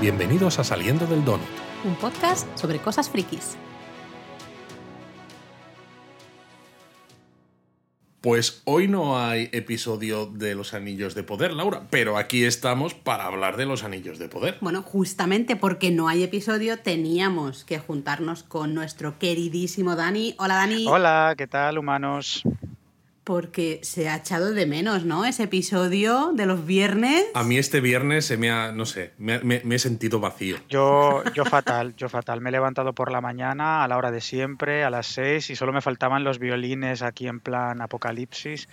[0.00, 1.46] Bienvenidos a Saliendo del Donut.
[1.84, 3.58] Un podcast sobre cosas frikis.
[8.22, 13.26] Pues hoy no hay episodio de los Anillos de Poder, Laura, pero aquí estamos para
[13.26, 14.56] hablar de los Anillos de Poder.
[14.62, 20.34] Bueno, justamente porque no hay episodio, teníamos que juntarnos con nuestro queridísimo Dani.
[20.38, 20.86] Hola, Dani.
[20.88, 22.42] Hola, ¿qué tal, humanos?
[23.24, 25.24] Porque se ha echado de menos, ¿no?
[25.24, 27.26] Ese episodio de los viernes.
[27.34, 30.56] A mí este viernes se me ha, no sé, me, he sentido vacío.
[30.68, 32.40] Yo, yo fatal, yo fatal.
[32.40, 35.56] Me he levantado por la mañana a la hora de siempre, a las seis, y
[35.56, 38.68] solo me faltaban los violines aquí en plan apocalipsis,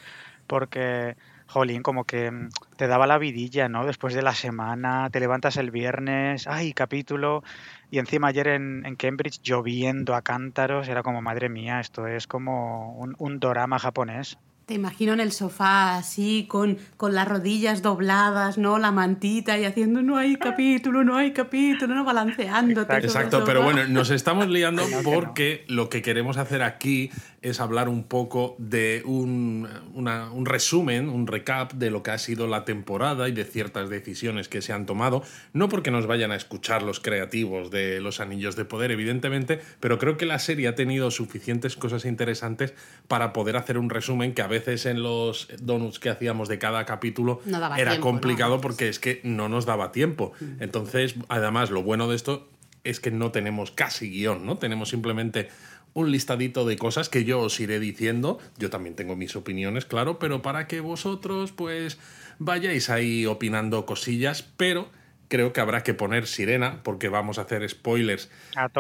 [0.48, 3.86] porque jolín, como que mm, te daba la vidilla, ¿no?
[3.86, 7.44] Después de la semana, te levantas el viernes, ay, capítulo,
[7.90, 12.28] y encima ayer en, en Cambridge lloviendo a cántaros, era como, madre mía, esto es
[12.28, 14.38] como un, un dorama japonés.
[14.68, 18.80] Te imagino en el sofá así, con, con las rodillas dobladas, ¿no?
[18.80, 22.04] La mantita y haciendo no hay capítulo, no hay capítulo, ¿no?
[22.04, 22.98] Balanceándote.
[22.98, 27.10] Exacto, pero bueno, nos estamos liando porque lo que queremos hacer aquí
[27.42, 32.46] es hablar un poco de un, un, resumen, un recap de lo que ha sido
[32.46, 35.24] la temporada y de ciertas decisiones que se han tomado.
[35.54, 39.98] No porque nos vayan a escuchar los creativos de Los Anillos de Poder, evidentemente, pero
[39.98, 42.74] creo que la serie ha tenido suficientes cosas interesantes
[43.08, 46.58] para poder hacer un resumen que a veces veces en los donuts que hacíamos de
[46.60, 47.42] cada capítulo
[47.78, 50.34] era complicado porque es que no nos daba tiempo.
[50.40, 50.64] Mm.
[50.64, 52.50] Entonces, además, lo bueno de esto
[52.84, 54.58] es que no tenemos casi guion, ¿no?
[54.58, 55.50] Tenemos simplemente
[55.94, 58.40] un listadito de cosas que yo os iré diciendo.
[58.58, 61.98] Yo también tengo mis opiniones, claro, pero para que vosotros, pues,
[62.40, 64.90] vayáis ahí opinando cosillas, pero
[65.28, 68.30] creo que habrá que poner sirena porque vamos a hacer spoilers.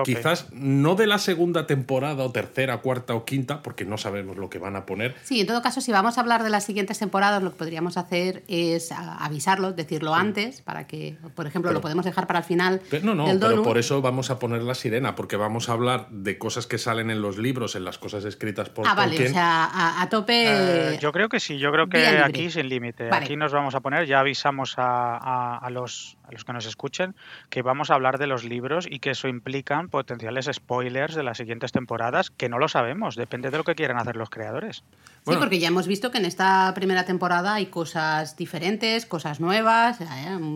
[0.03, 4.49] Quizás no de la segunda temporada o tercera, cuarta o quinta, porque no sabemos lo
[4.49, 5.15] que van a poner.
[5.23, 7.97] Sí, en todo caso, si vamos a hablar de las siguientes temporadas, lo que podríamos
[7.97, 12.81] hacer es avisarlo, decirlo antes, para que, por ejemplo, lo podemos dejar para el final.
[13.03, 16.37] no, no, pero por eso vamos a poner la sirena, porque vamos a hablar de
[16.37, 20.01] cosas que salen en los libros, en las cosas escritas por Ah, vale, o sea,
[20.01, 20.45] a, tope.
[20.47, 23.09] Eh, yo creo que sí, yo creo que aquí sin límite.
[23.11, 27.15] Aquí nos vamos a poner, ya avisamos a, a los a los que nos escuchen,
[27.49, 31.37] que vamos a hablar de los libros y que eso implican potenciales spoilers de las
[31.37, 34.83] siguientes temporadas, que no lo sabemos, depende de lo que quieran hacer los creadores.
[35.27, 39.99] Sí, porque ya hemos visto que en esta primera temporada hay cosas diferentes, cosas nuevas,
[39.99, 40.05] eh,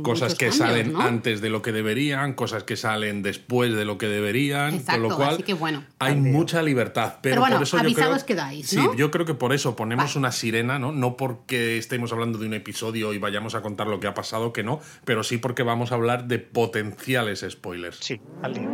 [0.02, 4.08] cosas que salen antes de lo que deberían, cosas que salen después de lo que
[4.08, 7.16] deberían, con lo cual que, bueno, hay mucha libertad.
[7.22, 10.32] Pero, bueno, por eso avisados yo quedáis, Sí, yo creo que por eso ponemos una
[10.32, 10.92] sirena, ¿no?
[10.92, 14.53] No porque estemos hablando de un episodio y vayamos a contar lo que ha pasado,
[14.53, 17.97] que no, pero sí porque vamos a hablar de potenciales spoilers.
[17.97, 18.69] Sí, al día.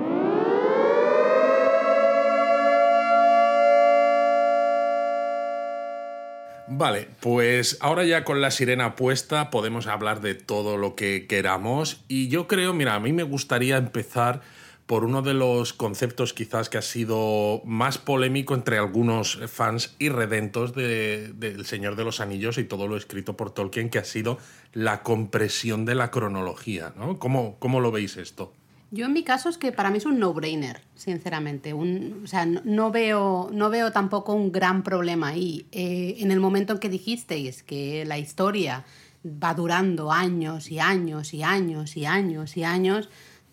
[6.70, 12.04] Vale, pues ahora ya con la sirena puesta podemos hablar de todo lo que queramos
[12.10, 14.42] y yo creo, mira, a mí me gustaría empezar
[14.88, 20.74] por uno de los conceptos quizás que ha sido más polémico entre algunos fans irredentos
[20.74, 24.40] de, del Señor de los Anillos y todo lo escrito por Tolkien, que ha sido
[24.74, 26.94] la compresión de la cronología.
[26.98, 27.20] ¿no?
[27.20, 28.54] ¿Cómo, cómo lo veis esto?
[28.90, 31.74] Yo en mi caso es que para mí es un no-brainer, sinceramente.
[31.74, 35.66] Un, o sea, no, veo, no veo tampoco un gran problema ahí.
[35.74, 38.86] Eh, en el momento en que dijisteis que la historia
[39.26, 43.10] va durando años y años y años y años y años,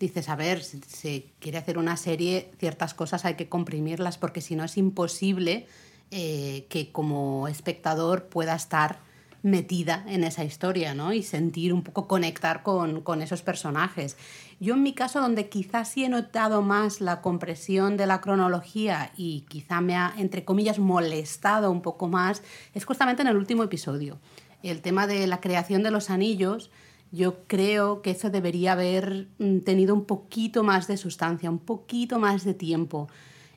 [0.07, 4.41] dices, a ver, si se quiere hacer una serie, ciertas cosas hay que comprimirlas porque
[4.41, 5.67] si no es imposible
[6.11, 8.99] eh, que como espectador pueda estar
[9.45, 11.13] metida en esa historia, ¿no?
[11.13, 14.17] Y sentir un poco conectar con, con, esos personajes.
[14.59, 19.11] Yo en mi caso, donde quizás sí he notado más la compresión de la cronología
[19.15, 22.41] y quizá me ha, entre comillas, molestado un poco más,
[22.73, 24.17] es justamente en el último episodio.
[24.63, 26.71] El tema de la creación de los anillos,
[27.15, 32.19] yo creo que eso debería haber mm, tenido un poquito más de sustancia, un poquito
[32.19, 33.07] más de tiempo.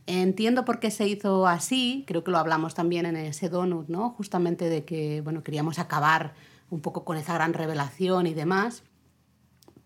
[0.07, 4.11] Entiendo por qué se hizo así, creo que lo hablamos también en ese donut, ¿no?
[4.11, 6.33] Justamente de que, bueno, queríamos acabar
[6.71, 8.85] un poco con esa gran revelación y demás.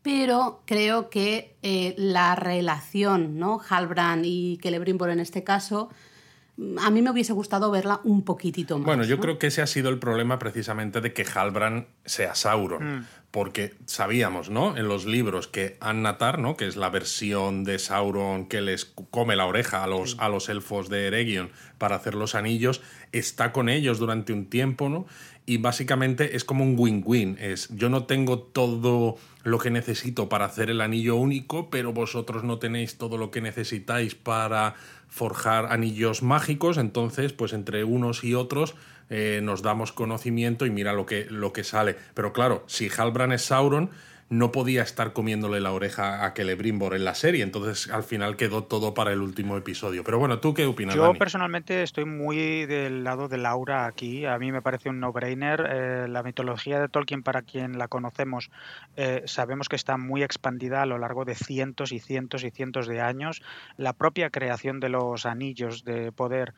[0.02, 3.60] Pero creo que eh, la relación, ¿no?
[3.68, 5.90] Halbrand y Celebrimbor en este caso,
[6.80, 8.86] a mí me hubiese gustado verla un poquitito más.
[8.86, 12.98] Bueno, yo creo que ese ha sido el problema precisamente de que Halbrand sea Sauron.
[12.98, 14.76] Mm porque sabíamos, ¿no?
[14.76, 16.54] En los libros que Annatar, ¿no?
[16.54, 20.50] Que es la versión de Sauron que les come la oreja a los, a los
[20.50, 25.06] elfos de Eregion para hacer los anillos, está con ellos durante un tiempo, ¿no?
[25.46, 27.38] Y básicamente es como un win-win.
[27.40, 32.44] Es yo no tengo todo lo que necesito para hacer el anillo único, pero vosotros
[32.44, 34.74] no tenéis todo lo que necesitáis para
[35.08, 36.76] forjar anillos mágicos.
[36.76, 38.74] Entonces, pues entre unos y otros
[39.14, 41.96] eh, nos damos conocimiento y mira lo que, lo que sale.
[42.14, 43.90] Pero claro, si Halbrand es Sauron,
[44.30, 48.64] no podía estar comiéndole la oreja a Celebrimbor en la serie, entonces al final quedó
[48.64, 50.02] todo para el último episodio.
[50.04, 50.94] Pero bueno, ¿tú qué opinas?
[50.94, 55.66] Yo personalmente estoy muy del lado de Laura aquí, a mí me parece un no-brainer.
[55.68, 58.50] Eh, la mitología de Tolkien, para quien la conocemos,
[58.96, 62.88] eh, sabemos que está muy expandida a lo largo de cientos y cientos y cientos
[62.88, 63.42] de años.
[63.76, 66.54] La propia creación de los anillos de poder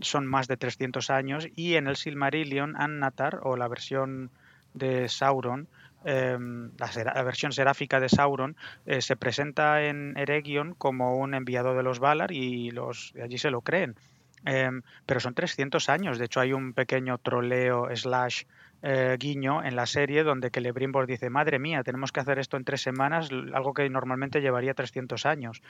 [0.00, 4.30] son más de 300 años y en el Silmarillion, Annatar, o la versión
[4.74, 5.68] de Sauron,
[6.04, 8.56] Em, la, versión seráfica de Sauron
[8.86, 13.50] eh, se presenta en Eregion como un enviado de los Valar y los allí se
[13.50, 13.96] lo creen.
[14.44, 16.18] Em, pero son 300 años.
[16.18, 18.44] De hecho, hay un pequeño troleo slash
[18.82, 22.64] eh, guiño en la serie donde Celebrimbor dice, madre mía, tenemos que hacer esto en
[22.64, 25.62] tres semanas, algo que normalmente llevaría 300 años.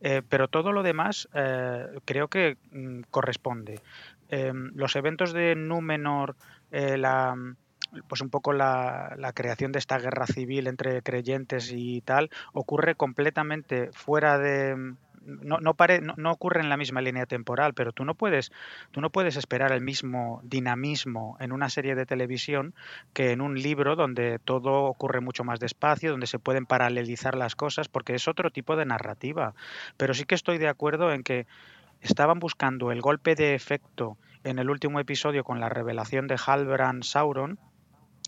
[0.00, 1.28] Eh, pero todo lo demás
[2.04, 3.80] creo que mm, corresponde.
[4.28, 6.36] Em, los eventos de Númenor,
[6.70, 7.34] la
[8.08, 13.90] pues un poco la, creación de esta guerra civil entre creyentes y tal ocurre completamente
[13.92, 14.94] fuera de
[15.26, 18.52] no, no, ocurre en la misma línea temporal, pero tú no puedes,
[18.90, 22.74] tú no puedes esperar el mismo dinamismo en una serie de televisión
[23.12, 27.56] que en un libro donde todo ocurre mucho más despacio, donde se pueden paralelizar las
[27.56, 29.54] cosas, porque es otro tipo de narrativa.
[29.96, 31.46] Pero sí que estoy de acuerdo en que
[32.00, 37.02] estaban buscando el golpe de efecto en el último episodio con la revelación de Halbrand
[37.02, 37.58] Sauron,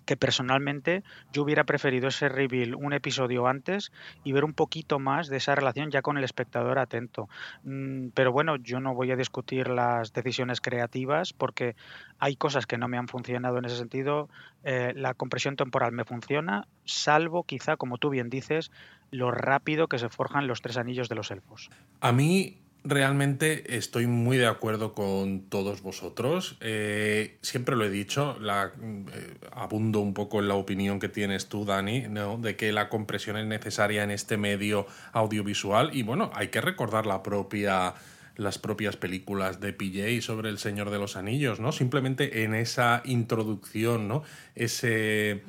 [0.06, 3.92] que personalmente yo hubiera preferido ese reveal un episodio antes
[4.24, 7.28] y ver un poquito más de esa relación ya con el espectador atento.
[7.64, 11.76] Mm, pero bueno, yo no voy a discutir las decisiones creativas porque
[12.18, 14.30] hay cosas que no me han funcionado en ese sentido.
[14.64, 18.70] Eh, la compresión temporal me funciona, salvo quizá, como tú bien dices,
[19.10, 21.68] lo rápido que se forjan los tres anillos de los elfos.
[22.00, 26.56] A mí realmente estoy muy de acuerdo con todos vosotros.
[26.60, 28.72] Eh, siempre lo he dicho, la,
[29.12, 32.38] eh, abundo un poco en la opinión que tienes tú, Dani, ¿no?
[32.38, 35.90] de que la compresión es necesaria en este medio audiovisual.
[35.94, 37.94] Y bueno, hay que recordar la propia
[38.36, 41.72] las propias películas de PJ sobre el Señor de los Anillos, ¿no?
[41.72, 44.24] Simplemente en esa introducción, ¿no?
[44.54, 45.42] Ese,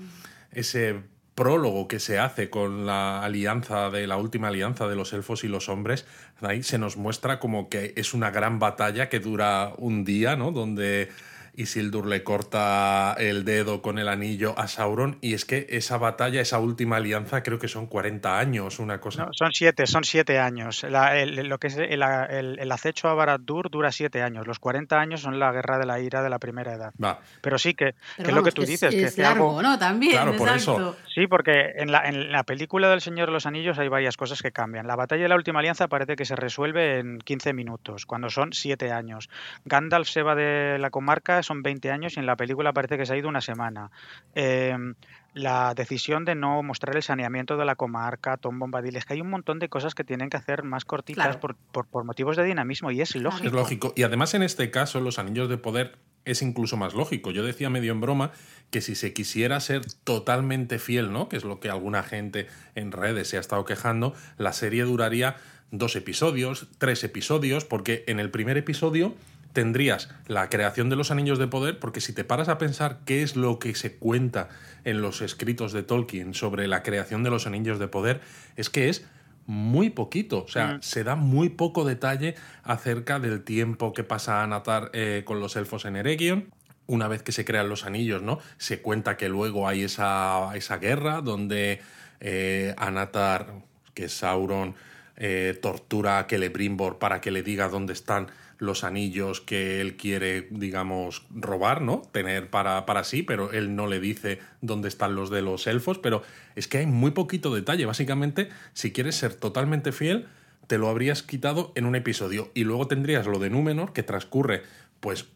[0.54, 1.02] ese
[1.38, 5.48] prólogo que se hace con la alianza de la última alianza de los elfos y
[5.48, 6.08] los hombres,
[6.42, 10.52] ahí se nos muestra como que es una gran batalla que dura un día, ¿no?
[10.52, 11.10] Donde
[11.58, 16.40] Isildur le corta el dedo con el anillo a Sauron y es que esa batalla,
[16.40, 19.26] esa última alianza, creo que son 40 años, una cosa.
[19.26, 20.86] No, son siete, son siete años.
[20.88, 24.46] lo que es el, acecho a Barad-dûr dura siete años.
[24.46, 26.94] Los 40 años son la guerra de la ira de la primera edad.
[27.42, 28.94] Pero sí que, es lo que tú dices.
[28.94, 29.80] Es, que largo, ¿no?
[29.80, 30.12] También.
[30.12, 30.96] Claro, por eso.
[31.14, 34.44] Sí, porque en la, en la película del Señor de los Anillos hay varias cosas
[34.44, 34.86] que cambian.
[34.86, 38.54] La batalla de la última alianza parece que se resuelve en 15 minutos, cuando son
[38.54, 39.28] siete años.
[39.66, 43.06] Gandalf se va de la comarca son 20 años y en la película parece que
[43.06, 43.92] se ha ido una semana.
[44.36, 44.96] Em,
[45.34, 49.22] la decisión de no mostrar el saneamiento de la comarca, Tom Bombadil, es que hay
[49.22, 52.92] un montón de cosas que tienen que hacer más cortitas por, por, motivos de dinamismo
[52.92, 53.48] y es lógico.
[53.48, 53.94] Es lógico.
[53.96, 57.32] Y además en este caso los anillos de poder es incluso más lógico.
[57.32, 58.32] Yo decía medio en broma
[58.70, 61.30] que si se quisiera ser totalmente fiel, ¿no?
[61.30, 65.38] Que es lo que alguna gente en redes se ha estado quejando, la serie duraría
[65.72, 69.16] dos episodios, tres episodios, porque en el primer episodio
[69.54, 73.24] tendrías la creación de los anillos de poder, porque si te paras a pensar qué
[73.24, 74.50] es lo que se cuenta
[74.84, 78.22] en los escritos de Tolkien sobre la creación de los anillos de poder,
[78.56, 79.06] es que es
[79.48, 80.82] muy poquito, o sea, mm.
[80.82, 85.86] se da muy poco detalle acerca del tiempo que pasa Anatar eh, con los elfos
[85.86, 86.52] en Eregion.
[86.86, 88.40] Una vez que se crean los anillos, ¿no?
[88.58, 91.82] Se cuenta que luego hay esa, esa guerra donde
[92.20, 93.54] eh, Anatar,
[93.94, 94.76] que es Sauron,
[95.16, 100.48] eh, tortura a Celebrimbor para que le diga dónde están los anillos que él quiere,
[100.52, 102.02] digamos, robar, ¿no?
[102.12, 106.00] Tener para, para sí, pero él no le dice dónde están los de los elfos,
[106.00, 106.24] pero
[106.56, 107.86] es que hay muy poquito detalle.
[107.86, 110.28] Básicamente, si quieres ser totalmente fiel,
[110.68, 114.64] te lo habrías quitado en un episodio y luego tendrías lo de Númenor, que transcurre
[115.00, 115.28] pues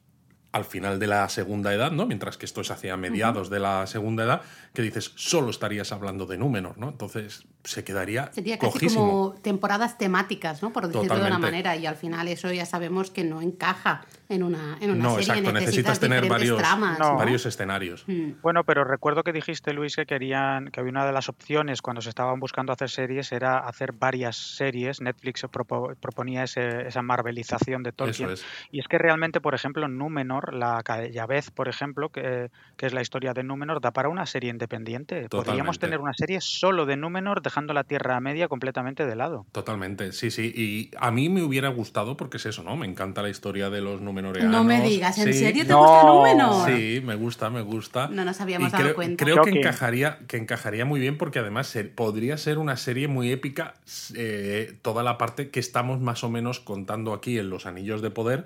[0.51, 2.05] al final de la segunda edad, ¿no?
[2.05, 4.41] Mientras que esto es hacia mediados de la segunda edad,
[4.73, 6.89] que dices, solo estarías hablando de Númenor, ¿no?
[6.89, 10.71] Entonces se quedaría Sería casi como temporadas temáticas, ¿no?
[10.73, 14.43] Por decirlo de una manera, y al final eso ya sabemos que no encaja en
[14.43, 16.61] una, en una no, exacto, necesitas tener varios,
[16.99, 18.05] varios escenarios.
[18.07, 18.41] Mm.
[18.41, 22.01] Bueno, pero recuerdo que dijiste, Luis, que querían, que había una de las opciones cuando
[22.01, 25.01] se estaban buscando hacer series era hacer varias series.
[25.01, 28.35] Netflix proponía esa marvelización de Tolkien.
[28.71, 33.01] Y es que realmente, por ejemplo, Númenor la Yavez, por ejemplo, que, que, es la
[33.01, 35.27] historia de Númenor, da para una serie independiente.
[35.29, 39.45] Podríamos tener una serie solo de Númenor, dejando la Tierra Media completamente de lado.
[39.51, 40.53] Totalmente, sí, sí.
[40.55, 42.77] Y a mí me hubiera gustado, porque es eso, ¿no?
[42.77, 44.51] Me encanta la historia de los Númenoreanos.
[44.51, 46.69] No me digas, ¿en serio te gusta Númenor?
[46.69, 48.07] Sí, me gusta, me gusta.
[48.07, 49.25] No nos habíamos dado creo, cuenta.
[49.25, 53.73] Creo que encajaría, que encajaría muy bien, porque además podría ser una serie muy épica,
[54.15, 58.11] eh, toda la parte que estamos más o menos contando aquí en Los Anillos de
[58.11, 58.45] Poder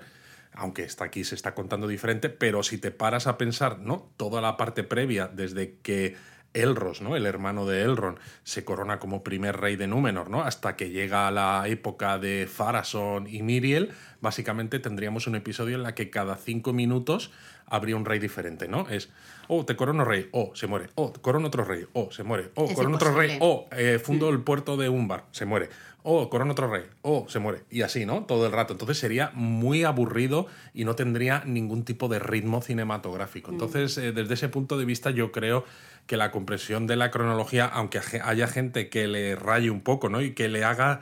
[0.58, 4.08] aunque está aquí se está contando diferente, pero si te paras a pensar, ¿no?
[4.16, 6.16] Toda la parte previa, desde que
[6.56, 7.16] Elros, ¿no?
[7.16, 10.42] El hermano de Elrond, se corona como primer rey de Númenor, ¿no?
[10.42, 15.94] Hasta que llega la época de Farason y Miriel, básicamente tendríamos un episodio en la
[15.94, 17.30] que cada cinco minutos
[17.66, 18.88] habría un rey diferente, ¿no?
[18.88, 19.10] Es,
[19.48, 22.72] oh, te corono rey, oh, se muere, oh, corono otro rey, oh, se muere, oh,
[22.72, 25.68] corono otro rey, oh, eh, fundo el puerto de Umbar, se muere,
[26.08, 27.64] oh, corona otro rey, oh, se muere.
[27.68, 28.24] Y así, ¿no?
[28.24, 28.72] Todo el rato.
[28.72, 33.50] Entonces sería muy aburrido y no tendría ningún tipo de ritmo cinematográfico.
[33.50, 35.64] Entonces, eh, desde ese punto de vista, yo creo
[36.06, 40.22] que la compresión de la cronología, aunque haya gente que le raye un poco, ¿no?
[40.22, 41.00] Y que le haga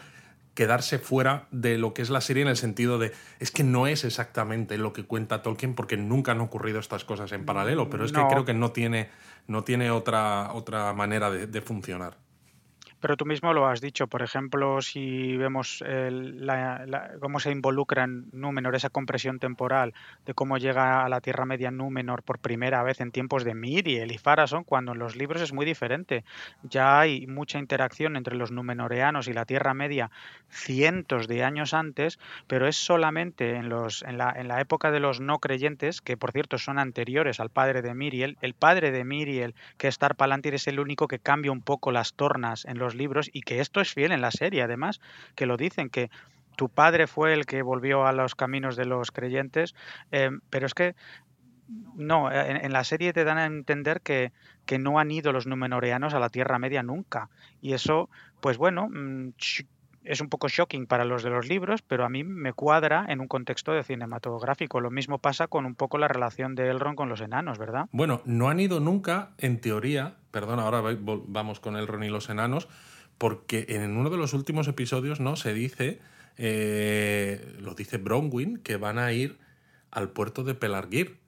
[0.55, 3.87] quedarse fuera de lo que es la serie en el sentido de es que no
[3.87, 8.07] es exactamente lo que cuenta Tolkien porque nunca han ocurrido estas cosas en paralelo, pero
[8.07, 9.11] es que creo que no tiene,
[9.49, 12.24] no tiene otra, otra manera de funcionar.
[13.05, 15.85] Pero tú mismo lo has dicho, por ejemplo, si vemos
[17.21, 19.93] cómo se involucra en Númenor, esa compresión temporal,
[20.25, 24.11] de cómo llega a la Tierra Media Númenor por primera vez en tiempos de Miriel
[24.11, 26.25] y Farason, cuando en los libros es muy diferente.
[26.63, 30.11] Ya hay mucha interacción entre los Númenoreanos y la Tierra Media
[30.49, 36.17] cientos de años antes, pero es solamente en, la época de los no creyentes, que
[36.17, 38.39] por cierto son anteriores al padre de Miriel.
[38.41, 41.93] El padre de Miriel, que es Tar Palantir, es el único que cambia un poco
[41.93, 45.01] las tornas en los libros y que esto es fiel en la serie, además,
[45.35, 46.11] que lo dicen, que
[46.57, 49.75] tu padre fue el que volvió a los caminos de los creyentes,
[50.13, 50.95] eh, pero es que
[51.97, 54.33] no, en, la serie te dan a entender que,
[54.67, 57.31] que, no han ido los numenoreanos a la Tierra Media nunca.
[57.63, 58.11] Y eso,
[58.41, 59.31] pues bueno, mm,
[60.05, 63.21] es un poco shocking para los de los libros, pero a mí me cuadra en
[63.21, 64.81] un contexto de cinematográfico.
[64.81, 67.87] Lo mismo pasa con un poco la relación de Elrond con los enanos, ¿verdad?
[67.93, 70.83] Bueno, no han ido nunca, en teoría, perdón, ahora
[71.29, 72.67] vamos con Elrond y los enanos,
[73.19, 76.01] porque en uno de los últimos episodios no se dice,
[76.39, 79.39] eh, lo dice Bronwyn, que van a ir
[79.93, 81.19] al puerto de Pelargir,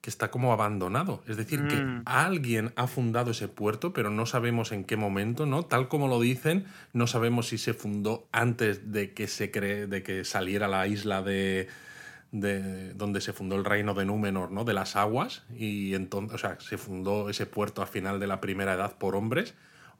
[0.00, 1.24] que está como abandonado.
[1.26, 2.02] Es decir, que mm.
[2.04, 5.64] alguien ha fundado ese puerto, pero no sabemos en qué momento, ¿no?
[5.64, 10.04] Tal como lo dicen, no sabemos si se fundó antes de que se cree, de
[10.04, 11.66] que saliera la isla de,
[12.34, 14.64] de donde se fundó el reino de Númenor, ¿no?
[14.64, 18.40] De las aguas y entonces, o sea, se fundó ese puerto a final de la
[18.40, 19.54] primera edad por hombres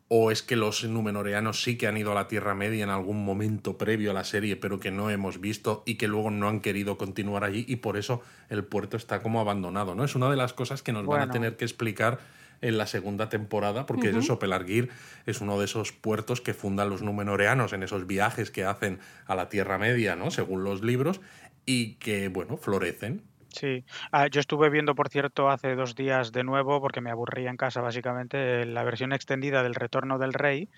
[0.08, 3.24] ¿O es que los numenoreanos sí que han ido a la Tierra Media en algún
[3.24, 6.60] momento previo a la serie, pero que no hemos visto y que luego no han
[6.60, 9.94] querido continuar allí y por eso el puerto está como abandonado?
[9.94, 10.04] ¿no?
[10.04, 12.18] Es una de las cosas que nos van a tener que explicar
[12.60, 14.88] en la segunda temporada, porque eso, Pelargir
[15.26, 19.34] es uno de esos puertos que fundan los numenoreanos en esos viajes que hacen a
[19.34, 20.30] la Tierra Media, ¿no?
[20.30, 21.20] Según los libros,
[21.66, 23.22] y que, bueno, florecen
[23.54, 27.50] Sí, ah, yo estuve viendo, por cierto, hace dos días de nuevo, porque me aburría
[27.50, 30.68] en casa básicamente, la versión extendida del Retorno del Rey.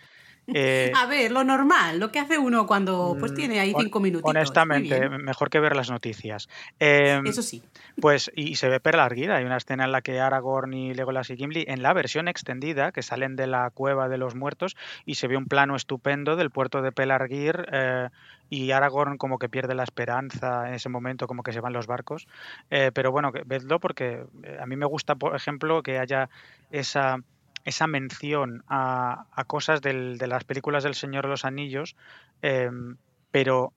[0.54, 4.00] Eh, a ver, lo normal, lo que hace uno cuando pues mm, tiene ahí cinco
[4.00, 4.28] minutos.
[4.28, 6.48] Honestamente, mejor que ver las noticias.
[6.78, 7.62] Em, Eso sí.
[8.00, 9.36] Pues, y se ve perlarguida.
[9.36, 12.92] Hay una escena en la que Aragorn y Legolas y Gimli, en la versión extendida,
[12.92, 16.50] que salen de la cueva de los muertos, y se ve un plano estupendo del
[16.50, 17.66] puerto de Pelargir.
[17.72, 18.08] Eh,
[18.48, 21.88] y Aragorn como que pierde la esperanza en ese momento, como que se van los
[21.88, 22.28] barcos.
[22.70, 24.24] Eh, pero bueno, vedlo porque
[24.60, 26.28] a mí me gusta, por ejemplo, que haya
[26.70, 27.18] esa
[27.66, 31.96] esa mención a, cosas de las películas del Señor de los Anillos,
[32.40, 32.96] em,
[33.32, 33.72] pero,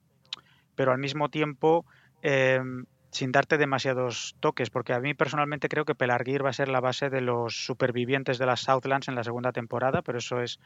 [0.76, 1.84] pero al mismo tiempo
[2.22, 6.68] em, sin darte demasiados toques, porque a mí personalmente creo que Pelargir va a ser
[6.68, 10.60] la base de los supervivientes de las Southlands en la segunda temporada, pero eso es,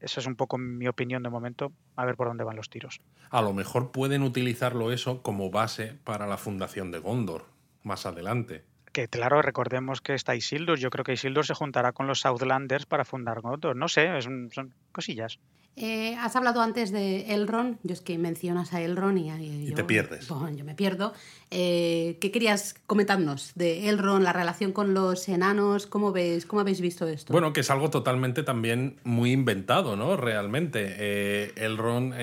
[0.00, 3.02] eso es un poco mi opinión de momento, a ver por dónde van los tiros.
[3.28, 7.44] A lo mejor pueden utilizarlo eso como base para la fundación de Gondor
[7.82, 10.78] más adelante que claro, recordemos que está Isildur.
[10.78, 13.74] Yo creo que Isildur se juntará con los Southlanders para fundar Gondor.
[13.76, 15.38] No sé, son cosillas.
[15.74, 19.30] Eh, has hablado antes de Elrond, yo es que mencionas a Elrond y,
[19.68, 20.28] y, te pierdes.
[20.28, 21.14] yo me pierdo.
[21.50, 25.86] Eh, ¿Qué querías comentarnos de Elrond, la relación con los enanos?
[25.86, 27.32] ¿Cómo, ves, ¿Cómo habéis visto esto?
[27.32, 30.16] Bueno, que es algo totalmente también muy inventado, ¿no?
[30.18, 30.94] Realmente.
[30.98, 32.14] Eh, Elrond,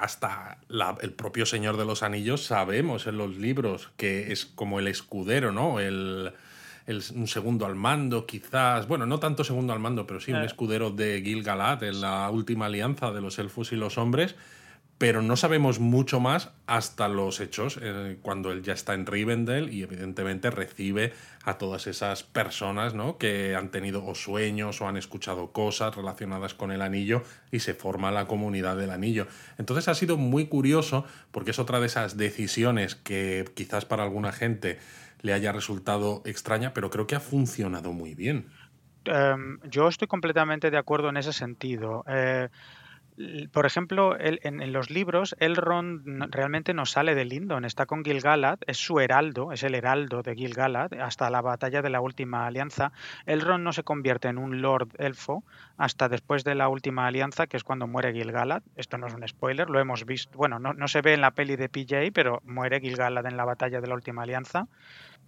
[0.00, 0.58] hasta
[1.00, 5.52] el propio Señor de los Anillos, sabemos en los libros que es como el escudero,
[5.52, 5.78] ¿no?
[5.78, 6.32] El
[6.86, 10.90] un segundo al mando, quizás, bueno, no tanto segundo al mando, pero sí un escudero
[10.90, 14.36] de Gil-galad en la última alianza de los elfos y los hombres,
[14.98, 19.72] pero no sabemos mucho más hasta los hechos, eh, cuando él ya está en Rivendell
[19.72, 21.12] y evidentemente recibe
[21.44, 23.18] a todas esas personas ¿no?
[23.18, 27.74] que han tenido o sueños o han escuchado cosas relacionadas con el anillo y se
[27.74, 29.26] forma la comunidad del anillo.
[29.58, 34.32] Entonces ha sido muy curioso porque es otra de esas decisiones que quizás para alguna
[34.32, 34.78] gente
[35.26, 38.46] le haya resultado extraña, pero creo que ha funcionado muy bien.
[39.04, 42.04] Em, yo estoy completamente de acuerdo en ese sentido.
[42.08, 42.48] Eh,
[43.50, 48.76] por ejemplo, en, los libros, Elrond realmente no sale de Lindon, está con Gil-galad, es
[48.76, 52.92] su heraldo, es el heraldo de Gil-galad hasta la batalla de la última alianza.
[53.24, 55.44] Elrond no se convierte en un lord elfo
[55.78, 58.62] hasta después de la última alianza, que es cuando muere Gil-galad.
[58.76, 60.36] Esto no es un spoiler, lo hemos visto.
[60.36, 63.46] Bueno, no, no se ve en la peli de PJ, pero muere Gil-galad en la
[63.46, 64.68] batalla de la última alianza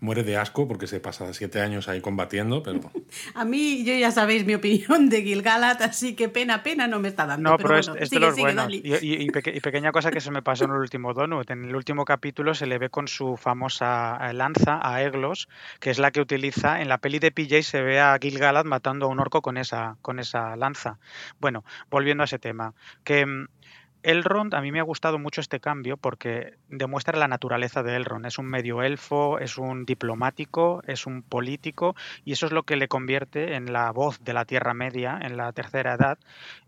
[0.01, 2.81] muere de asco porque se pasa siete años ahí combatiendo, pero...
[3.35, 7.09] A mí, yo ya sabéis mi opinión de Gilgalad, así que pena, pena no me
[7.09, 7.51] está dando.
[7.51, 8.69] No, pero, es, de los buenos.
[8.71, 11.51] Y, pequeña cosa que se me pasó en el último Donut.
[11.51, 15.49] En el último capítulo se le ve con su famosa eh, lanza a Eglos,
[15.81, 19.07] que es la que utiliza en la peli de PJ se ve a Gilgalad matando
[19.07, 20.99] a un orco con esa, con esa lanza.
[21.41, 22.75] Bueno, volviendo a ese tema,
[23.05, 23.49] que mm,
[24.03, 28.27] Elrond, a mí me ha gustado mucho este cambio porque demuestra la naturaleza de Elrond.
[28.27, 32.77] Es un medio elfo, es un diplomático, es un político y eso es lo que
[32.77, 36.19] le convierte en la voz de la Tierra Media en la tercera edad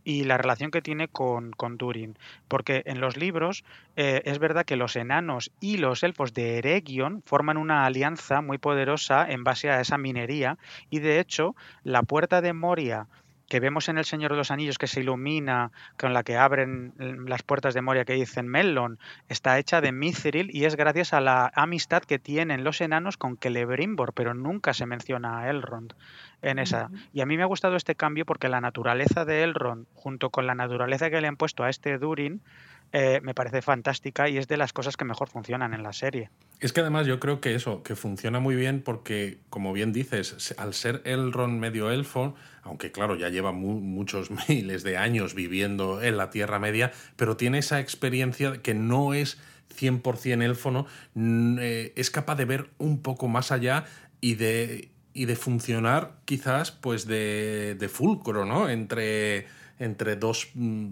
[0.02, 2.18] y la relación que tiene con, con Durin.
[2.48, 3.64] Porque en los libros
[3.96, 8.58] eh, es verdad que los enanos y los elfos de Eregion forman una alianza muy
[8.58, 10.58] poderosa en base a esa minería
[10.90, 13.06] y de hecho la puerta de Moria
[13.50, 16.94] que vemos en El Señor de los Anillos que se ilumina, con la que abren
[17.26, 21.20] las puertas de Moria que dicen Melon, está hecha de Mithril y es gracias a
[21.20, 25.94] la amistad que tienen los enanos con Celebrimbor, pero nunca se menciona a Elrond
[26.42, 26.90] en esa.
[27.12, 30.46] Y a mí me ha gustado este cambio porque la naturaleza de Elrond, junto con
[30.46, 32.42] la naturaleza que le han puesto a este Durin,
[32.92, 36.30] eh, me parece fantástica y es de las cosas que mejor funcionan en la serie.
[36.58, 40.54] Es que además yo creo que eso, que funciona muy bien porque, como bien dices,
[40.58, 46.16] al ser Elrond medio elfo, aunque claro, ya lleva muchos miles de años viviendo en
[46.16, 49.38] la Tierra Media, pero tiene esa experiencia que no es
[49.78, 50.86] 100% elfo, ¿no?
[51.60, 53.84] Eh, es capaz de ver un poco más allá
[54.20, 58.68] y de, y de funcionar quizás pues de, de fulcro, ¿no?
[58.68, 59.46] Entre,
[59.78, 60.88] entre dos, mm,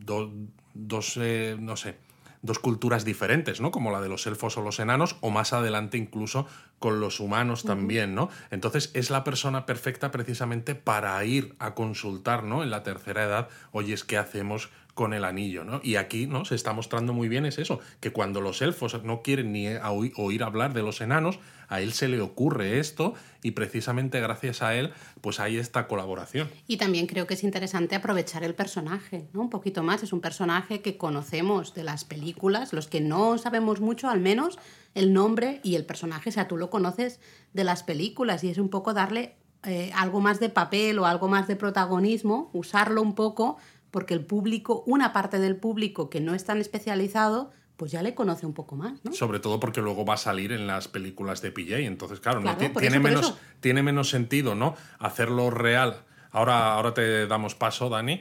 [0.00, 0.30] dos
[0.78, 1.96] dos, eh, no sé,
[2.42, 3.70] dos culturas diferentes, ¿no?
[3.70, 6.46] Como la de los elfos o los enanos, o más adelante incluso
[6.78, 8.30] con los humanos también, ¿no?
[8.50, 12.62] Entonces es la persona perfecta precisamente para ir a consultar, ¿no?
[12.62, 15.80] En la tercera edad, oye, es que hacemos con el anillo, ¿no?
[15.84, 16.44] Y aquí, ¿no?
[16.44, 19.68] Se está mostrando muy bien es eso, que cuando los elfos no quieren ni
[20.16, 24.74] oír hablar de los enanos, a él se le ocurre esto y precisamente gracias a
[24.74, 26.50] él, pues hay esta colaboración.
[26.66, 29.42] Y también creo que es interesante aprovechar el personaje, ¿no?
[29.42, 33.80] Un poquito más, es un personaje que conocemos de las películas, los que no sabemos
[33.80, 34.58] mucho, al menos
[34.96, 37.20] el nombre y el personaje, o sea, tú lo conoces
[37.52, 41.28] de las películas y es un poco darle eh, algo más de papel o algo
[41.28, 43.58] más de protagonismo, usarlo un poco
[43.90, 48.14] porque el público, una parte del público que no es tan especializado, pues ya le
[48.14, 49.12] conoce un poco más, ¿no?
[49.12, 52.56] Sobre todo porque luego va a salir en las películas de PJ, entonces claro, no,
[52.56, 54.74] tiene, menos, tiene menos sentido, ¿no?
[54.98, 56.02] Hacerlo real.
[56.30, 58.20] Ahora, ahora te damos paso, Dani.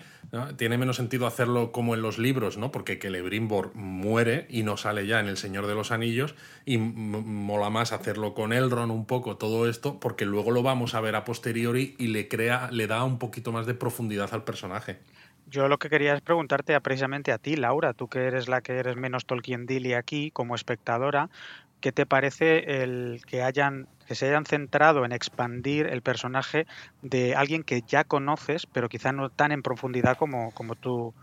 [0.58, 2.72] Tiene menos sentido hacerlo como en los libros, ¿no?
[2.72, 7.70] Porque Celebrimbor muere y no sale ya en El Señor de los Anillos y mola
[7.70, 11.26] más hacerlo con Elrond un poco todo esto porque luego lo vamos a ver a
[11.26, 15.00] posteriori y le crea, le da un poquito más de profundidad al personaje.
[15.50, 18.74] Yo lo que quería es preguntarte precisamente a ti, Laura, tú que eres la que
[18.80, 21.30] eres menos Tolkien Dilly aquí como espectadora,
[21.80, 26.66] ¿qué te parece el que hayan que se hayan centrado en expandir el personaje
[27.02, 31.16] de alguien que ya conoces, pero quizá no tan en profundidad como, como tú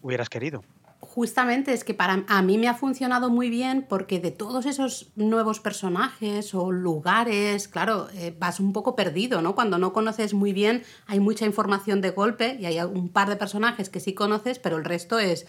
[0.00, 0.64] hubieras querido?
[1.02, 5.10] Justamente es que para a mí me ha funcionado muy bien porque de todos esos
[5.16, 9.56] nuevos personajes o lugares, claro, eh, vas un poco perdido, ¿no?
[9.56, 13.36] Cuando no conoces muy bien hay mucha información de golpe y hay un par de
[13.36, 15.44] personajes que sí conoces, pero el resto es,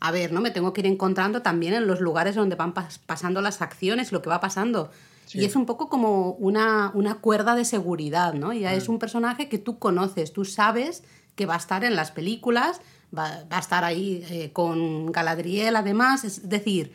[0.00, 0.40] a ver, ¿no?
[0.40, 4.22] Me tengo que ir encontrando también en los lugares donde van pasando las acciones, lo
[4.22, 4.90] que va pasando.
[5.32, 8.52] Y es un poco como una, una cuerda de seguridad, ¿no?
[8.52, 8.92] Ya es mm.
[8.92, 11.04] un personaje que tú conoces, tú sabes
[11.36, 12.80] que va a estar en las películas
[13.16, 16.92] va, a estar ahí eh, con Galadriel además, es decir,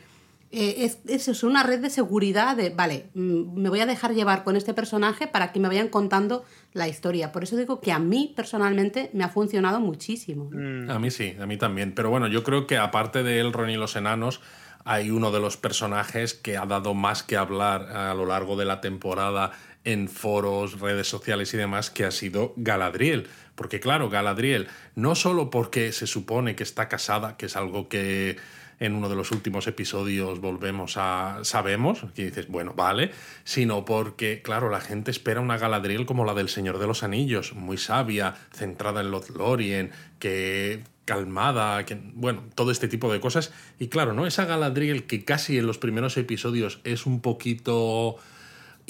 [0.54, 4.44] eh, es, es, una red de seguridad de, vale, mm, me voy a dejar llevar
[4.44, 7.32] con este personaje para que me vayan contando la historia.
[7.32, 10.50] Por eso digo que a mí personalmente me ha funcionado muchísimo.
[10.90, 11.94] A mí sí, a mí también.
[11.96, 14.42] Pero bueno, yo creo que aparte de Elrond y los enanos,
[14.84, 18.66] hay uno de los personajes que ha dado más que hablar a lo largo de
[18.66, 19.52] la temporada
[19.84, 23.28] en foros, redes sociales y demás, que ha sido Galadriel.
[23.56, 28.38] Porque claro, Galadriel, no solo porque se supone que está casada, que es algo que
[28.82, 33.12] en uno de los últimos episodios volvemos a sabemos, que dices, bueno, vale,
[33.44, 37.54] sino porque, claro, la gente espera una Galadriel como la del Señor de los Anillos,
[37.54, 43.54] muy sabia, centrada en Lothlorien, que calmada, que, bueno, todo este tipo de cosas.
[43.78, 44.26] Y claro, ¿no?
[44.26, 48.18] Esa Galadriel que casi en los primeros episodios es un poquito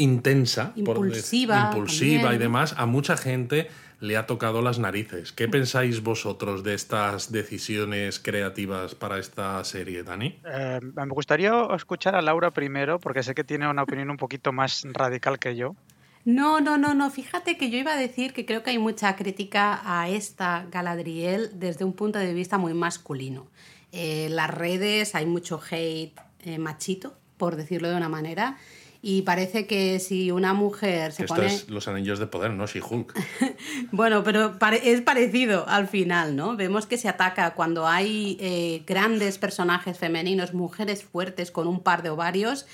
[0.01, 3.69] intensa, impulsiva, impulsiva y demás, a mucha gente
[4.01, 5.31] le ha tocado las narices.
[5.31, 10.39] ¿Qué pensáis vosotros de estas decisiones creativas para esta serie, Dani?
[10.43, 14.51] Eh, me gustaría escuchar a Laura primero, porque sé que tiene una opinión un poquito
[14.51, 15.75] más radical que yo.
[16.25, 17.09] No, no, no, no.
[17.11, 21.51] Fíjate que yo iba a decir que creo que hay mucha crítica a esta Galadriel
[21.59, 23.47] desde un punto de vista muy masculino.
[23.91, 28.57] En eh, las redes hay mucho hate eh, machito, por decirlo de una manera.
[29.03, 32.67] Y parece que si una mujer se Esto es los anillos de poder, ¿no?
[32.67, 33.13] Si Hulk.
[33.91, 36.55] bueno, pero es parecido al final, ¿no?
[36.55, 42.03] Vemos que se ataca cuando hay eh, grandes personajes femeninos, mujeres fuertes con un par
[42.03, 42.67] de ovarios.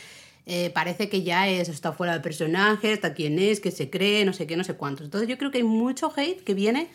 [0.46, 4.26] Eh, parece que ya es, está fuera del personaje, está quién es, que se cree,
[4.26, 5.06] no sé qué, no sé cuántos.
[5.06, 6.90] Entonces yo creo que hay mucho hate que viene,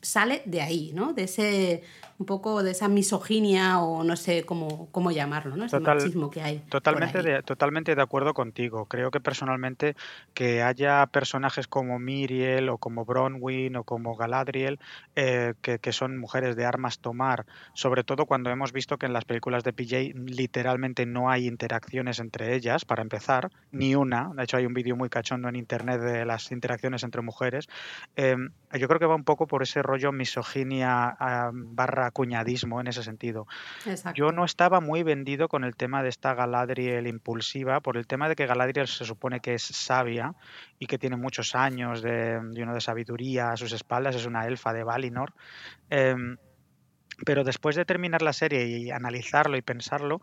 [0.00, 1.12] sale de ahí, ¿no?
[1.12, 1.82] De ese
[2.18, 5.64] un poco de esa misoginia o no sé cómo, cómo llamarlo, ¿no?
[5.64, 6.58] Ese machismo que hay.
[6.68, 8.86] Totalmente de, totalmente de acuerdo contigo.
[8.86, 9.96] Creo que personalmente
[10.34, 14.78] que haya personajes como Miriel o como Bronwyn o como Galadriel
[15.16, 19.12] eh, que, que, son mujeres de armas tomar, sobre todo cuando hemos visto que en
[19.12, 24.30] las películas de PJ literalmente no hay interacciones entre ellas, para empezar, ni una.
[24.34, 27.68] De hecho hay un vídeo muy cachondo en internet de las interacciones entre mujeres.
[28.16, 28.36] Eh,
[28.72, 33.02] yo creo que va un poco por ese rollo misoginia ah, barra cuñadismo en ese
[33.02, 33.46] sentido.
[34.14, 38.28] Yo no estaba muy vendido con el tema de esta Galadriel impulsiva, por el tema
[38.28, 40.34] de que Galadriel se supone que es sabia
[40.78, 44.84] y que tiene muchos años de, de sabiduría a sus espaldas, es una elfa de
[44.84, 45.32] Valinor.
[45.90, 46.36] Em,
[47.24, 50.20] pero después de terminar la serie y analizarlo y pensarlo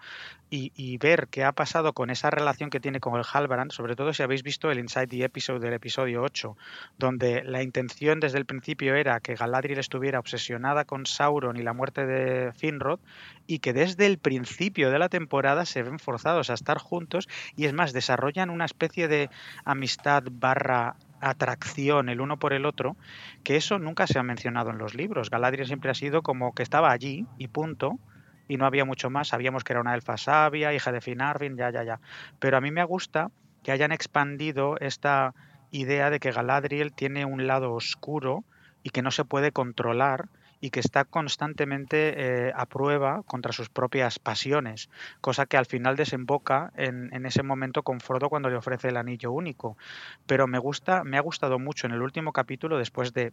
[0.51, 4.13] y, ver qué ha pasado con esa relación que tiene con el Halbrand, sobre todo
[4.13, 6.57] si habéis visto el Inside the Episode del episodio 8,
[6.97, 11.73] donde la intención desde el principio era que Galadriel estuviera obsesionada con Sauron y la
[11.73, 12.99] muerte de Finrod
[13.47, 17.65] y que desde el principio de la temporada se ven forzados a estar juntos y
[17.65, 19.29] es más, desarrollan una especie de
[19.65, 22.95] amistad barra atracción el uno por el otro,
[23.43, 25.29] que eso nunca se ha mencionado en los libros.
[25.29, 27.99] Galadriel siempre ha sido como que estaba allí y punto,
[28.47, 29.29] y no había mucho más.
[29.29, 31.99] Sabíamos que era una elfa sabia, hija de Finarvin, ya, ya, ya.
[32.39, 33.31] Pero a mí me gusta
[33.63, 35.33] que hayan expandido esta
[35.71, 38.43] idea de que Galadriel tiene un lado oscuro
[38.83, 40.29] y que no se puede controlar
[40.61, 44.89] y que está constantemente eh, a prueba contra sus propias pasiones,
[45.21, 48.97] cosa que al final desemboca en, en, ese momento con Frodo cuando le ofrece el
[48.97, 49.77] anillo único.
[50.25, 53.31] Pero me gusta, me ha gustado mucho en el último capítulo, después de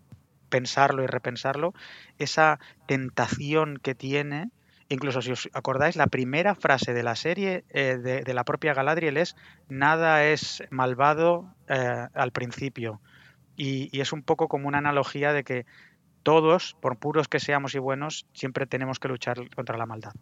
[0.49, 1.75] pensarlo y repensarlo,
[2.19, 4.51] esa tentación que tiene.
[4.89, 8.73] Incluso si os acordáis, la primera frase de la serie eh, de, de, la propia
[8.73, 9.35] Galadriel es
[9.69, 13.01] nada es malvado eh, al principio.
[13.57, 15.67] Y, y, es un poco como una analogía de que
[16.27, 20.13] todos, por puros que seamos y buenos, siempre tenemos que luchar contra la maldad.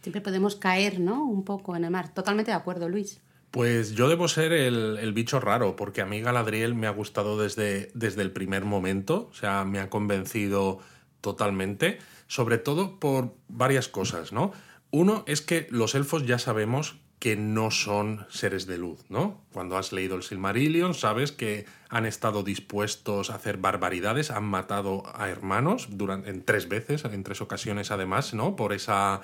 [0.00, 1.24] Siempre podemos caer, ¿no?
[1.24, 2.12] Un poco en el mar.
[2.12, 3.22] Totalmente de acuerdo, Luis.
[3.52, 7.92] Pues yo debo ser el, bicho raro, porque a mí Galadriel me ha gustado desde,
[7.94, 10.80] desde el primer momento, o sea, me ha convencido
[11.20, 14.50] totalmente, sobre todo por varias cosas, ¿no?
[14.90, 19.40] Uno es que los elfos ya sabemos que no son seres de luz, ¿no?
[19.52, 25.04] Cuando has leído el Silmarillion sabes que han estado dispuestos a hacer barbaridades, han matado
[25.14, 28.56] a hermanos durante, en tres veces, en tres ocasiones además, ¿no?
[28.56, 29.20] Por esa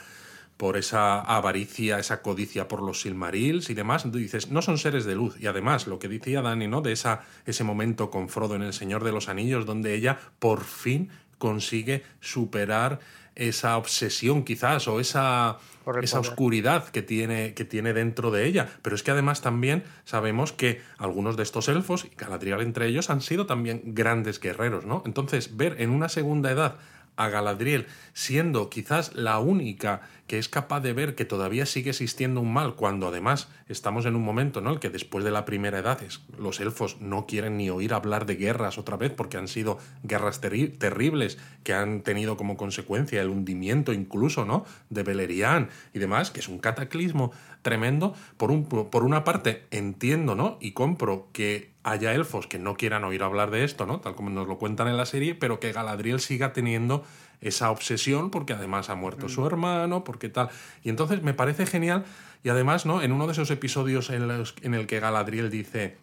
[0.56, 4.11] por esa avaricia, esa codicia por los Silmarils y demás.
[4.12, 5.37] Dices, no son seres de luz.
[5.40, 6.82] Y además, lo que decía Dani, ¿no?
[6.82, 10.62] De esa, ese momento con Frodo en El Señor de los Anillos, donde ella por
[10.62, 13.00] fin consigue superar
[13.38, 15.59] esa obsesión quizás o esa,
[16.03, 18.68] esa oscuridad que tiene, que tiene dentro de ella.
[18.83, 23.11] Pero es que además también sabemos que algunos de estos elfos, y Galadriel entre ellos,
[23.11, 25.03] han sido también grandes guerreros, ¿no?
[25.07, 26.77] Entonces, ver en una segunda edad
[27.18, 32.40] a Galadriel siendo quizás la única que es capaz de ver que todavía sigue existiendo
[32.40, 34.70] un mal, cuando además estamos en un momento ¿no?
[34.70, 36.00] el que después de la primera edad
[36.38, 40.40] los elfos no quieren ni oír hablar de guerras otra vez porque han sido guerras
[40.40, 44.64] terribles que han tenido como consecuencia el hundimiento incluso ¿no?
[44.90, 47.33] de Beleriand y demás, que es un cataclismo
[47.68, 48.14] tremendo.
[48.37, 50.57] Por, un, por una parte entiendo ¿no?
[50.61, 54.00] y compro que haya elfos que no quieran oír hablar de esto, ¿no?
[54.00, 57.04] tal como nos lo cuentan en la serie, pero que Galadriel siga teniendo
[57.40, 59.28] esa obsesión porque además ha muerto Mm.
[59.31, 60.48] su hermano, porque tal.
[60.83, 62.04] Y entonces me parece genial
[62.42, 63.00] y además, ¿no?
[63.02, 65.96] En uno de esos episodios en, los- en el que Galadriel dice,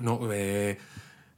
[0.00, 0.78] no, eh,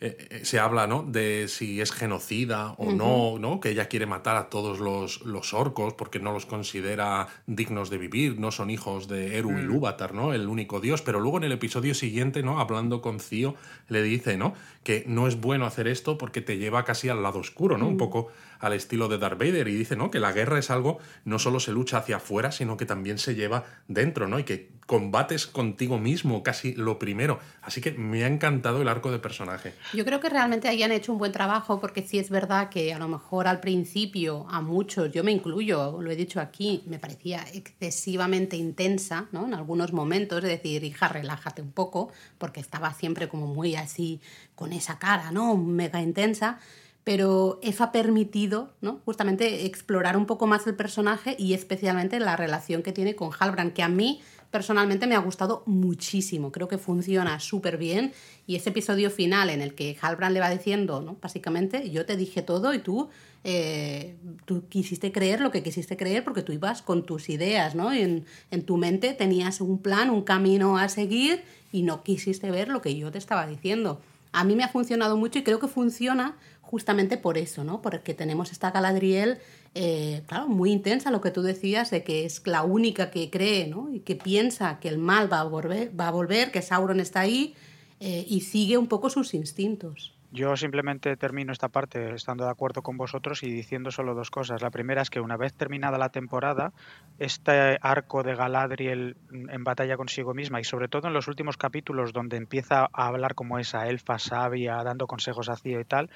[0.05, 1.05] eh, eh, se habla, ¿no?
[1.05, 3.61] De si es genocida o no, ¿no?
[3.61, 7.99] Que ella quiere matar a todos los, los orcos porque no los considera dignos de
[7.99, 10.35] vivir, no son hijos de Eru y Lúvatar, ¿no?
[10.35, 11.03] El único dios.
[11.03, 12.59] Pero luego en el episodio siguiente, ¿no?
[12.59, 13.55] Hablando con Cío,
[13.88, 14.55] le dice, ¿no?
[14.85, 17.87] Que no es bueno hacer esto porque te lleva casi al lado oscuro, ¿no?
[17.87, 20.11] Un poco al estilo de Darth Vader y dice, ¿no?
[20.11, 23.35] Que la guerra es algo, no solo se lucha hacia afuera, sino que también se
[23.35, 24.38] lleva dentro, ¿no?
[24.38, 27.40] Y que combates contigo mismo, casi lo primero.
[27.62, 29.75] Así que me ha encantado el arco de personaje.
[29.95, 32.92] Yo creo que realmente ahí han hecho un buen trabajo porque sí es verdad que
[32.92, 36.99] a lo mejor al principio a muchos, yo me incluyo, lo he dicho aquí, me
[36.99, 39.47] parecía excesivamente intensa, ¿no?
[39.47, 44.21] En algunos momentos, es decir, hija, relájate un poco, porque estaba siempre como muy así,
[44.55, 45.57] con esa cara, ¿no?
[45.57, 46.59] Mega intensa.
[47.05, 49.01] Pero eso ha permitido, ¿no?
[49.05, 53.73] Justamente explorar un poco más el personaje y especialmente la relación que tiene con Halbrand,
[53.73, 54.21] que a mí
[54.53, 56.53] personalmente me ha gustado muchísimo.
[56.53, 58.12] Creo que funciona súper bien.
[58.47, 61.17] Y ese episodio final en el que Halbrand le va diciendo, ¿no?
[61.21, 63.09] Básicamente, yo te dije todo y tú,
[63.45, 67.93] eh, tú quisiste creer lo que quisiste creer porque tú ibas con tus ideas, ¿no?
[67.93, 72.69] En, en tu mente tenías un plan, un camino a seguir y no quisiste ver
[72.69, 74.01] lo que yo te estaba diciendo.
[74.33, 77.83] A mí me ha funcionado mucho y creo que funciona justamente por eso, ¿no?
[77.83, 79.38] Porque tenemos esta Galadriel,
[79.75, 83.66] eh, claro, muy intensa, lo que tú decías, de que es la única que cree,
[83.66, 83.92] ¿no?
[83.92, 87.21] Y que piensa que el mal va a volver, va a volver que Sauron está
[87.21, 87.55] ahí
[88.01, 90.12] eh, y sigue un poco sus instintos.
[90.35, 94.62] Yo simplemente termino esta parte estando de acuerdo con vosotros y diciendo solo dos cosas.
[94.62, 96.73] La primera es que una vez terminada la temporada,
[97.18, 102.14] este arco de Galadriel en batalla consigo misma y sobre todo en los últimos capítulos
[102.14, 106.09] donde empieza a hablar como esa elfa sabia, dando consejos a Cío y tal,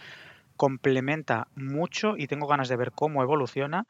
[0.57, 3.87] complementa mucho y tengo ganas de ver cómo evoluciona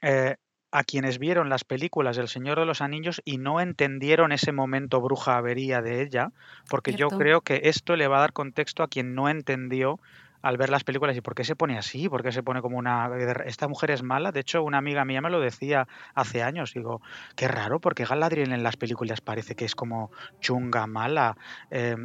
[0.00, 0.36] eh,
[0.76, 5.00] a quienes vieron las películas del Señor de los Anillos y no entendieron ese momento
[5.00, 6.32] bruja avería de ella,
[6.68, 7.14] porque Cierto.
[7.14, 9.98] yo creo que esto le va a dar contexto a quien no entendió
[10.42, 12.76] al ver las películas y por qué se pone así, por qué se pone como
[12.76, 13.08] una...
[13.46, 17.00] Esta mujer es mala, de hecho una amiga mía me lo decía hace años, digo,
[17.36, 20.10] qué raro, porque Galadriel en las películas parece que es como
[20.40, 21.38] chunga, mala.
[21.70, 21.96] Eh,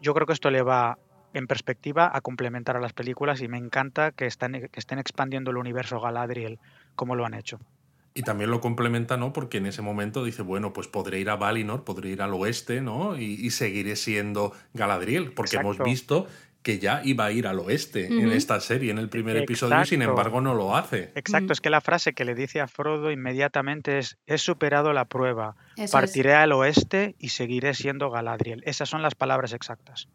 [0.00, 0.98] yo creo que esto le va
[1.34, 5.50] en perspectiva a complementar a las películas y me encanta que, están, que estén expandiendo
[5.50, 6.60] el universo Galadriel
[6.94, 7.58] como lo han hecho.
[8.20, 9.32] Y también lo complementa, ¿no?
[9.32, 12.80] Porque en ese momento dice, bueno, pues podré ir a Valinor, podré ir al oeste,
[12.82, 13.18] ¿no?
[13.18, 15.72] Y, y seguiré siendo Galadriel, porque Exacto.
[15.74, 16.26] hemos visto
[16.62, 19.86] que ya iba a ir al oeste en esta serie, en el primer episodio, y
[19.86, 21.10] sin embargo no lo hace.
[21.14, 21.52] Exacto, Mm.
[21.52, 25.56] es que la frase que le dice a Frodo inmediatamente es, he superado la prueba,
[25.76, 25.90] Eso es.
[25.90, 28.62] partiré al oeste y seguiré siendo Galadriel.
[28.66, 30.08] Esas son las palabras exactas.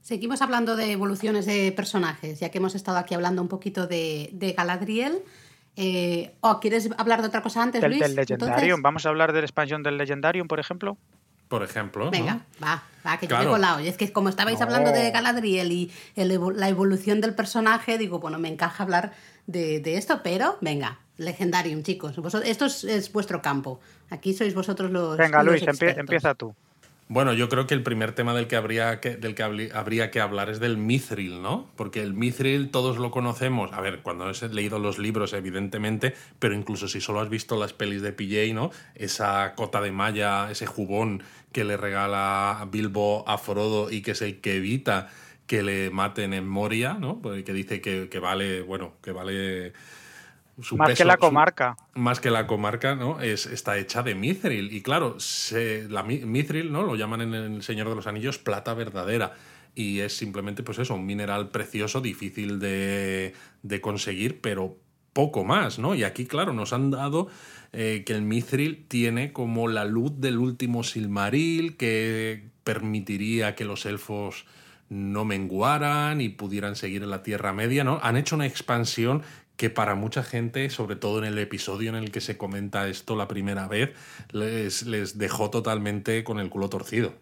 [0.00, 4.30] Seguimos hablando de evoluciones de personajes, ya que hemos estado aquí hablando un poquito de,
[4.32, 5.18] de Galadriel.
[5.76, 8.02] Eh, ¿O quieres hablar de otra cosa antes, Del, Luis?
[8.02, 10.98] del Legendarium, Entonces, vamos a hablar de la expansión del Legendarium, por ejemplo.
[11.48, 12.06] Por ejemplo.
[12.06, 12.10] ¿no?
[12.10, 13.44] Venga, va, va, que yo Claro.
[13.44, 13.80] me he colado.
[13.80, 14.64] Y es que como estabais No.
[14.66, 19.12] hablando de Galadriel y el la evolución del personaje, digo, bueno, me encaja hablar
[19.46, 22.16] de, de esto, pero venga, Legendarium, chicos.
[22.16, 23.80] Vosotros, esto es, es vuestro campo.
[24.10, 25.16] Aquí sois vosotros los.
[25.18, 25.98] Venga, los Luis, expertos.
[25.98, 26.54] empieza tú.
[27.12, 30.18] Bueno, yo creo que el primer tema del que habría que, del que habría que
[30.18, 31.70] hablar es del Mithril, ¿no?
[31.76, 33.70] Porque el Mithril todos lo conocemos.
[33.74, 37.74] A ver, cuando has leído los libros, evidentemente, pero incluso si solo has visto las
[37.74, 38.70] pelis de PJ, ¿no?
[38.94, 41.22] Esa cota de malla, ese jubón
[41.52, 45.10] que le regala Bilbo a Frodo y que es el que evita
[45.46, 47.20] que le maten en Moria, ¿no?
[47.20, 49.74] Porque que dice que, que vale, bueno, que vale
[50.60, 51.76] su Más que la su- comarca.
[51.94, 53.20] más que la comarca, ¿no?
[53.20, 54.72] Es, está hecha de mithril.
[54.72, 56.82] Y claro, se, la mi- mithril, ¿no?
[56.82, 59.34] Lo llaman en El Señor de los Anillos plata verdadera.
[59.74, 64.76] Y es simplemente, pues eso, un mineral precioso, difícil de, de conseguir, pero
[65.14, 65.94] poco más, ¿no?
[65.94, 67.28] Y aquí, claro, nos han dado
[67.72, 73.86] eh, que el mithril tiene como la luz del último Silmaril, que permitiría que los
[73.86, 74.44] elfos
[74.90, 77.98] no menguaran y pudieran seguir en la Tierra Media, ¿no?
[78.02, 79.22] Han hecho una expansión
[79.62, 83.14] que para mucha gente, sobre todo en el episodio en el que se comenta esto
[83.14, 83.90] la primera vez,
[84.32, 87.14] les, les dejó totalmente con el culo torcido.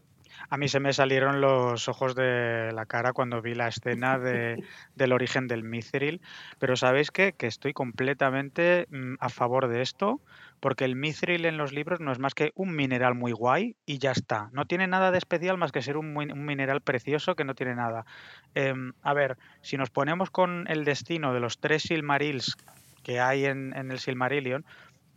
[0.48, 4.56] A mí se me salieron los ojos de la cara cuando vi la escena de-
[4.96, 6.22] del origen del Mithril,
[6.58, 7.34] pero ¿sabéis qué?
[7.34, 10.22] Que estoy completamente mm, a favor de esto,
[10.60, 13.98] porque el Mithril en los libros no es más que un mineral muy guay y
[13.98, 14.50] ya está.
[14.52, 17.74] No tiene nada de especial más que ser un, un mineral precioso que no tiene
[17.74, 18.04] nada.
[18.54, 22.56] Em, a ver, si nos ponemos con el destino de los tres Silmarils
[23.02, 24.64] que hay en el Silmarillion,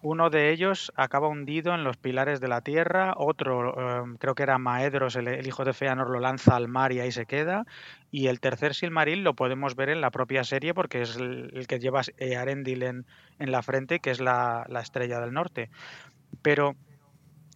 [0.04, 4.44] uno de ellos acaba hundido en los pilares de la tierra, otro, em, creo que
[4.44, 7.66] era Maedros, el, hijo de Feanor, lo lanza al mar y ahí se queda,
[8.12, 11.80] y el tercer Silmaril lo podemos ver en la propia serie porque es el, que
[11.80, 12.02] lleva
[12.38, 13.06] Arendil en,
[13.39, 15.70] la frente, que es la, estrella del norte.
[16.42, 16.76] Pero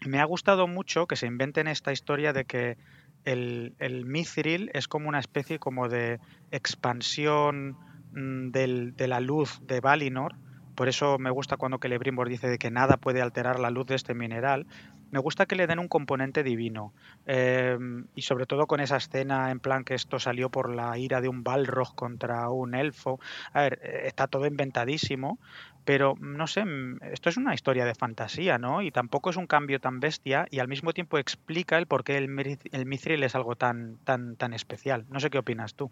[0.06, 2.78] me ha gustado mucho que se inventen esta historia de que
[3.26, 7.78] el, el Mithril es como una especie como de expansión
[8.14, 10.36] mm, de la luz de Valinor,
[10.78, 13.96] por eso me gusta cuando Celebrimbor dice de que nada puede alterar la luz de
[13.96, 14.68] este mineral.
[15.10, 16.94] Me gusta que le den un componente divino.
[17.26, 21.20] Em, y sobre todo con esa escena en plan que esto salió por la ira
[21.20, 23.20] de un Balrog contra un elfo.
[23.54, 25.40] A ver, eh, está todo inventadísimo,
[25.84, 28.84] pero no sé, mm, esto es una historia de fantasía, ¿no?
[28.84, 32.18] Y tampoco es un cambio tan bestia y al mismo tiempo explica el por qué
[32.18, 35.08] el, el Mithril es algo tan, tan, tan especial.
[35.10, 35.92] No sé qué opinas tú.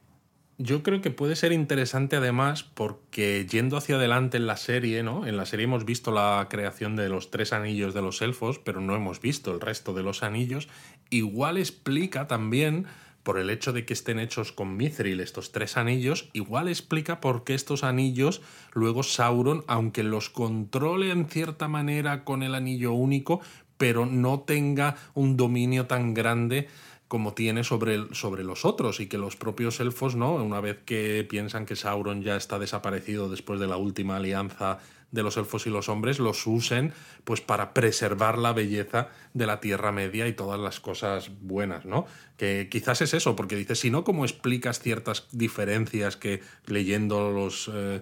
[0.58, 5.28] Yo creo que puede ser interesante además porque yendo hacia adelante en la serie, ¿no?
[5.28, 8.80] En la serie hemos visto la creación de los tres anillos de los elfos, pero
[8.80, 10.70] no hemos visto el resto de los anillos.
[11.10, 12.86] Igual explica también,
[13.24, 17.44] por el hecho de que estén hechos con mithril estos tres anillos, igual explica por
[17.44, 18.42] qué estos anillos
[18.72, 23.42] luego Sauron, aunque los controle en cierta manera con el anillo único,
[23.78, 26.70] pero no tenga un dominio tan grande
[27.08, 30.34] como tiene sobre, sobre los otros y que los propios elfos, ¿no?
[30.36, 34.80] Una vez que piensan que Sauron ya está desaparecido después de la última alianza
[35.12, 39.60] de los elfos y los hombres, los usen pues para preservar la belleza de la
[39.60, 42.06] Tierra Media y todas las cosas buenas, ¿no?
[42.38, 47.70] Que quizás es eso, porque dices, si no, ¿cómo explicas ciertas diferencias que leyendo los...
[47.74, 48.02] Eh,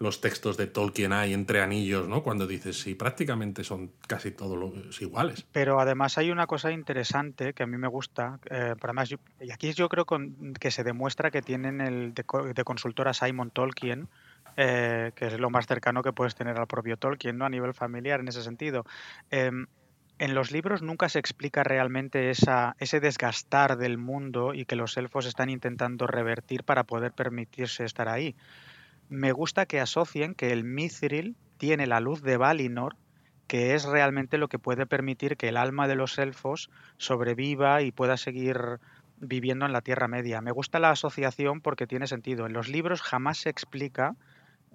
[0.00, 2.22] los textos de Tolkien hay entre anillos, ¿no?
[2.22, 5.46] Cuando dices, sí, prácticamente son casi todos iguales.
[5.52, 9.74] Pero además hay una cosa interesante que a mí me gusta, eh, además, y aquí
[9.74, 10.06] yo creo
[10.58, 14.08] que se demuestra que tienen el de, consultora Simon Tolkien,
[14.56, 17.44] eh, que es lo más cercano que puedes tener al propio Tolkien, ¿no?
[17.44, 18.86] A nivel familiar en ese sentido.
[19.30, 19.66] Em,
[20.18, 24.96] en los libros nunca se explica realmente esa, ese desgastar del mundo y que los
[24.96, 28.34] elfos están intentando revertir para poder permitirse estar ahí
[29.10, 32.96] me gusta que asocien que el Mithril tiene la luz de Valinor,
[33.46, 37.90] que es realmente lo que puede permitir que el alma de los elfos sobreviva y
[37.90, 38.78] pueda seguir
[39.18, 40.40] viviendo en la Tierra Media.
[40.40, 42.46] Me gusta la asociación porque tiene sentido.
[42.46, 44.14] En los libros jamás se explica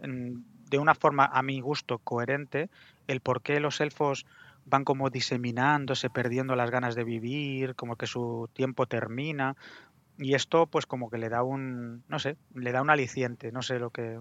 [0.02, 0.34] mm,
[0.70, 2.70] de una forma, a mi gusto, coherente,
[3.08, 4.26] el por qué los elfos
[4.66, 9.56] van como diseminándose, perdiendo las ganas de vivir, como que su tiempo termina.
[10.18, 13.62] Y esto, pues como que le da un, no sé, le da un aliciente, no
[13.62, 14.20] sé lo que,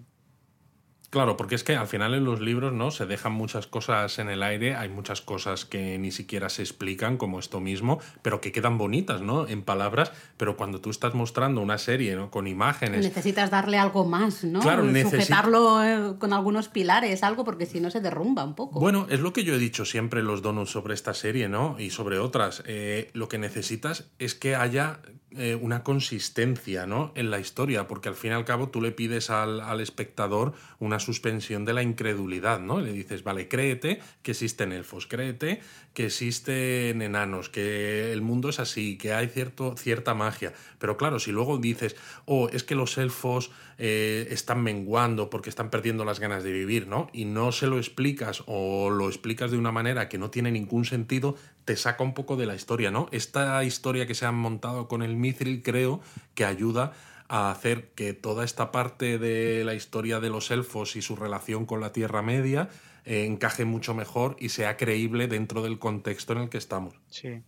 [1.14, 4.28] Claro, porque es que al final en los libros no se dejan muchas cosas en
[4.28, 8.50] el aire, hay muchas cosas que ni siquiera se explican, como esto mismo, pero que
[8.50, 9.46] quedan bonitas, ¿no?
[9.46, 12.32] En palabras, pero cuando tú estás mostrando una serie, ¿no?
[12.32, 13.04] Con imágenes.
[13.04, 14.58] Necesitas darle algo más, ¿no?
[14.58, 18.80] Claro, Sujetarlo eh, con algunos pilares, algo, porque si no se derrumba un poco.
[18.80, 21.76] Bueno, es lo que yo he dicho siempre en los donuts sobre esta serie, ¿no?
[21.78, 22.64] Y sobre otras.
[22.66, 24.98] Eh, lo que necesitas es que haya
[25.36, 27.12] eh, una consistencia ¿no?
[27.14, 30.52] en la historia, porque al fin y al cabo tú le pides al, al, espectador
[30.78, 32.80] una suspensión de la incredulidad, ¿no?
[32.80, 35.60] Le dices, vale, créete que existen elfos, créete
[35.92, 40.52] que existen enanos, que el mundo es así, que hay cierto, cierta magia.
[40.78, 45.70] Pero claro, si luego dices, oh, es que los elfos eh, están menguando porque están
[45.70, 47.08] perdiendo las ganas de vivir, ¿no?
[47.12, 50.84] Y no se lo explicas o lo explicas de una manera que no tiene ningún
[50.84, 53.08] sentido, te saca un poco de la historia, ¿no?
[53.10, 56.00] Esta historia que se han montado con el Mithril creo
[56.34, 56.92] que ayuda
[57.28, 61.66] a hacer que toda esta parte de la historia de los elfos y su relación
[61.66, 62.68] con la Tierra Media
[63.04, 66.94] eh, encaje mucho mejor y sea creíble dentro del contexto en el que estamos.
[67.08, 67.42] Sí.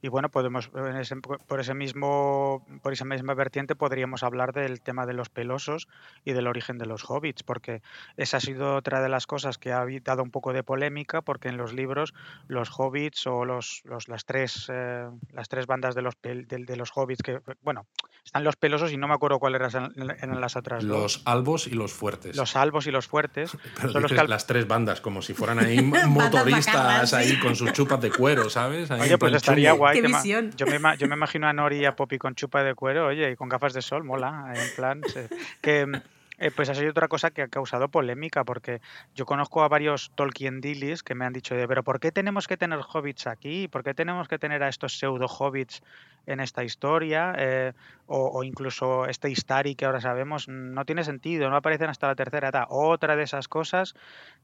[0.00, 0.68] Y bueno, podemos
[1.46, 5.88] por ese mismo por esa misma vertiente podríamos hablar del tema de los pelosos
[6.24, 7.82] y del origen de los hobbits, porque
[8.16, 11.48] esa ha sido otra de las cosas que ha dado un poco de polémica, porque
[11.48, 12.14] en los libros
[12.46, 17.22] los hobbits o los, las tres eh, las tres bandas de los de, los hobbits
[17.22, 17.86] que bueno
[18.24, 20.84] están los pelosos y no me acuerdo cuáles eran, las otras.
[20.84, 22.36] Los albos y los fuertes.
[22.36, 23.50] Los albos y los fuertes.
[23.90, 28.10] son los las tres bandas como si fueran ahí motoristas ahí con sus chupas de
[28.10, 28.90] cuero, ¿sabes?
[28.90, 32.34] Oye, pues estaría guay yo, me, yo me imagino a Nori y a Poppy con
[32.34, 35.00] chupa de cuero, oye, y con gafas de sol, mola, en plan.
[35.60, 35.86] Que,
[36.40, 38.80] eh, pues ha sido otra cosa que ha causado polémica, porque
[39.14, 42.46] yo conozco a varios Tolkien Dillies que me han dicho, de, pero ¿por qué tenemos
[42.46, 43.66] que tener hobbits aquí?
[43.66, 45.82] ¿Por qué tenemos que tener a estos pseudo hobbits
[46.26, 47.34] en esta historia?
[47.36, 47.72] Eh,
[48.06, 52.50] o, incluso este Istari que ahora sabemos, no tiene sentido, no aparecen hasta la tercera
[52.50, 52.66] edad.
[52.68, 53.96] Otra de esas cosas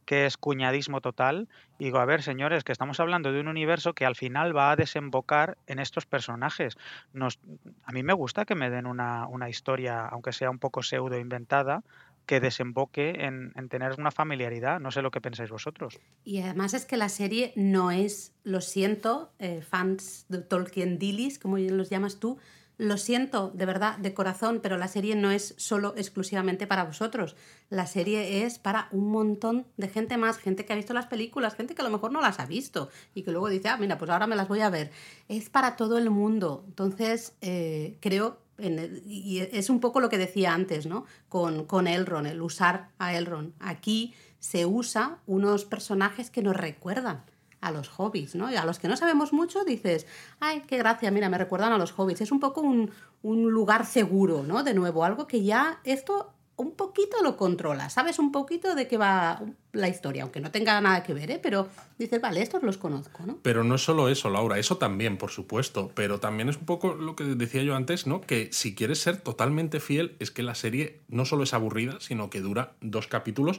[0.05, 1.49] que es cuñadismo total.
[1.79, 4.77] Digo, a ver, señores, que estamos hablando de un universo que al final va a
[4.77, 6.77] desembocar en estos personajes.
[7.13, 7.41] Nos,
[7.85, 11.19] a mí me gusta que me den una, una historia, aunque sea un poco pseudo
[11.19, 11.83] inventada,
[12.27, 14.81] que desemboque en, tener una familiaridad.
[14.81, 15.99] No sé lo que pensáis vosotros.
[16.25, 21.39] Y además es que la serie no es, lo siento, eh, fans de Tolkien Dillis,
[21.39, 22.39] como los llamas tú,
[22.77, 27.37] lo siento de verdad, de corazón, pero la serie no es solo exclusivamente para vosotros.
[27.71, 31.55] La serie es para un montón de gente más, gente que ha visto las películas,
[31.55, 33.99] gente que a lo mejor no las ha visto y que luego dice, ah, mira,
[33.99, 34.91] pues ahora me las voy a ver.
[35.29, 36.65] Es para todo el mundo.
[36.67, 41.07] Entonces, eh, creo, y es un poco lo que decía antes, ¿no?
[41.29, 43.53] Con, con Elrond, el usar a Elrond.
[43.61, 47.25] Aquí se usa unos personajes que nos recuerdan
[47.65, 48.53] a los hobbits, ¿no?
[48.53, 50.07] Y a los que no sabemos mucho dices,
[50.39, 52.21] ay, qué gracia, mira, me recuerdan a los hobbits.
[52.21, 52.91] Es un poco un,
[53.23, 54.63] lugar seguro, ¿no?
[54.63, 58.97] De nuevo, algo que ya esto un poquito lo controla, sabes un poquito de qué
[58.97, 59.43] va
[59.73, 61.41] la historia, aunque no tenga nada que ver, ¿eh?
[61.43, 61.67] pero
[61.99, 63.39] dices, vale, estos los conozco, ¿no?
[63.43, 66.95] Pero no es solo eso, Laura, eso también, por supuesto, pero también es un poco
[66.95, 68.21] lo que decía yo antes, ¿no?
[68.21, 72.31] Que si quieres ser totalmente fiel, es que la serie no solo es aburrida, sino
[72.31, 73.59] que dura dos capítulos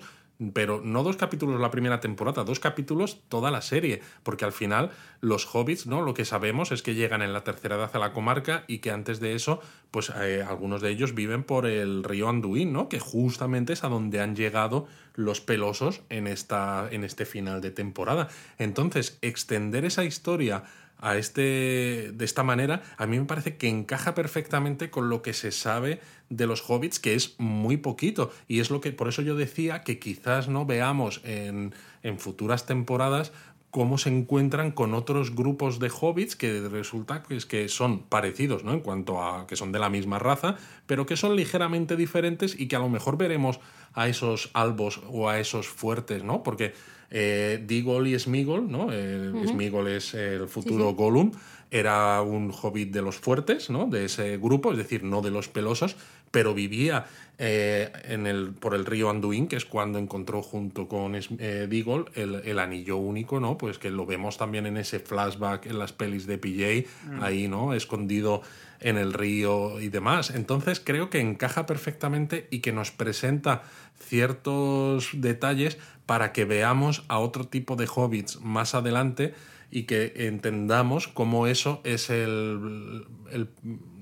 [0.54, 4.92] pero no dos capítulos la primera temporada, dos capítulos toda la serie, porque al final
[5.22, 6.02] los hobbits, ¿no?
[6.02, 8.92] Lo que sabemos es que llegan en la tercera edad a la comarca y que
[8.92, 9.62] antes de eso,
[9.92, 12.90] pues eh, algunos de ellos viven por el río Anduin, ¿no?
[12.90, 17.72] Que justamente es a donde han llegado los pelosos en, esta, en este final de
[17.72, 18.28] temporada.
[18.58, 20.64] Entonces, extender esa historia
[20.98, 25.34] a este de esta manera, a mí me parece que encaja perfectamente con lo que
[25.34, 28.32] se sabe de los hobbits, que es muy poquito.
[28.48, 31.74] Y es lo que, por eso yo decía que quizás no veamos en,
[32.04, 33.32] en futuras temporadas
[33.76, 38.72] cómo se encuentran con otros grupos de hobbits que resulta pues, que son parecidos, ¿no?
[38.72, 42.70] En cuanto a que son de la misma raza, pero que son ligeramente diferentes y
[42.70, 43.60] que a lo mejor veremos
[43.94, 46.42] a esos albos o a esos fuertes, ¿no?
[46.42, 46.74] Porque
[47.18, 47.66] eh,
[48.06, 48.90] y Smigol, ¿no?
[48.92, 51.32] Eh, Smigol es el futuro Gollum,
[51.72, 53.86] era un hobbit de los fuertes, ¿no?
[53.86, 55.96] De ese grupo, es decir, no de los pelosos,
[56.36, 57.06] pero vivía
[57.38, 62.12] eh, en el, por el río Anduin, que es cuando encontró junto con eh, Digol
[62.14, 63.58] el, anillo único, ¿no?
[63.58, 67.24] Pues que lo vemos también en ese flashback en las pelis de PJ, mm.
[67.24, 67.74] ahí, ¿no?
[67.74, 68.42] Escondido
[68.82, 70.30] en el río y demás.
[70.30, 73.64] Entonces creo que encaja perfectamente y que nos presenta
[73.98, 79.34] ciertos detalles para que veamos a otro tipo de hobbits más adelante
[79.72, 83.06] y que entendamos cómo eso es el,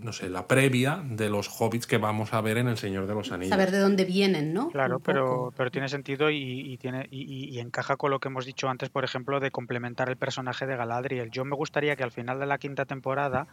[0.03, 3.13] no sé, la previa de los hobbits que vamos a ver en El Señor de
[3.13, 3.49] los Anillos.
[3.49, 4.69] Saber de dónde vienen, ¿no?
[4.69, 8.89] Claro, pero, pero tiene sentido y, tiene, y, encaja con lo que hemos dicho antes,
[8.89, 11.31] por ejemplo, de complementar el personaje de Galadriel.
[11.31, 13.47] Yo me gustaría que al final de la quinta temporada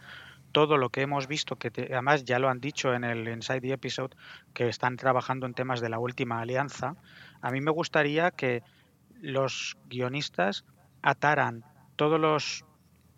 [0.51, 3.73] todo lo que hemos visto, que además ya lo han dicho en el Inside the
[3.73, 4.15] Episode,
[4.53, 6.95] que están trabajando en temas de la última alianza,
[7.41, 8.63] a mí me gustaría que
[9.21, 10.65] los guionistas
[11.01, 11.63] ataran
[11.95, 12.65] todos los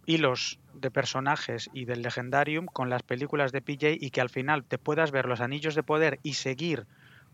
[0.05, 4.63] hilos de personajes y del Legendarium con las películas de PJ y que al final
[4.63, 6.86] te puedas ver los anillos de poder y seguir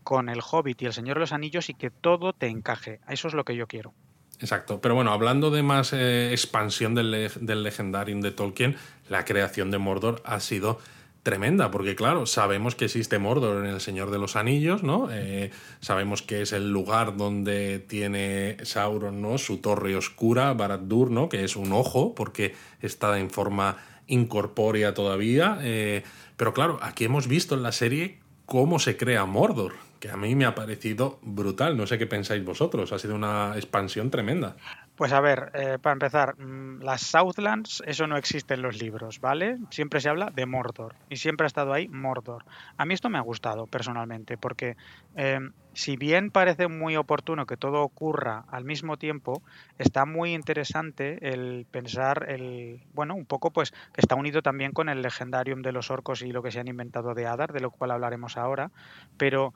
[0.02, 3.00] con el Hobbit y el Señor de los Anillos y que todo te encaje.
[3.08, 3.92] Eso es lo que yo quiero.
[4.40, 4.80] Exacto.
[4.80, 8.76] Pero bueno, hablando de más eh, expansión del, del Legendarium de Tolkien,
[9.08, 10.78] la creación de Mordor ha sido
[11.22, 15.08] tremenda, porque claro, sabemos que existe Mordor en El Señor de los Anillos, ¿no?
[15.12, 15.50] Eh,
[15.80, 19.36] sabemos que es el lugar donde tiene Sauron, ¿no?
[19.36, 21.28] Su torre oscura, Barad-dûr, ¿no?
[21.28, 25.58] Que es un ojo, porque está en forma incorpórea todavía.
[25.62, 26.02] Eh,
[26.36, 30.34] pero claro, aquí hemos visto en la serie cómo se crea Mordor, que a mí
[30.34, 31.76] me ha parecido brutal.
[31.76, 34.56] No sé qué pensáis vosotros, ha sido una expansión tremenda.
[35.00, 39.18] Pues a ver, eh, para empezar, mm, las Southlands, eso no existe en los libros,
[39.18, 39.56] ¿vale?
[39.70, 42.44] Siempre se habla de Mordor y siempre ha estado ahí Mordor.
[42.76, 44.76] A mí esto me ha gustado personalmente porque
[45.14, 49.42] em, si bien parece muy oportuno que todo ocurra al mismo tiempo,
[49.78, 54.90] está muy interesante el pensar el, bueno, un poco pues que está unido también con
[54.90, 57.70] el legendarium de los orcos y lo que se han inventado de Adar, de lo
[57.70, 58.70] cual hablaremos ahora,
[59.16, 59.54] pero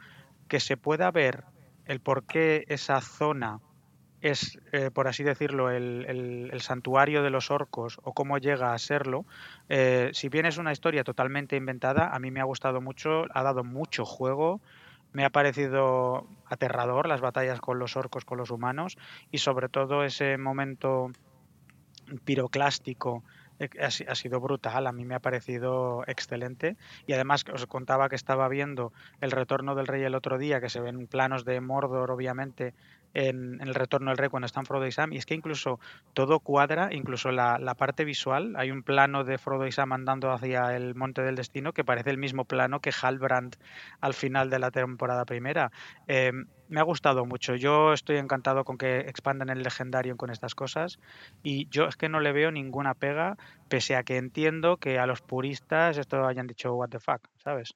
[0.49, 1.45] que se pueda ver
[1.84, 3.61] el por qué esa zona
[4.25, 9.27] es, eh, por así decirlo, el, santuario de los orcos o cómo llega a serlo,
[9.68, 13.43] eh, si bien es una historia totalmente inventada, a mí me ha gustado mucho, ha
[13.43, 14.62] dado mucho juego,
[15.12, 18.97] me ha parecido aterrador las batallas con los orcos, con los humanos
[19.31, 21.12] y sobre todo ese momento
[22.25, 23.22] piroclástico
[23.59, 26.77] eh, ha, sido brutal, a mí me ha parecido excelente.
[27.07, 30.70] Y además os contaba que estaba viendo el retorno del rey el otro día, que
[30.70, 32.75] se ven planos de Mordor obviamente
[33.14, 35.80] en, el retorno del rey cuando están Frodo y Sam, y es que incluso
[36.12, 40.76] todo cuadra, incluso la, parte visual, hay un plano de Frodo y Sam andando hacia
[40.76, 43.56] el Monte del Destino que parece el mismo plano que Halbrand
[44.00, 45.72] al final de la temporada primera.
[46.06, 46.32] Eh,
[46.68, 47.54] me ha gustado mucho.
[47.54, 50.98] Yo estoy encantado con que expandan el legendario con estas cosas
[51.42, 53.36] y yo es que no le veo ninguna pega,
[53.68, 57.74] pese a que entiendo que a los puristas esto hayan dicho what the fuck, ¿sabes?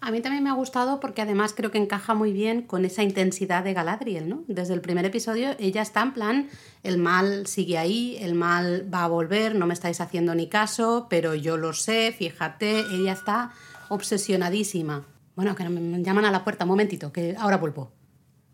[0.00, 3.02] A mí también me ha gustado porque además creo que encaja muy bien con esa
[3.02, 4.44] intensidad de Galadriel, ¿no?
[4.46, 6.48] Desde el primer episodio ella está en plan,
[6.84, 11.08] el mal sigue ahí, el mal va a volver, no me estáis haciendo ni caso,
[11.10, 13.50] pero yo lo sé, fíjate, ella está
[13.88, 15.04] obsesionadísima.
[15.34, 17.92] Bueno, que me llaman a la puerta, un momentito, que ahora vuelvo.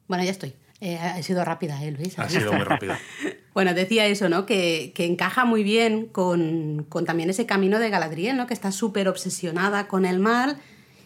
[0.08, 0.54] Bueno, ya estoy.
[0.80, 2.18] Eh, ha sido rápida, ¿eh, Luis?
[2.18, 2.98] Ha sido muy rápida.
[3.54, 4.44] bueno, decía eso, ¿no?
[4.44, 8.46] Que, que encaja muy bien con, con, también ese camino de Galadriel, ¿no?
[8.46, 10.58] Que está súper obsesionada con el mal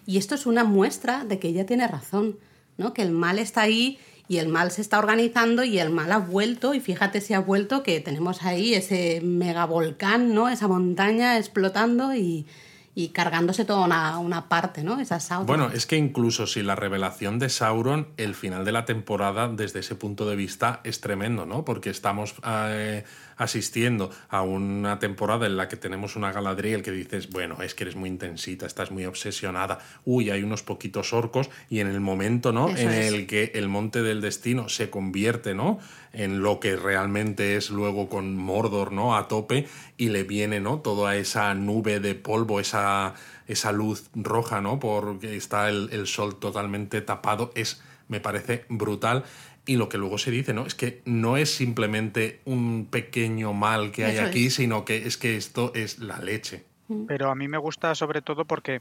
[0.08, 2.38] y esto es una muestra de que ella tiene razón,
[2.78, 2.94] ¿no?
[2.94, 6.18] Que el mal está ahí y el mal se está organizando y el mal ha
[6.18, 10.48] vuelto y fíjate si ha vuelto que tenemos ahí ese megavolcán, ¿no?
[10.48, 12.46] Esa montaña explotando y,
[12.94, 14.98] y cargándose toda una, una parte, ¿no?
[14.98, 15.46] Esa Sauron.
[15.46, 19.80] Bueno, es que incluso si la revelación de Sauron, el final de la temporada, desde
[19.80, 21.66] ese punto de vista, es tremendo, ¿no?
[21.66, 23.04] Porque estamos eh,
[23.38, 27.84] asistiendo a una temporada en la que tenemos una Galadriel que dices, bueno, es que
[27.84, 32.52] eres muy intensita, estás muy obsesionada, uy, hay unos poquitos orcos, y en el momento,
[32.52, 32.68] ¿no?
[32.76, 35.78] en el que el monte del destino se convierte, ¿no?
[36.12, 39.16] en lo que realmente es luego con Mordor, ¿no?
[39.16, 39.66] A tope
[39.96, 40.80] y le viene, ¿no?
[40.80, 43.14] Toda esa nube de polvo, esa,
[43.46, 44.80] esa luz roja, ¿no?
[44.80, 49.24] Porque está el, sol totalmente tapado, es, me parece brutal.
[49.68, 50.64] Y lo que luego se dice, ¿no?
[50.64, 55.36] Es que no es simplemente un pequeño mal que hay aquí, sino que es que
[55.36, 56.64] esto es la leche.
[56.88, 57.04] Mm.
[57.04, 58.80] Pero a mí me gusta sobre todo porque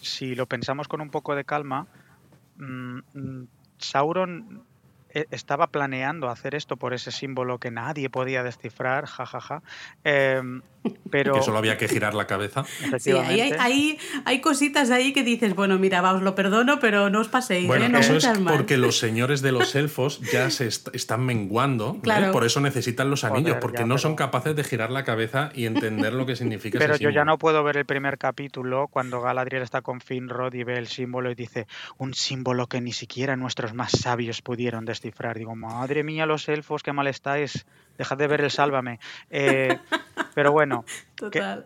[0.00, 1.86] si lo pensamos con un poco de calma,
[2.56, 3.46] mm, mm,
[3.78, 4.64] Sauron
[5.08, 9.62] e, estaba planeando hacer esto por ese símbolo que nadie podía descifrar, jajaja.
[10.02, 10.62] Em,
[11.10, 11.34] pero...
[11.34, 12.64] Que solo había que girar la cabeza.
[12.98, 17.20] Sí, hay, hay, cositas ahí que dices, bueno, mira, va, os lo perdono, pero no
[17.20, 17.66] os paséis.
[17.66, 18.00] Bueno, ¿eh?
[18.00, 22.28] eso es porque los señores de los elfos ya se están menguando, ¿eh?
[22.32, 26.12] por eso necesitan los anillos, porque no son capaces de girar la cabeza y entender
[26.12, 29.82] lo que significa Pero yo ya no puedo ver el primer capítulo cuando Galadriel está
[29.82, 31.66] con Finrod y ve el símbolo y dice,
[31.98, 35.38] un símbolo que ni siquiera nuestros más sabios pudieron descifrar.
[35.38, 37.66] Digo, madre mía, los elfos, qué mal estáis,
[37.98, 38.98] dejad de ver el sálvame.
[39.30, 39.78] Eh,
[40.34, 40.84] pero bueno,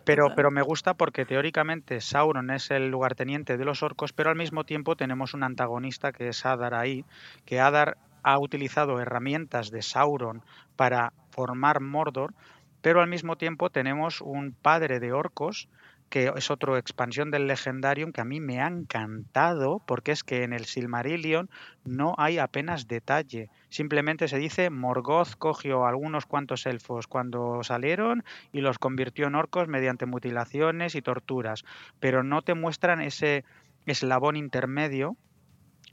[0.05, 4.37] pero, pero me gusta porque teóricamente Sauron es el lugarteniente de los orcos, pero al
[4.37, 7.05] mismo tiempo tenemos un antagonista que es Adar ahí,
[7.45, 10.43] que Adar ha utilizado herramientas de Sauron
[10.77, 12.35] para formar Mordor,
[12.83, 15.69] pero al mismo tiempo tenemos un padre de orcos
[16.09, 20.43] que es otra expansión del Legendarium que a mí me ha encantado porque es que
[20.43, 21.51] en el Silmarillion
[21.85, 23.51] no hay apenas detalle.
[23.69, 29.69] Simplemente se dice Morgoth cogió algunos cuantos elfos cuando salieron y los convirtió en orcos
[29.69, 31.65] mediante mutilaciones y torturas,
[32.01, 33.45] pero no te muestran ese
[33.87, 35.17] eslabón intermedio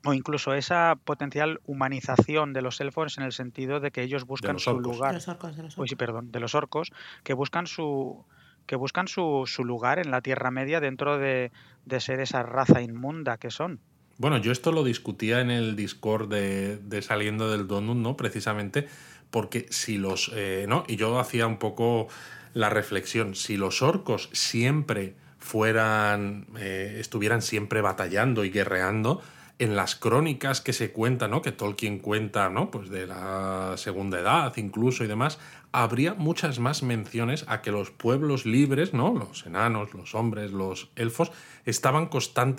[0.06, 4.60] o incluso esa potencial humanización de los elfos en el sentido de que ellos buscan
[4.60, 5.10] su lugar.
[5.10, 5.90] De los orcos, de los orcos.
[5.90, 6.92] sí, perdón, de los orcos,
[7.24, 8.24] que buscan su
[8.66, 11.52] que buscan su, su lugar en la Tierra Media dentro de,
[11.86, 13.80] de, ser esa raza inmunda que son.
[14.18, 18.16] Bueno, yo esto lo discutía en el Discord de, de Saliendo del Donut, ¿no?
[18.16, 18.88] Precisamente
[19.30, 20.32] porque si los...
[20.34, 20.86] Eh, ¿no?
[20.88, 22.08] Y yo hacía un poco
[22.54, 26.48] la reflexión, si los orcos siempre fueran...
[26.58, 29.22] Eh, estuvieran siempre batallando y guerreando,
[29.58, 31.42] en las crónicas que se cuentan, ¿no?
[31.42, 32.72] que Tolkien cuenta, ¿no?
[32.72, 35.40] pues de la segunda edad incluso y demás,
[35.72, 39.14] habría muchas más menciones a que los pueblos libres, ¿no?
[39.14, 41.32] los enanos, los hombres, los elfos,
[41.66, 42.10] estaban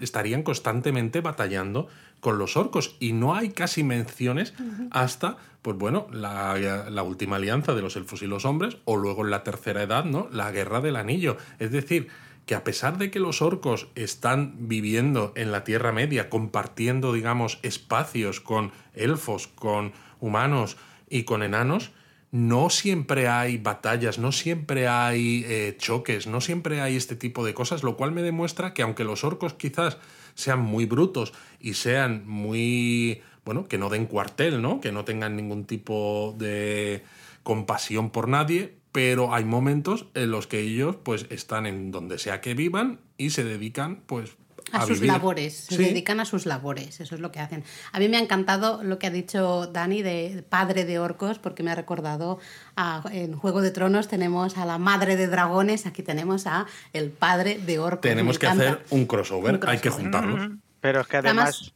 [0.00, 1.88] estarían constantemente batallando
[2.20, 4.54] con los orcos y no hay casi menciones
[4.90, 6.56] hasta, pues bueno, la,
[6.90, 10.04] la, última alianza de los elfos y los hombres o luego en la tercera edad,
[10.04, 10.28] ¿no?
[10.32, 11.36] La guerra del anillo.
[11.58, 12.08] Es decir,
[12.46, 17.58] que a pesar de que los orcos están viviendo en la Tierra Media, compartiendo, digamos,
[17.62, 20.76] espacios con elfos, con humanos
[21.10, 21.90] y con enanos,
[22.30, 27.54] no siempre hay batallas, no siempre hay eh, choques, no siempre hay este tipo de
[27.54, 29.98] cosas, lo cual me demuestra que aunque los orcos quizás
[30.34, 34.80] sean muy brutos y sean muy, bueno, que no den cuartel, ¿no?
[34.80, 37.02] Que no tengan ningún tipo de
[37.42, 42.40] compasión por nadie, pero hay momentos en los que ellos pues están en donde sea
[42.40, 44.38] que vivan y se dedican pues
[44.72, 47.62] a, sus labores, se dedican a sus labores, eso es lo que hacen.
[47.92, 51.62] A mí me ha encantado lo que ha dicho Dani de padre de orcos, porque
[51.62, 52.38] me ha recordado
[52.74, 57.10] a, en Juego de Tronos tenemos a la madre de dragones, aquí tenemos a el
[57.10, 58.00] padre de orcos.
[58.00, 60.52] Tenemos que hacer un crossover, hay que juntarlos.
[60.80, 61.74] Pero es que además,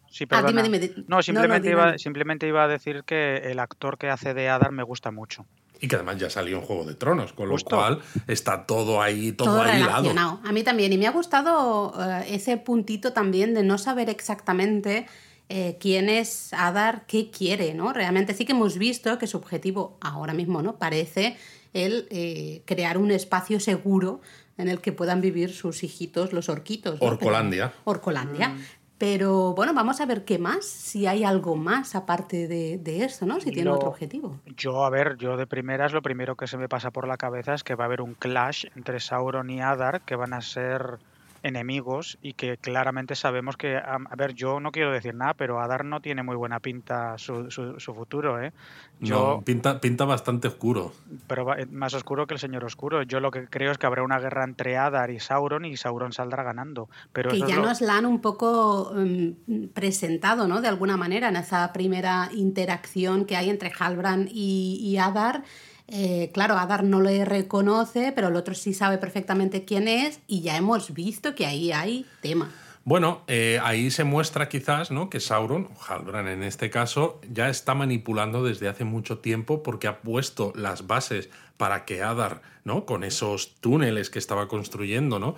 [1.06, 4.84] no, simplemente, Iba, simplemente iba a decir que el actor que hace de Adar me
[4.84, 5.44] gusta mucho
[5.80, 9.32] y que además ya salió en Juego de Tronos, con lo cual está todo ahí,
[9.32, 10.40] todo, ahí relacionado.
[10.44, 15.06] A mí también, y me ha gustado eh, ese puntito también de no saber exactamente
[15.48, 17.92] eh, quién es Adar, qué quiere, ¿no?
[17.92, 20.76] Realmente sí que hemos visto que su objetivo ahora mismo, ¿no?
[20.76, 21.36] Parece
[21.72, 24.20] el eh, crear un espacio seguro
[24.58, 26.98] en el que puedan vivir sus hijitos, los orquitos.
[27.00, 27.72] Orcolandia.
[27.84, 28.50] Orcolandia.
[28.50, 28.64] Mm.
[29.00, 33.24] Pero bueno, vamos a ver qué más, si hay algo más aparte de, de eso,
[33.24, 33.40] ¿no?
[33.40, 34.38] Si tiene otro objetivo.
[34.58, 37.54] Yo, a ver, yo de primeras lo primero que se me pasa por la cabeza
[37.54, 40.98] es que va a haber un clash entre Sauron y Adar que van a ser
[41.42, 45.84] enemigos y que claramente sabemos que, a, ver, yo no quiero decir nada, pero Adar
[45.84, 48.52] no tiene muy buena pinta su, su, futuro, ¿eh?
[49.00, 50.92] Yo, no, pinta, pinta bastante oscuro.
[51.26, 53.02] Pero más oscuro que el Señor Oscuro.
[53.02, 56.12] Yo lo que creo es que habrá una guerra entre Adar y Sauron y Sauron
[56.12, 56.88] saldrá ganando.
[57.12, 60.60] Pero que ya nos la han un poco mm, presentado, ¿no?
[60.60, 65.44] De alguna manera, en esa primera interacción que hay entre Halbrand y, y Adar
[65.90, 70.42] eh, claro, Adar no le reconoce, pero el otro sí sabe perfectamente quién es y
[70.42, 72.50] ya hemos visto que ahí hay tema.
[72.84, 75.10] Bueno, eh, ahí se muestra quizás ¿no?
[75.10, 80.00] que Sauron, o en este caso, ya está manipulando desde hace mucho tiempo porque ha
[80.00, 82.86] puesto las bases para que Adar, ¿no?
[82.86, 85.36] con esos túneles que estaba construyendo, ¿no?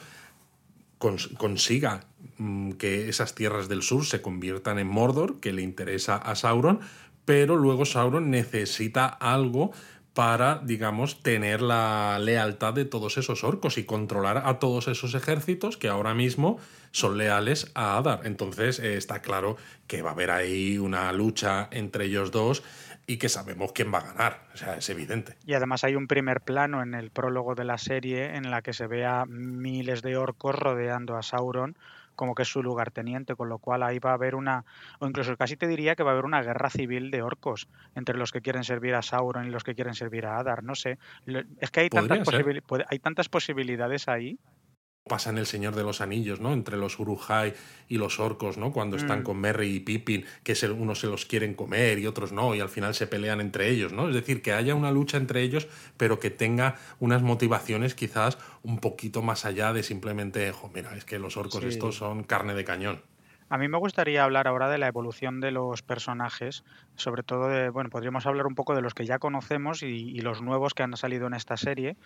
[1.36, 2.04] consiga
[2.38, 6.78] mm, que esas tierras del sur se conviertan en Mordor, que le interesa a Sauron,
[7.24, 9.72] pero luego Sauron necesita algo
[10.14, 15.76] para, digamos, tener la lealtad de todos esos orcos y controlar a todos esos ejércitos
[15.76, 16.58] que ahora mismo
[16.90, 18.20] son leales a Adar.
[18.24, 19.56] Entonces eh, está claro
[19.86, 22.62] que va a haber ahí una lucha entre ellos dos
[23.06, 25.36] y que sabemos quién va a ganar, o sea, es evidente.
[25.44, 28.72] Y además hay un primer plano en el prólogo de la serie en la que
[28.72, 31.76] se ve a miles de orcos rodeando a Sauron
[32.14, 34.64] como que es su lugarteniente, con lo cual ahí va a haber una,
[34.98, 38.16] o incluso casi te diría que va a haber una guerra civil de orcos entre
[38.16, 40.98] los que quieren servir a Sauron y los que quieren servir a Adar, no sé.
[41.60, 42.28] Es que hay tantas,
[42.88, 44.38] hay tantas posibilidades ahí
[45.08, 46.52] pasa en El Señor de los Anillos, ¿no?
[46.52, 47.54] Entre los Urujai
[47.88, 48.72] y los orcos, ¿no?
[48.72, 49.22] Cuando están mm.
[49.24, 52.68] con Merry y Pippin, que unos se los quieren comer y otros no, y al
[52.68, 54.08] final se pelean entre ellos, ¿no?
[54.08, 58.78] Es decir, que haya una lucha entre ellos, pero que tenga unas motivaciones quizás un
[58.78, 63.02] poquito más allá de simplemente, mira, es que los orcos estos son carne de cañón.
[63.52, 66.64] A mí me gustaría hablar ahora de la evolución de los personajes,
[66.96, 70.40] sobre todo de, bueno, podríamos hablar un poco de los que ya conocemos y, los
[70.40, 71.96] nuevos que han salido en esta serie.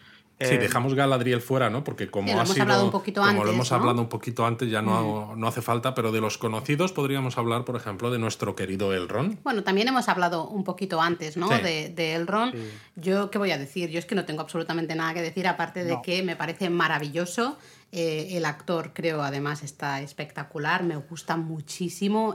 [0.41, 1.85] Sí, eh, dejamos Galadriel fuera, ¿no?
[1.85, 5.61] Porque como ha sido, como lo hemos hablado un poquito antes, ya no, no hace
[5.61, 9.43] falta, pero de los conocidos podríamos hablar, por ejemplo, de nuestro querido Elrond.
[9.43, 11.49] Bueno, también hemos hablado un poquito antes, ¿no?
[11.49, 12.55] De, de, Elrond.
[12.97, 13.91] Yo, ¿qué voy a decir?
[13.91, 17.59] Yo es que no tengo absolutamente nada que decir, aparte de que me parece maravilloso
[17.93, 22.35] eh, el actor creo además está espectacular, me gusta muchísimo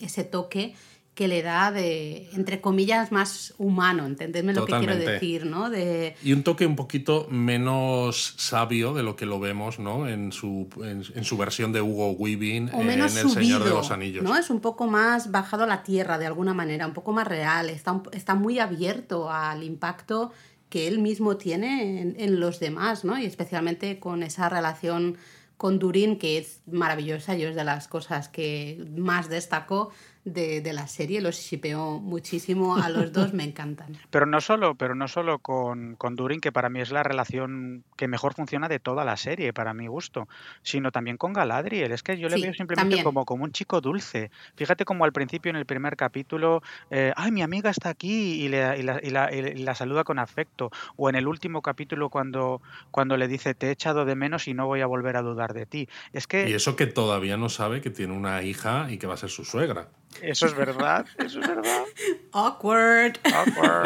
[0.00, 0.74] ese toque
[1.18, 5.68] que le da de, entre comillas, más humano, entendedme lo que quiero decir, ¿no?
[5.68, 6.14] De...
[6.22, 10.08] Y un toque un poquito menos sabio de lo que lo vemos, ¿no?
[10.08, 14.22] En su, en, su versión de Hugo Weaving en El Señor de los Anillos.
[14.22, 14.36] ¿no?
[14.38, 17.68] Es un poco más bajado a la tierra de alguna manera, un poco más real,
[17.68, 20.30] está, está muy abierto al impacto
[20.68, 23.18] que él mismo tiene en, los demás, ¿no?
[23.18, 25.18] Y especialmente con esa relación
[25.56, 29.90] con Durin, que es maravillosa, yo es de las cosas que más destacó
[30.32, 33.96] de, la serie, los shipeó muchísimo a los dos, me encantan.
[34.10, 37.84] Pero no solo, pero no solo con, con, Durin, que para mí es la relación
[37.96, 40.28] que mejor funciona de toda la serie, para mi gusto,
[40.62, 41.92] sino también con Galadriel.
[41.92, 44.30] Es que yo le veo simplemente como, como un chico dulce.
[44.56, 48.48] Fíjate como al principio en el primer capítulo, eh, ay, mi amiga está aquí y,
[48.48, 50.70] le, y, la, y, la, y, la, saluda con afecto.
[50.96, 52.60] O en el último capítulo cuando,
[52.90, 55.54] cuando le dice, te he echado de menos y no voy a volver a dudar
[55.54, 55.88] de ti.
[56.12, 56.48] Es que...
[56.48, 59.30] Y eso que todavía no sabe que tiene una hija y que va a ser
[59.30, 59.88] su suegra.
[60.22, 61.84] Eso es verdad, eso es verdad.
[62.32, 63.18] Awkward.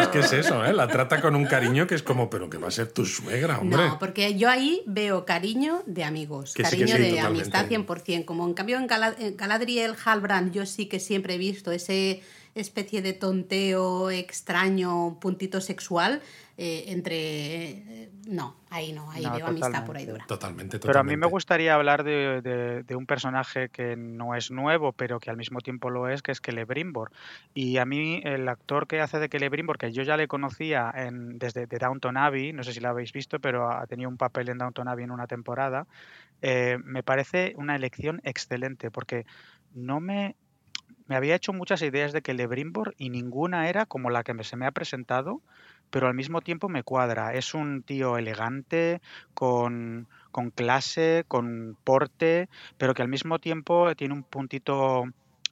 [0.01, 0.72] Es que es eso, ¿eh?
[0.72, 3.59] La trata con un cariño que es como, pero que va a ser tu suegra,
[3.59, 3.89] hombre.
[3.89, 8.24] No, porque yo ahí veo cariño de amigos, cariño de amistad 100%.
[8.24, 8.87] Como en cambio en,
[9.37, 12.22] Galadriel Halbrand yo sí que siempre he visto ese
[12.55, 16.20] especie de tonteo extraño, puntito sexual,
[16.59, 17.16] eh, entre...
[17.16, 20.24] Eh, no, ahí no, ahí veo amistad por ahí dura.
[20.26, 25.18] Totalmente, Pero a mí me gustaría hablar de, un personaje que no es nuevo, pero
[25.18, 27.11] que al mismo tiempo lo es, que es Celebrimbor.
[27.55, 31.38] Y a mí el actor que hace de Celebrimbor, que yo ya le conocía en,
[31.38, 34.59] desde Downton Abbey, no sé si lo habéis visto, pero ha tenido un papel en
[34.59, 35.86] Downton Abbey en una temporada,
[36.42, 39.26] eh, me parece una elección excelente, porque
[39.74, 40.36] no me
[41.07, 44.66] me había hecho muchas ideas de Celebrimbor y ninguna era como la que se me
[44.66, 45.40] ha presentado
[45.92, 47.34] pero al mismo tiempo me cuadra.
[47.34, 49.03] Es un tío elegante,
[49.34, 50.09] con,
[50.55, 52.48] clase, con porte,
[52.78, 55.05] pero que al mismo tiempo tiene un puntito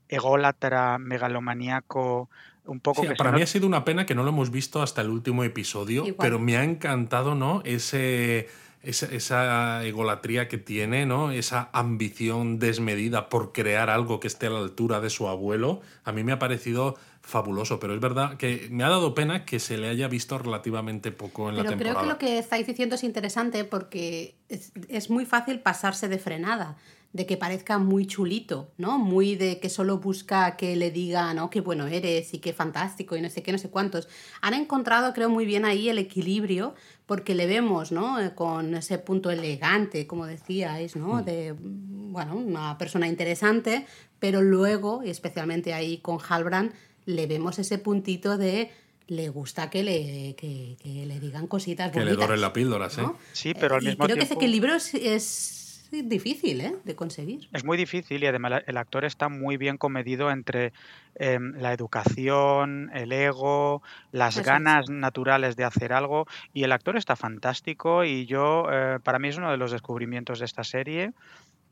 [0.08, 2.30] ególatra, megalomaníaco,
[2.64, 3.02] un poco...
[3.18, 6.04] para mí ha sido una pena que no lo hemos visto hasta el último episodio,
[6.18, 7.60] pero me ha encantado, ¿no?
[7.64, 8.48] Ese...
[8.82, 11.32] Esa, esa, egolatría que tiene, ¿no?
[11.32, 16.12] Esa ambición desmedida por crear algo que esté a la altura de su abuelo, a
[16.12, 19.76] mí me ha parecido fabuloso, pero es verdad que me ha dado pena que se
[19.76, 21.78] le haya visto relativamente poco en la temporada.
[21.78, 26.08] Pero creo que lo que estáis diciendo es interesante porque es, es muy fácil pasarse
[26.08, 26.76] de frenada
[27.12, 28.98] de que parezca muy chulito, ¿no?
[28.98, 31.50] Muy de que solo busca que le diga, ¿no?
[31.50, 34.08] Qué bueno eres y qué fantástico y no sé qué, no sé cuántos.
[34.40, 36.74] Han encontrado, creo, muy bien ahí el equilibrio
[37.10, 38.20] porque le vemos, ¿no?
[38.20, 41.14] Eh, con ese punto elegante, como decíais, ¿no?
[41.14, 41.24] Mm.
[41.24, 43.84] De, bueno, una persona interesante,
[44.20, 46.72] pero luego, y especialmente ahí con Halbrand,
[47.06, 48.70] le vemos ese puntito de
[49.08, 53.02] le gusta que le, que, le digan cositas que le doren la píldora, ¿sí?
[53.32, 55.59] Sí, pero al mismo creo que ese equilibrio es es
[55.90, 56.76] difícil ¿eh?
[56.84, 57.48] de conseguir.
[57.52, 60.72] Es muy difícil y además el actor está muy bien comedido entre
[61.14, 63.82] em, la educación, el ego,
[64.12, 69.18] las ganas naturales de hacer algo y el actor está fantástico y yo, eh, para
[69.18, 71.12] mí es uno de los descubrimientos de esta serie.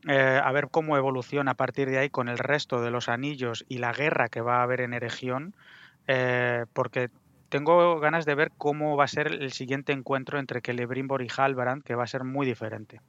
[0.07, 3.65] Eh, a ver cómo evoluciona a partir de ahí con el resto de los anillos
[3.67, 5.53] y la guerra que va a haber en Eregión,
[6.07, 7.09] eh, porque
[7.49, 11.83] tengo ganas de ver cómo va a ser el siguiente encuentro entre Celebrimbor y Halbrand,
[11.83, 13.01] que va a ser muy diferente.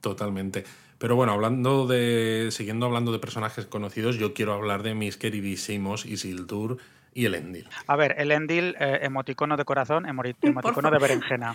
[0.00, 0.64] Totalmente.
[0.98, 2.48] Pero bueno, hablando de.
[2.50, 6.78] Siguiendo hablando de personajes conocidos, yo quiero hablar de mis queridísimos Isildur
[7.14, 7.68] y el Endil.
[7.86, 11.54] A ver, el Endil, eh, emoticono de corazón, emoticono de berenjena.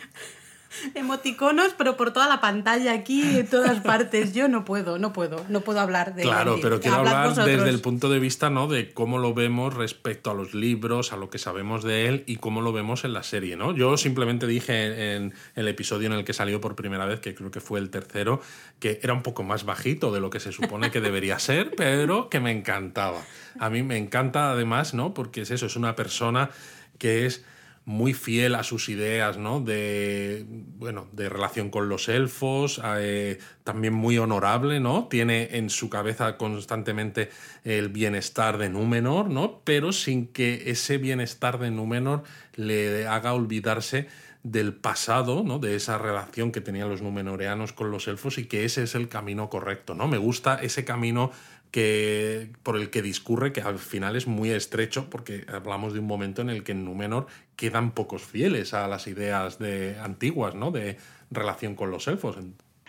[0.95, 4.33] emoticonos, pero por toda la pantalla aquí, en todas partes.
[4.33, 7.79] Yo no puedo, no puedo, no puedo hablar de Claro, pero quiero hablar desde el
[7.81, 8.67] punto de vista ¿no?
[8.67, 12.37] de cómo lo vemos respecto a los libros, a lo que sabemos de él y
[12.37, 13.55] cómo lo vemos en la serie.
[13.55, 13.75] ¿no?
[13.75, 17.51] Yo simplemente dije en el episodio en el que salió por primera vez, que creo
[17.51, 18.41] que fue el tercero,
[18.79, 22.29] que era un poco más bajito de lo que se supone que debería ser, pero
[22.29, 23.21] que me encantaba.
[23.59, 25.13] A mí me encanta además, ¿no?
[25.13, 26.49] Porque es eso, es una persona
[26.97, 27.45] que es
[27.85, 29.59] muy fiel a sus ideas, ¿no?
[29.59, 35.07] De, bueno, de relación con los elfos, eh, también muy honorable, ¿no?
[35.09, 37.29] Tiene en su cabeza constantemente
[37.63, 39.61] el bienestar de Númenor, ¿no?
[39.65, 42.23] Pero sin que ese bienestar de Númenor
[42.55, 44.07] le haga olvidarse
[44.43, 45.59] del pasado, ¿no?
[45.59, 49.07] De esa relación que tenían los númenoreanos con los elfos y que ese es el
[49.07, 50.07] camino correcto, ¿no?
[50.07, 51.31] Me gusta ese camino
[51.73, 56.05] que, por el que discurre, que al final es muy estrecho, porque hablamos de un
[56.05, 57.25] momento en el que en Númenor
[57.55, 60.71] quedan pocos fieles a las ideas de, antiguas, ¿no?
[60.71, 60.97] De
[61.31, 62.37] relación con los elfos.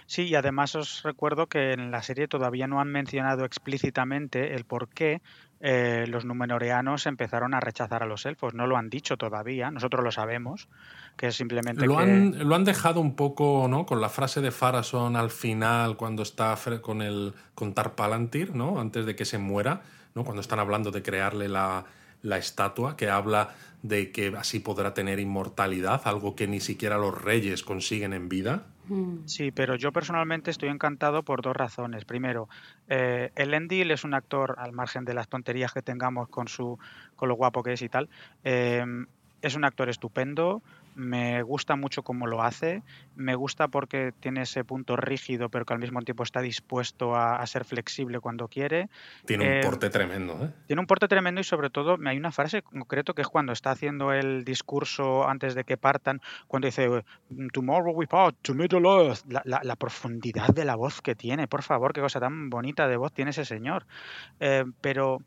[0.06, 4.64] Sí, y además os recuerdo que en la serie todavía no han mencionado explícitamente el
[4.64, 5.22] por qué
[5.60, 8.52] eh, los numenoreanos empezaron a rechazar a los elfos.
[8.52, 10.68] No lo han dicho todavía, nosotros lo sabemos,
[11.16, 12.02] que es simplemente lo que...
[12.02, 13.86] Han, lo han dejado un poco, ¿no?
[13.86, 18.78] Con la frase de Farason al final, cuando está con el con Tarpalantir, ¿no?
[18.78, 19.80] Antes de que se muera,
[20.14, 20.22] ¿no?
[20.24, 21.86] Cuando están hablando de crearle la,
[22.24, 27.22] la estatua, que habla de que así podrá tener inmortalidad, algo que ni siquiera los
[27.22, 28.64] reyes consiguen en vida.
[28.88, 29.26] Mm.
[29.26, 32.06] Sí, pero yo personalmente estoy encantado por dos razones.
[32.06, 32.48] Primero,
[32.88, 36.78] eh, el Endil es un actor, al margen de las tonterías que tengamos con, su,
[37.14, 38.08] con lo guapo que es y tal,
[38.42, 38.84] eh,
[39.42, 40.62] es un actor estupendo,
[40.94, 42.82] me gusta mucho cómo lo hace,
[43.16, 47.44] me gusta porque tiene ese punto rígido, pero que al mismo tiempo está dispuesto a,
[47.46, 48.88] ser flexible cuando quiere.
[49.26, 50.50] Tiene un eh, porte tremendo, ¿eh?
[50.66, 53.70] Tiene un porte tremendo y sobre todo hay una frase concreto que es cuando está
[53.70, 56.88] haciendo el discurso antes de que partan, cuando dice
[57.52, 61.62] Tomorrow we part to Middle Earth, la, la, profundidad de la voz que tiene, por
[61.62, 63.86] favor, qué cosa tan bonita de voz tiene ese señor.
[64.40, 65.20] Eh, pero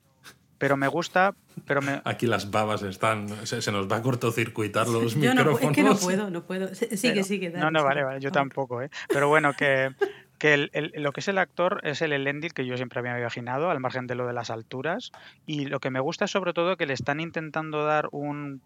[0.58, 1.36] pero me gusta.
[1.66, 2.02] Pero me...
[2.04, 3.30] Aquí las babas están.
[3.46, 5.62] Se, nos va a cortocircuitar los micrófonos.
[5.62, 6.74] No, es que no puedo, no puedo.
[6.76, 7.50] Sigue, sigue.
[7.50, 8.90] no, no, vale, vale, yo tampoco, ¿eh?
[9.10, 9.94] Pero bueno, que,
[10.38, 13.80] que lo que es el actor es el Elendil que yo siempre había imaginado, al
[13.80, 15.12] margen de lo de las alturas.
[15.46, 18.62] Y lo que me gusta es sobre todo que le están intentando dar un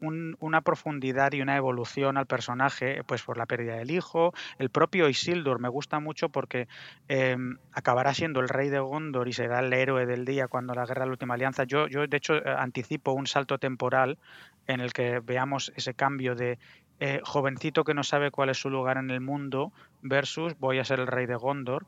[0.00, 4.32] una profundidad y una evolución al personaje, pues por la pérdida del hijo.
[4.58, 6.68] El propio Isildur me gusta mucho porque
[7.08, 10.86] em, acabará siendo el rey de Gondor y será el héroe del día cuando la
[10.86, 11.64] guerra de la última alianza.
[11.64, 14.18] Yo, yo de hecho, eh, anticipo un salto temporal
[14.66, 16.58] en el que veamos ese cambio de
[17.00, 19.72] eh, jovencito que no sabe cuál es su lugar en el mundo
[20.02, 21.86] versus voy a ser el rey de Gondor.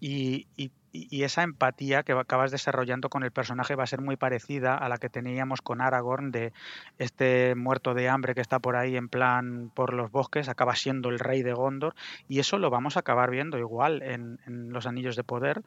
[0.00, 0.70] y, y
[1.10, 4.98] esa empatía que acabas desarrollando con el personaje va a ser muy parecida a la
[4.98, 6.52] que teníamos con Aragorn de
[6.98, 11.08] este muerto de hambre que está por ahí en plan por los bosques, acaba siendo
[11.08, 11.94] el rey de Gondor
[12.28, 14.38] y eso lo vamos a acabar viendo igual en,
[14.72, 15.62] los Anillos de Poder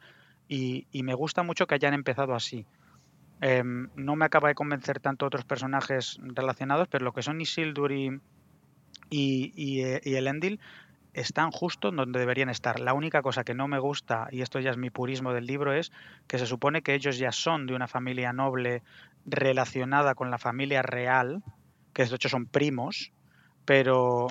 [0.48, 2.66] y, me gusta mucho que hayan empezado así.
[3.40, 7.92] Em, no me acaba de convencer tanto otros personajes relacionados, pero lo que son Isildur
[7.92, 8.20] y,
[9.08, 10.60] y, y, eh, y Elendil
[11.20, 12.80] están justo donde deberían estar.
[12.80, 15.72] La única cosa que no me gusta, y esto ya es mi purismo del libro,
[15.72, 15.92] es
[16.26, 18.82] que se supone que ellos ya son de una familia noble
[19.26, 21.42] relacionada con la familia real,
[21.92, 23.12] que de hecho son primos,
[23.64, 24.28] pero,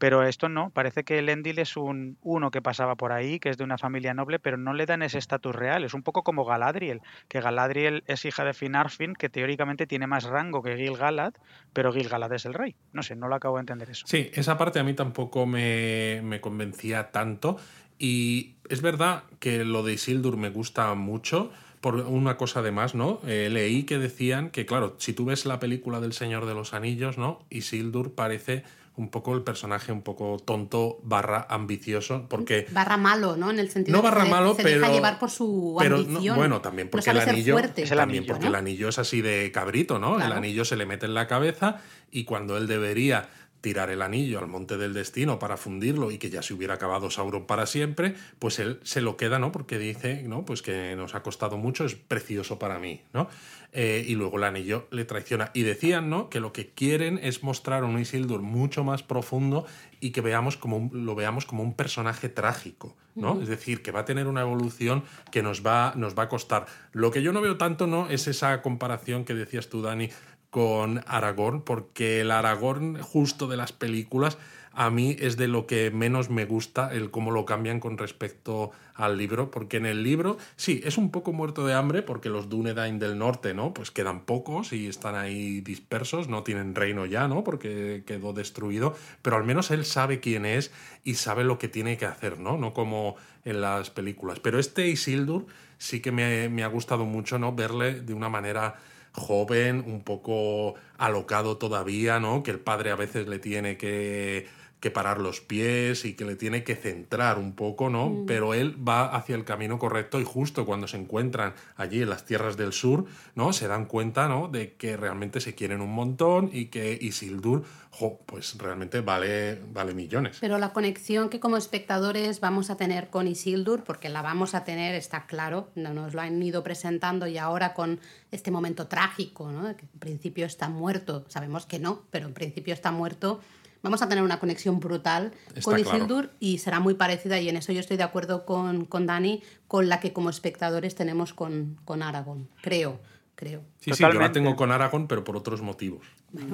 [0.00, 3.58] Pero esto no, parece que Elendil es un uno que pasaba por ahí, que es
[3.58, 5.84] de una familia noble, pero no le dan ese estatus real.
[5.84, 10.24] Es un poco como Galadriel, que Galadriel es hija de Finarfin, que teóricamente tiene más
[10.24, 11.34] rango que Gil-galad,
[11.74, 12.76] pero Gil-galad es el rey.
[12.94, 14.06] No sé, no lo acabo de entender eso.
[14.06, 17.58] Sí, esa parte a mí tampoco me, me convencía tanto.
[17.98, 23.20] Y es verdad que lo de Isildur me gusta mucho por una cosa además, ¿no?
[23.26, 26.72] Eh, leí que decían que, claro, si tú ves la película del Señor de los
[26.72, 27.44] Anillos, ¿no?
[27.50, 28.64] Isildur parece
[28.96, 33.70] un poco el personaje un poco tonto barra ambicioso porque barra malo no en el
[33.70, 36.60] sentido no barra de que malo se pero deja llevar por su pero ambición bueno
[36.60, 37.82] también No porque sabe el ser anillo fuerte.
[37.82, 38.50] El también anillo, porque ¿no?
[38.50, 41.80] el anillo es así de cabrito no el anillo se le mete en la cabeza
[42.10, 43.30] y cuando él debería
[43.60, 47.10] tirar el anillo al monte del destino para fundirlo y que ya se hubiera acabado
[47.10, 49.52] Sauron para siempre, pues él se lo queda, ¿no?
[49.52, 50.44] Porque dice, ¿no?
[50.44, 53.28] Pues que nos ha costado mucho, es precioso para mí, ¿no?
[53.72, 55.52] Eh, y luego el anillo le traiciona.
[55.54, 56.28] Y decían, ¿no?
[56.28, 59.64] Que lo que quieren es mostrar un Isildur mucho más profundo
[60.00, 63.40] y que veamos como un- lo veamos como un personaje trágico, ¿no?
[63.40, 66.66] Es decir, que va a tener una evolución que nos va, nos va a costar.
[66.92, 68.08] Lo que yo no veo tanto, ¿no?
[68.10, 70.08] Es esa comparación que decías tú, Dani,
[70.50, 74.36] con Aragorn, porque el Aragorn justo de las películas
[74.72, 78.70] a mí es de lo que menos me gusta el cómo lo cambian con respecto
[78.94, 82.48] al libro, porque en el libro sí, es un poco muerto de hambre porque los
[82.48, 83.74] Dúnedain del norte, ¿no?
[83.74, 87.42] Pues quedan pocos y están ahí dispersos, no tienen reino ya, ¿no?
[87.42, 90.70] Porque quedó destruido, pero al menos él sabe quién es
[91.02, 92.56] y sabe lo que tiene que hacer, ¿no?
[92.56, 94.38] No como en las películas.
[94.38, 95.46] Pero este Isildur
[95.78, 97.54] sí que me, me ha gustado mucho, ¿no?
[97.54, 98.76] Verle de una manera
[99.12, 102.42] joven, un poco alocado todavía, ¿no?
[102.42, 104.46] Que el padre a veces le tiene que,
[104.80, 108.24] que parar los pies y que le tiene que centrar un poco, ¿no?
[108.26, 112.24] Pero él va hacia el camino correcto y justo cuando se encuentran allí en las
[112.24, 113.04] tierras del sur,
[113.34, 113.52] ¿no?
[113.52, 114.48] Se dan cuenta, ¿no?
[114.48, 119.92] De que realmente se quieren un montón y que Isildur, jo, pues realmente vale, vale
[119.92, 120.38] millones.
[120.40, 124.64] Pero la conexión que como espectadores vamos a tener con Isildur, porque la vamos a
[124.64, 128.00] tener, está claro, no nos lo han ido presentando y ahora con
[128.30, 129.76] este momento trágico, ¿no?
[129.76, 133.40] que en principio está muerto, sabemos que no, pero en principio está muerto,
[133.82, 135.96] vamos a tener una conexión brutal Está con claro.
[135.96, 139.42] Isildur y será muy parecida, y en eso yo estoy de acuerdo con, con Dani,
[139.68, 143.00] con la que como espectadores tenemos con, con Aragorn, creo,
[143.40, 143.62] creo.
[143.80, 144.38] Sí, sí, yo la Totalmente.
[144.40, 146.06] tengo con Aragorn, pero por otros motivos.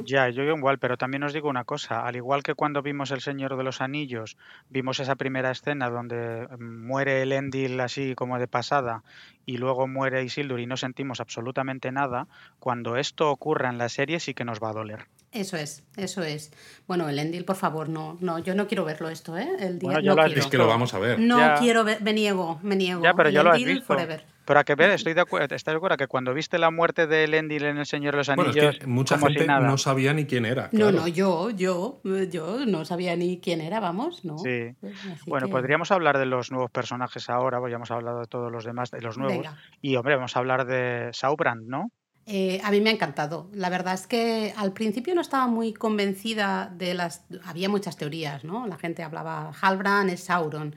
[0.05, 3.21] Ya, yo igual, pero también os digo una cosa, al igual que cuando vimos El
[3.21, 4.37] Señor de los Anillos,
[4.71, 9.03] vimos esa primera escena donde mm, muere Elendil así como de pasada
[9.45, 12.29] y luego muere Isildur y no sentimos absolutamente nada,
[12.61, 15.07] cuando esto ocurra en la serie sí que nos va a doler.
[15.33, 16.53] Eso es, eso es.
[16.87, 19.49] Bueno, el Endil, por favor, no, no, yo no quiero verlo esto, ¿eh?
[19.59, 20.41] El día, Bueno, ya no lo has quiero.
[20.41, 21.19] Es que lo vamos a ver.
[21.19, 21.55] No Ya.
[21.57, 23.03] quiero ver, me niego, me niego.
[23.03, 23.85] Ya, pero ya lo has visto.
[23.85, 24.25] forever.
[24.47, 27.07] Pero a que ver, estoy de acuerdo, ¿estás de acuerdo que cuando viste la muerte
[27.07, 29.77] de Elendil en El Señor de los Bueno, Anillos, es que mucha si gente no
[29.77, 30.69] sabía ni quién era.
[30.73, 34.39] No, no, yo, yo, yo no sabía ni quién era, vamos, ¿no?
[34.39, 34.75] Sí.
[34.83, 38.27] Así Bueno, que- podríamos hablar de los nuevos personajes ahora, pues ya hemos hablado de
[38.27, 39.37] todos los demás, de los nuevos.
[39.45, 39.59] Venga.
[39.83, 41.91] Y hombre, vamos a hablar de Saubrand, ¿no?
[42.29, 43.49] Eh, a mí me ha encantado.
[43.53, 47.25] La verdad es que al principio no estaba muy convencida de las...
[47.45, 48.67] Había muchas teorías, ¿no?
[48.67, 50.75] La gente hablaba, Halbrand es Sauron.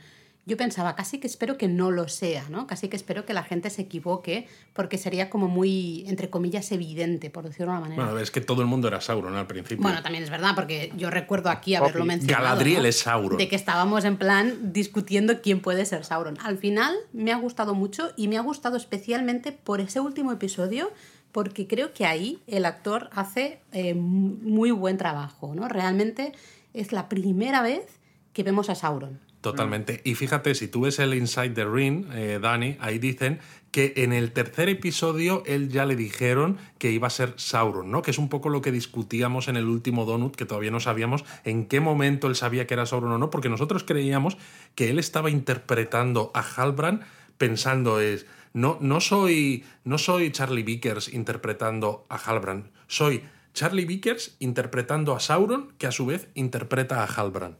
[0.49, 2.65] Yo pensaba, casi que espero que no lo sea, ¿no?
[2.65, 7.29] Casi que espero que la gente se equivoque, porque sería como muy, entre comillas, evidente,
[7.29, 8.03] por decirlo de una manera.
[8.03, 9.83] Bueno, es que todo el mundo era Sauron al principio.
[9.83, 12.07] Bueno, también es verdad, porque yo recuerdo aquí haberlo Poppy.
[12.07, 12.45] mencionado.
[12.45, 12.87] Galadriel ¿no?
[12.87, 13.37] es Sauron.
[13.37, 16.39] De que estábamos en plan discutiendo quién puede ser Sauron.
[16.43, 20.91] Al final me ha gustado mucho y me ha gustado especialmente por ese último episodio,
[21.31, 25.67] porque creo que ahí el actor hace eh, muy buen trabajo, ¿no?
[25.69, 26.31] Realmente
[26.73, 27.85] es la primera vez
[28.33, 29.28] que vemos a Sauron.
[29.41, 30.01] Totalmente.
[30.03, 33.39] Y fíjate, si tú ves el Inside the Ring, eh, Dani, ahí dicen
[33.71, 38.01] que en el tercer episodio él ya le dijeron que iba a ser Sauron, ¿no?
[38.01, 41.23] Que es un poco lo que discutíamos en el último Donut, que todavía no sabíamos
[41.45, 44.37] en qué momento él sabía que era Sauron o no, porque nosotros creíamos
[44.75, 47.03] que él estaba interpretando a Halbrand
[47.37, 53.23] pensando es no, no soy no soy Charlie Vickers interpretando a Halbrand, soy
[53.53, 57.55] Charlie Vickers interpretando a Sauron, que a su vez interpreta a Halbrand.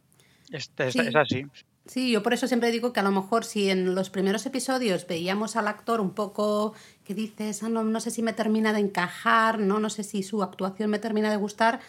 [0.52, 1.00] Es, es- Sí.
[1.00, 1.46] es así.
[1.92, 5.08] Sí, yo por eso siempre digo que a lo mejor si en los primeros episodios
[5.08, 6.74] veíamos al actor un poco
[7.04, 10.22] que dices, "Ah, no, no sé si me termina de encajar, no, no sé si
[10.22, 11.80] su actuación me termina de gustar,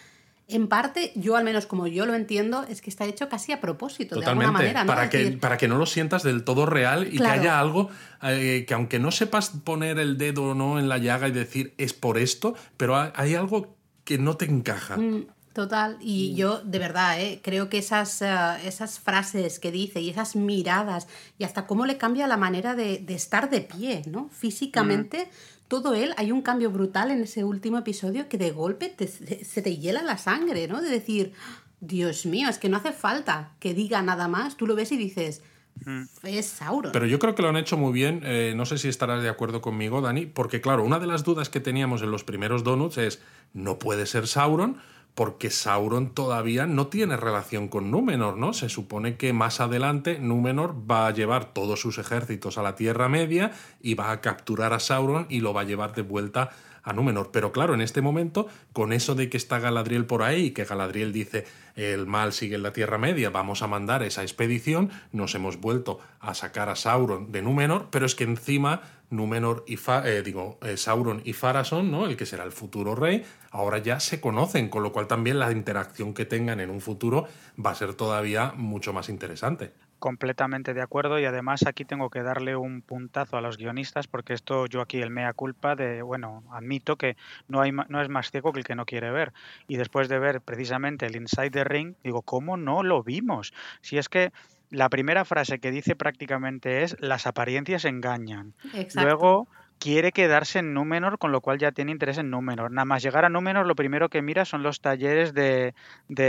[0.49, 3.61] en parte, yo al menos como yo lo entiendo, es que está hecho casi a
[3.61, 4.89] propósito, de Totalmente, alguna manera, ¿no?
[4.89, 7.35] para, Es que, decir, para que no lo sientas del todo real y Claro.
[7.35, 7.91] que haya algo
[8.23, 11.93] eh, que aunque no sepas poner el dedo no en la llaga y decir es
[11.93, 14.97] por esto, pero ha- hay algo que no te encaja.
[14.97, 15.27] Mm,
[15.61, 17.39] Total, y yo de verdad ¿eh?
[17.43, 18.35] creo que esas, eh,
[18.65, 21.07] esas frases que dice y esas miradas
[21.39, 24.31] y hasta cómo le cambia la manera de, de estar de pie, ¿no?
[24.31, 25.29] Físicamente,
[25.69, 29.45] todo él, hay un cambio brutal en ese último episodio que de golpe te- se
[29.45, 30.81] se te hiela la sangre, ¿no?
[30.81, 31.35] De decir,
[31.81, 34.57] Dios mío, es que no hace falta que diga nada más.
[34.57, 35.43] Tú lo ves y dices,
[35.85, 36.05] mm.
[36.23, 36.93] es Sauron.
[36.93, 38.23] Pero yo creo que lo han hecho muy bien.
[38.25, 41.51] Eh, no sé si estarás de acuerdo conmigo, Dani, porque claro, una de las dudas
[41.51, 43.21] que teníamos en los primeros donuts es,
[43.53, 44.79] no puede ser Sauron
[45.21, 48.55] porque Sauron todavía no tiene relación con Númenor, ¿no?
[48.55, 53.11] Se supone que más adelante Númenor va a llevar todos sus ejércitos a la Tierra
[53.11, 53.53] Media
[53.83, 56.53] y va a capturar a Sauron y lo va a llevar de vuelta
[56.83, 57.33] a Númenor.
[57.33, 60.65] Pero claro, en este momento, con eso de que está Galadriel por ahí y que
[60.65, 61.45] Galadriel dice
[61.77, 66.01] el mal sigue en la Tierra Media, vamos a mandar esa expedición, nos hemos vuelto
[66.21, 68.81] a sacar a Sauron de Númenor, pero es que encima
[69.11, 72.07] Númenor y eh, digo, eh, Sauron y Farason, ¿no?
[72.07, 75.51] el que será el futuro rey, ahora ya se conocen, con lo cual también la
[75.51, 77.27] interacción que tengan en un futuro
[77.65, 82.25] va a ser todavía mucho más interesante completamente de acuerdo y además aquí tengo que
[82.25, 86.43] darle un puntazo a los guionistas porque esto yo aquí el mea culpa de, bueno,
[86.51, 89.33] admito que no, hay, no es más ciego que el que no quiere ver.
[89.69, 93.53] Y después de ver precisamente el Inside the Ring, digo, ¿cómo no lo vimos?
[93.83, 94.33] Si es que
[94.71, 98.55] la primera frase que dice prácticamente es las apariencias engañan.
[98.95, 99.49] Luego
[99.81, 102.71] quiere quedarse en Númenor, con lo cual ya tiene interés en Númenor.
[102.71, 105.75] Nada más llegar a Númenor, lo primero que mira son los talleres de,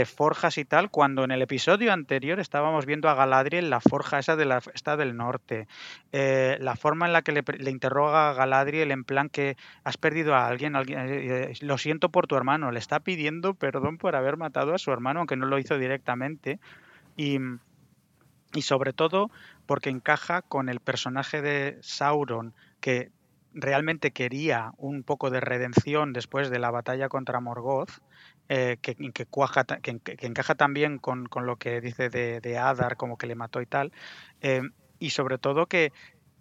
[0.06, 4.36] forjas y tal, cuando en el episodio anterior estábamos viendo a Galadriel, la forja esa
[4.36, 5.68] de la esta del norte.
[6.12, 10.34] Eh, la forma en la que le, interroga a Galadriel en plan que has perdido
[10.34, 14.16] a alguien, alguien eh, eh, lo siento por tu hermano, le está pidiendo perdón por
[14.16, 16.58] haber matado a su hermano, aunque no lo hizo directamente.
[17.18, 17.38] Y,
[18.54, 19.30] y sobre todo
[19.66, 23.10] porque encaja con el personaje de Sauron, que
[23.54, 27.90] realmente quería un poco de redención después de la batalla contra Morgoth,
[28.48, 33.60] eh, que, cuaja, encaja también con, lo que dice de, Adar, como que le mató
[33.60, 33.92] y tal,
[34.40, 34.62] eh,
[34.98, 35.92] y sobre todo que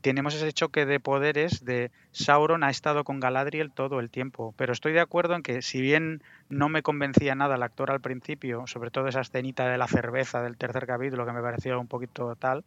[0.01, 4.73] tenemos ese choque de poderes de Sauron ha estado con Galadriel todo el tiempo, pero
[4.73, 8.67] estoy de acuerdo en que si bien no me convencía nada el actor al principio,
[8.67, 12.35] sobre todo esa escenita de la cerveza del tercer capítulo que me pareció un poquito
[12.35, 12.65] tal,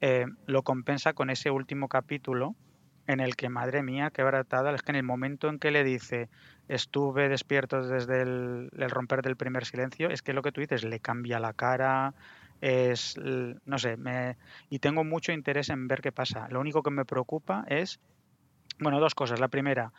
[0.00, 2.56] eh, lo compensa con ese último capítulo
[3.06, 5.84] en el que, madre mía, qué baratada, es que en el momento en que le
[5.84, 6.28] dice
[6.68, 11.00] estuve despierto desde el, romper del primer silencio, es que lo que tú dices, le
[11.00, 12.14] cambia la cara,
[12.60, 14.36] es, no sé, me,
[14.68, 16.48] y tengo mucho interés en ver qué pasa.
[16.50, 18.00] Lo único que me preocupa es,
[18.78, 19.40] bueno, dos cosas.
[19.40, 19.92] La primera,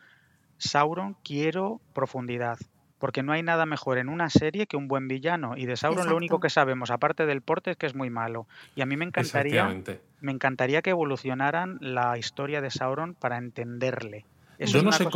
[0.58, 2.60] Sauron quiero profundidad
[3.02, 5.58] porque no hay nada mejor en una serie que un buen villano.
[5.58, 8.46] Y de Sauron lo único que sabemos, aparte del porte, es que es muy malo.
[8.76, 9.76] Y a mí me encantaría,
[10.20, 14.24] me encantaría que evolucionaran la historia de Sauron para entenderle.
[14.66, 15.08] Yo no sé,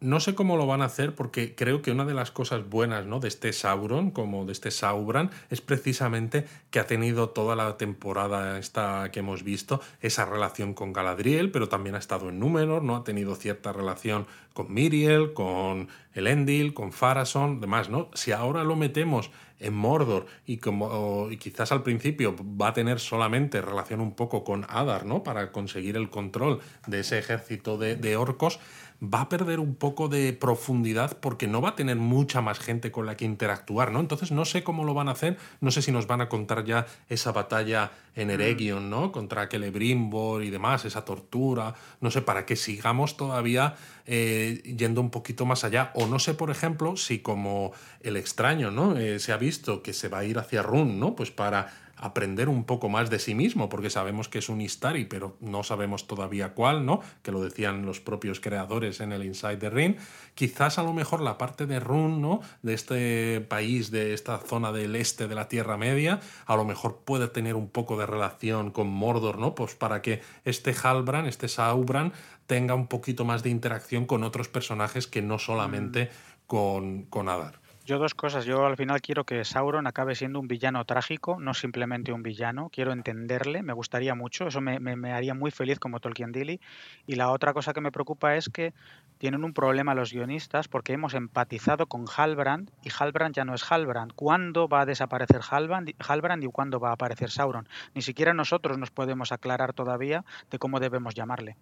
[0.00, 3.06] no sé cómo lo van a hacer porque creo que una de las cosas buenas
[3.06, 3.20] ¿no?
[3.20, 8.58] de este Sauron, como de este Sauron, es precisamente que ha tenido toda la temporada
[8.58, 12.96] esta que hemos visto esa relación con Galadriel, pero también ha estado en Númenor, ¿no?
[12.96, 14.26] Ha tenido cierta relación
[14.58, 18.10] con Miriel, con Elendil, con Farason, demás, ¿no?
[18.14, 19.30] Si ahora lo metemos
[19.60, 24.42] en Mordor y, como, y quizás al principio va a tener solamente relación un poco
[24.42, 25.22] con Adar, ¿no?
[25.22, 28.58] Para conseguir el control de ese ejército de, de orcos,
[29.02, 32.90] va a perder un poco de profundidad porque no va a tener mucha más gente
[32.90, 34.00] con la que interactuar, ¿no?
[34.00, 36.64] Entonces no sé cómo lo van a hacer, no sé si nos van a contar
[36.64, 39.12] ya esa batalla en Eregion, ¿no?
[39.12, 43.76] Contra Celebrimbor y demás, esa tortura, no sé, para que sigamos todavía
[44.06, 45.92] eh, yendo un poquito más allá.
[45.94, 48.96] O no sé, por ejemplo, si como el extraño, ¿no?
[48.96, 51.14] Eh, se ha visto que se va a ir hacia Run, ¿no?
[51.14, 55.04] Pues para aprender un poco más de sí mismo, porque sabemos que es un Istari,
[55.04, 57.00] pero no sabemos todavía cuál, ¿no?
[57.22, 59.96] Que lo decían los propios creadores en el Inside the Ring.
[60.34, 62.40] Quizás a lo mejor la parte de Run, ¿no?
[62.62, 67.02] De este país, de esta zona del este de la Tierra Media, a lo mejor
[67.04, 69.54] puede tener un poco de relación con Mordor, ¿no?
[69.54, 72.12] Pues para que este Halbran, este Saubran,
[72.46, 76.08] tenga un poquito más de interacción con otros personajes que no solamente mm.
[76.46, 77.60] con, con Adar.
[77.88, 78.44] Yo dos cosas.
[78.44, 82.68] Yo al final quiero que Sauron acabe siendo un villano trágico, no simplemente un villano.
[82.70, 84.48] Quiero entenderle, me gustaría mucho.
[84.48, 86.60] Eso me, haría muy feliz como Tolkien Dilly.
[87.06, 88.74] Y la otra cosa que me preocupa es que
[89.16, 93.64] tienen un problema los guionistas porque hemos empatizado con Halbrand y Halbrand ya no es
[93.72, 94.12] Halbrand.
[94.12, 97.70] ¿Cuándo va a desaparecer Halbrand, Halbrand y cuándo va a aparecer Sauron?
[97.94, 101.56] Ni siquiera nosotros nos podemos aclarar todavía de cómo debemos llamarle.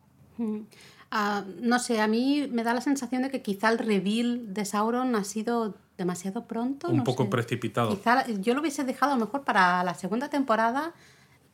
[1.10, 4.64] Ah, no sé, a mí me da la sensación de que quizá el reveal de
[4.64, 6.88] Sauron ha sido demasiado pronto.
[6.88, 7.96] Un poco precipitado.
[7.96, 10.92] Quizá yo lo hubiese dejado a lo mejor para la segunda temporada.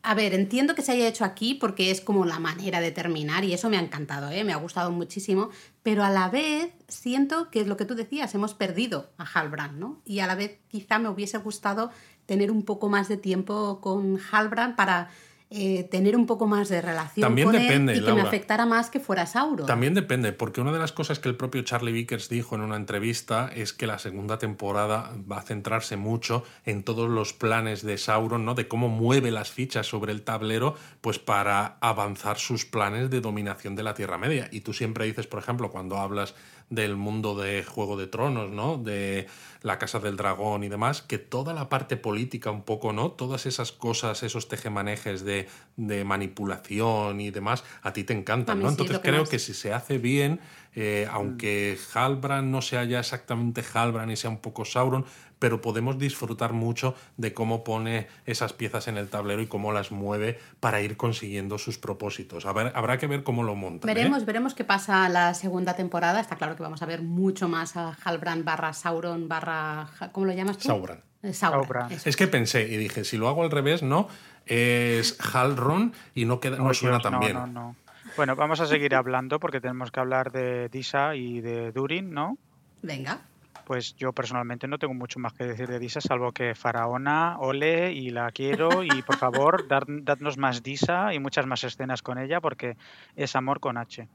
[0.05, 3.45] A ver, entiendo que se haya hecho aquí porque es como la manera de terminar
[3.45, 4.43] y eso me ha encantado, ¿eh?
[4.43, 5.51] me ha gustado muchísimo,
[5.85, 9.79] pero a la vez siento que es lo que tú decías, hemos perdido a Halbrand,
[9.79, 10.01] ¿no?
[10.05, 11.93] Y a la vez quizá me hubiese gustado
[12.27, 15.09] tener un poco más de tiempo con Halbrand para
[15.55, 18.23] eh, tener un poco más de relación También con depende, él y que Laura.
[18.23, 19.67] me afectara más que fuera Sauron.
[19.67, 22.77] También depende, porque una de las cosas que el propio Charlie Vickers dijo en una
[22.77, 27.99] entrevista es que la segunda temporada va a centrarse mucho en todos los planes de
[27.99, 28.55] Sauron, ¿no?
[28.55, 33.77] De cómo mueve las fichas sobre el tablero, pues para avanzar sus planes de dominación
[33.77, 34.49] de la Tierra Media.
[34.51, 36.35] Y tú siempre dices, por ejemplo, cuando hablas
[36.73, 38.79] del mundo de Juego de Tronos, ¿no?
[38.79, 39.27] De
[39.61, 43.11] la Casa del Dragón y demás, que toda la parte política un poco, ¿no?
[43.13, 48.69] Todas esas cosas, esos tejemanejes de, de manipulación y demás, a ti te encantan, ¿no?
[48.69, 49.29] sí, Entonces creo más.
[49.29, 50.41] que si se hace bien,
[50.75, 55.05] eh, aunque Halbrand no sea ya exactamente Halbrand y sea un poco Sauron,
[55.39, 59.91] pero podemos disfrutar mucho de cómo pone esas piezas en el tablero y cómo las
[59.91, 62.47] mueve para ir consiguiendo sus propósitos.
[62.47, 63.91] A ver, habrá que ver cómo lo montan.
[63.91, 63.95] ¿eh?
[63.95, 66.21] Veremos, veremos qué pasa la segunda temporada.
[66.21, 69.89] Está claro que vamos a ver mucho más a Halbrand barra Sauron barra...
[70.13, 70.69] ¿Cómo lo llamas tú?
[70.69, 71.01] Sauron.
[71.23, 71.89] Eh, Sauron.
[72.05, 74.09] Es que pensé y dije, si lo hago al revés, no,
[74.47, 77.35] es Halron y no, queda, no suena Dios, tan no, bien.
[77.35, 77.77] no, no.
[78.17, 82.37] Bueno, vamos a seguir hablando porque tenemos que hablar de Disa y de Durin, ¿no?
[82.83, 83.21] Venga.
[83.65, 87.93] Pues yo personalmente no tengo mucho más que decir de Disa, salvo que Faraona, ole,
[87.93, 92.19] y la quiero, y por favor, dar- dadnos más Disa y muchas más escenas con
[92.19, 92.77] ella, porque
[93.15, 94.09] es amor con H.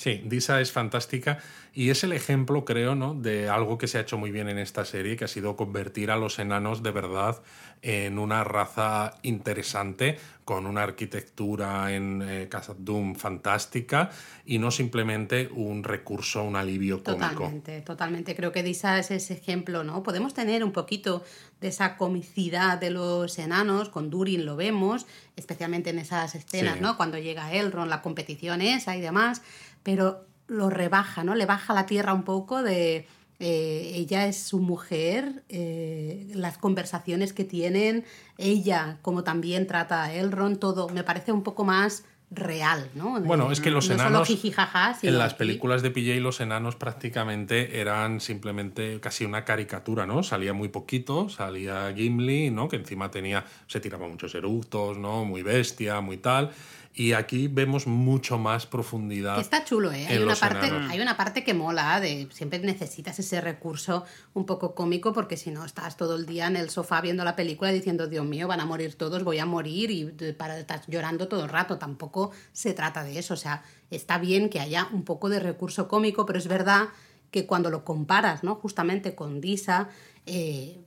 [0.00, 1.40] Sí, Disa es fantástica
[1.74, 3.12] y es el ejemplo, creo, ¿no?
[3.12, 6.10] de algo que se ha hecho muy bien en esta serie, que ha sido convertir
[6.10, 7.42] a los enanos de verdad
[7.82, 14.10] en una raza interesante, con una arquitectura en eh, Casa Doom fantástica
[14.44, 17.28] y no simplemente un recurso, un alivio cómico.
[17.28, 18.34] Totalmente, totalmente.
[18.34, 20.02] Creo que Disa es ese ejemplo, ¿no?
[20.02, 21.22] Podemos tener un poquito
[21.60, 26.80] de esa comicidad de los enanos, con Durin lo vemos, especialmente en esas escenas, Sí.
[26.80, 26.96] ¿no?
[26.96, 29.42] Cuando llega Elrond, la competición esa y demás,
[29.82, 31.34] pero lo rebaja, ¿no?
[31.34, 33.06] Le baja la tierra un poco de...
[33.38, 38.04] eh, ella es su mujer, eh, las conversaciones que tienen,
[38.36, 43.20] ella como también trata a Elrond, todo me parece un poco más real, ¿no?
[43.20, 47.80] Bueno, es que los no enanos jijijaja, en las películas de PJ los enanos prácticamente
[47.80, 50.22] eran simplemente casi una caricatura, ¿no?
[50.22, 52.68] Salía muy poquito, salía Gimli, ¿no?
[52.68, 55.24] Que encima tenía se tiraba muchos eructos, ¿no?
[55.24, 56.50] Muy bestia, muy tal.
[56.92, 59.38] Y aquí vemos mucho más profundidad.
[59.38, 60.06] Está chulo, ¿eh?
[60.08, 60.90] Hay una, parte, enanos.
[60.90, 65.52] hay una parte que mola, de siempre necesitas ese recurso un poco cómico, porque si
[65.52, 68.58] no estás todo el día en el sofá viendo la película diciendo, Dios mío, van
[68.58, 71.78] a morir todos, voy a morir, y para, estás llorando todo el rato.
[71.78, 73.34] Tampoco se trata de eso.
[73.34, 76.88] O sea, está bien que haya un poco de recurso cómico, pero es verdad
[77.30, 78.56] que cuando lo comparas, ¿no?
[78.56, 79.88] Justamente con Disa,
[80.26, 80.80] eh,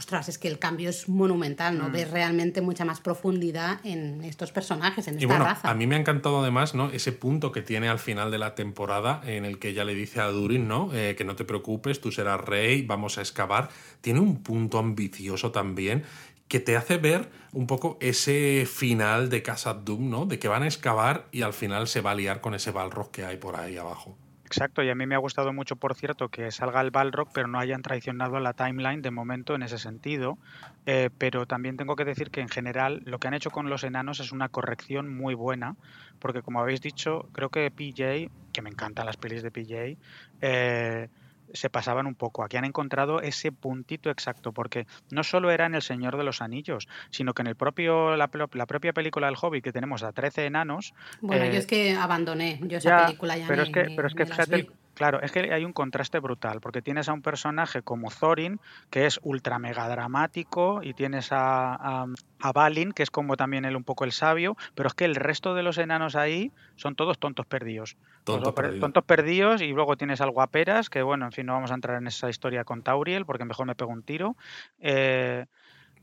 [0.00, 1.78] ostras, es que el cambio es monumental, Mm.
[1.78, 1.90] ¿no?
[1.90, 5.70] Ves realmente mucha más profundidad en estos personajes, en esta Y bueno, raza.
[5.70, 6.90] a mí me ha encantado además, ¿no?
[6.90, 10.20] Ese punto que tiene al final de la temporada en el que ella le dice
[10.20, 10.90] a Durin, ¿no?
[10.94, 13.68] Eh, que no te preocupes, tú serás rey, vamos a excavar.
[14.00, 16.02] Tiene un punto ambicioso también
[16.48, 20.26] que te hace ver un poco ese final de Casa Doom, ¿no?
[20.26, 23.10] De que van a excavar y al final se va a liar con ese Balrog
[23.12, 24.16] que hay por ahí abajo.
[24.52, 27.46] Exacto, y a mí me ha gustado mucho, por cierto, que salga el Balrog, pero
[27.46, 30.38] no hayan traicionado la timeline de momento en ese sentido.
[30.86, 33.84] Eh, pero también tengo que decir que en general lo que han hecho con los
[33.84, 35.76] enanos es una corrección muy buena,
[36.18, 39.96] porque como habéis dicho, creo que PJ, que me encantan las pelis de PJ,
[40.40, 41.08] eh,
[41.52, 42.44] se pasaban un poco.
[42.44, 46.40] Aquí han encontrado ese puntito exacto, porque no solo era en El Señor de los
[46.42, 50.02] Anillos, sino que en el propio la, pro- la propia película del Hobbit, que tenemos
[50.02, 53.62] a 13 enanos, Bueno, eh, yo es que abandoné, yo esa ya, película ya pero
[53.62, 54.60] ni- es que, ni- pero es que ni las fíjate, vi.
[54.62, 58.60] el- claro, es que hay un contraste brutal, porque tienes a un personaje como Thorin,
[58.90, 62.06] que es ultra mega dramático, y tienes a, a,
[62.40, 65.14] a Balin, que es como también él un poco el sabio, pero es que el
[65.14, 67.96] resto de los enanos ahí son todos tontos perdidos.
[68.24, 68.80] Tonto Todos per- perdido.
[68.82, 71.96] tontos perdidos, y luego tienes al guaperas, que bueno, en fin, no vamos a entrar
[71.96, 74.36] en esa historia con Tauriel, porque mejor me pego un tiro.
[74.80, 75.46] Eh,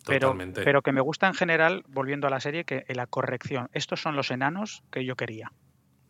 [0.08, 0.64] pero, Totalmente.
[0.64, 3.70] pero que me gusta en general, volviendo a la serie, que la corrección.
[3.74, 5.52] Estos son los enanos que yo quería.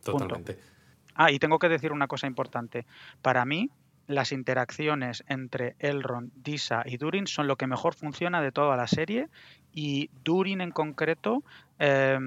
[0.05, 0.76] Totalmente.
[1.17, 2.85] Ah, y tengo que decir una cosa importante.
[3.23, 3.71] Para mí,
[4.05, 8.87] las interacciones entre Elrond, Disa y Durin son lo que mejor funciona de toda la
[8.87, 9.27] serie.
[9.73, 11.43] Y Durin en concreto,
[11.79, 12.19] eh,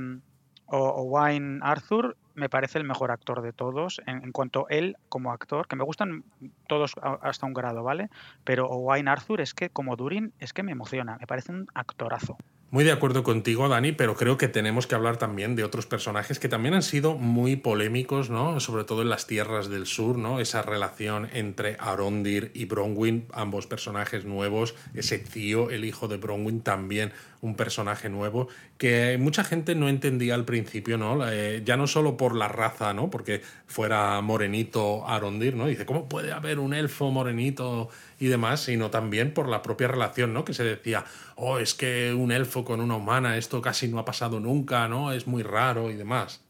[0.66, 4.02] o, Arthur, me parece el mejor actor de todos.
[4.06, 6.24] En, en cuanto a él como actor, que me gustan
[6.66, 8.10] todos hasta un grado, ¿vale?
[8.42, 11.16] Pero Wayne Arthur es que como Durin es que me emociona.
[11.18, 12.36] Me parece un actorazo.
[12.72, 16.38] Muy de acuerdo contigo, Dani, pero creo que tenemos que hablar también de otros personajes
[16.38, 18.60] que también han sido muy polémicos, ¿no?
[18.60, 20.38] Sobre todo en las tierras del sur, ¿no?
[20.38, 26.60] Esa relación entre Arondir y Bronwyn, ambos personajes nuevos, ese tío, el hijo de Bronwyn,
[26.60, 27.12] también
[27.42, 31.28] un personaje nuevo que mucha gente no entendía al principio, ¿no?
[31.28, 33.10] Eh, ya no solo por la raza, ¿no?
[33.10, 35.66] Porque fuera morenito Arondir, ¿no?
[35.66, 37.88] Dice, ¿cómo puede haber un elfo morenito
[38.18, 38.60] y demás?
[38.60, 40.44] Sino también por la propia relación, ¿no?
[40.44, 41.04] Que se decía,
[41.36, 45.12] oh, es que un elfo con una humana, esto casi no ha pasado nunca, ¿no?
[45.12, 46.42] Es muy raro y demás.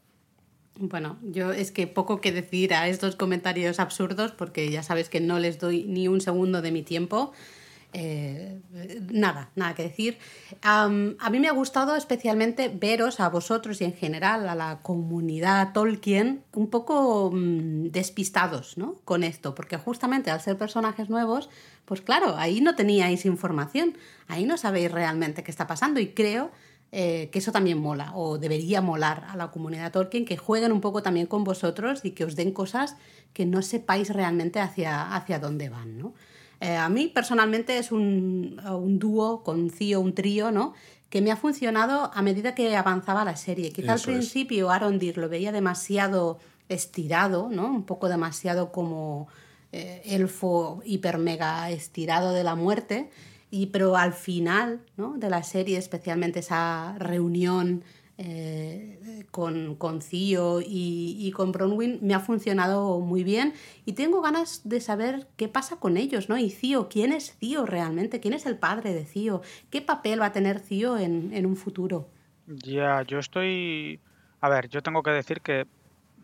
[0.75, 5.19] Bueno, yo es que poco que decir a estos comentarios absurdos porque ya sabes que
[5.19, 7.33] no les doy ni un segundo de mi tiempo.
[7.93, 8.61] Eh,
[9.11, 10.17] nada, nada que decir.
[10.61, 15.73] a mí me ha gustado especialmente veros a vosotros y en general a la comunidad
[15.73, 18.95] Tolkien un poco mm, despistados ¿no?
[19.03, 21.49] con esto, porque justamente al ser personajes nuevos,
[21.83, 23.97] pues claro, ahí no teníais información,
[24.27, 26.51] ahí no sabéis realmente qué está pasando y creo
[26.93, 30.81] eh, que eso también mola o debería molar a la comunidad Tolkien, que jueguen un
[30.81, 32.95] poco también con vosotros y que os den cosas
[33.33, 35.97] que no sepáis realmente hacia, hacia dónde van.
[35.97, 36.13] ¿no?
[36.61, 40.73] Eh, a mí personalmente es un, un dúo con Cío, un trío, ¿no?
[41.11, 43.73] que me ha funcionado a medida que avanzaba la serie.
[43.73, 46.39] Quizá al principio Arondir lo veía demasiado
[46.69, 47.67] estirado, ¿no?
[47.67, 49.27] un poco demasiado como
[49.73, 53.09] eh, elfo hiper mega estirado de la muerte
[53.51, 55.17] y, pero al final ¿no?
[55.17, 57.83] de la serie, especialmente esa reunión
[58.23, 63.53] eh, con, con Cío y, y, con Bronwyn, me ha funcionado muy bien
[63.83, 66.37] y tengo ganas de saber qué pasa con ellos, ¿no?
[66.37, 68.19] Y Cío, ¿quién es Cío realmente?
[68.19, 69.41] ¿Quién es el padre de Cío?
[69.71, 72.09] ¿Qué papel va a tener Cío en, en un futuro?
[72.45, 73.99] Ya, yo estoy...
[74.39, 75.65] A ver, yo tengo que decir que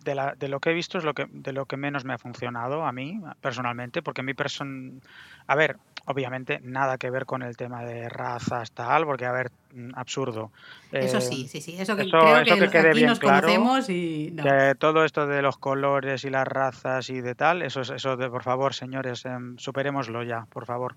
[0.04, 2.14] de, la, de, lo que he visto es lo que, de lo que menos me
[2.14, 5.02] ha funcionado a mí personalmente, porque mi person...
[5.48, 9.52] A ver, obviamente nada que ver con el tema de razas tal, porque a ver,
[9.74, 10.52] mm, absurdo.
[10.92, 13.20] Eso sí, eh, sí, sí, eso que eso, creo eso que, quede aquí bien nos
[13.20, 14.44] claro, conocemos y no.
[14.44, 18.30] que todo esto de los colores y las razas y de tal, eso, eso de
[18.30, 20.96] por favor, señores, eh, superémoslo ya, por favor.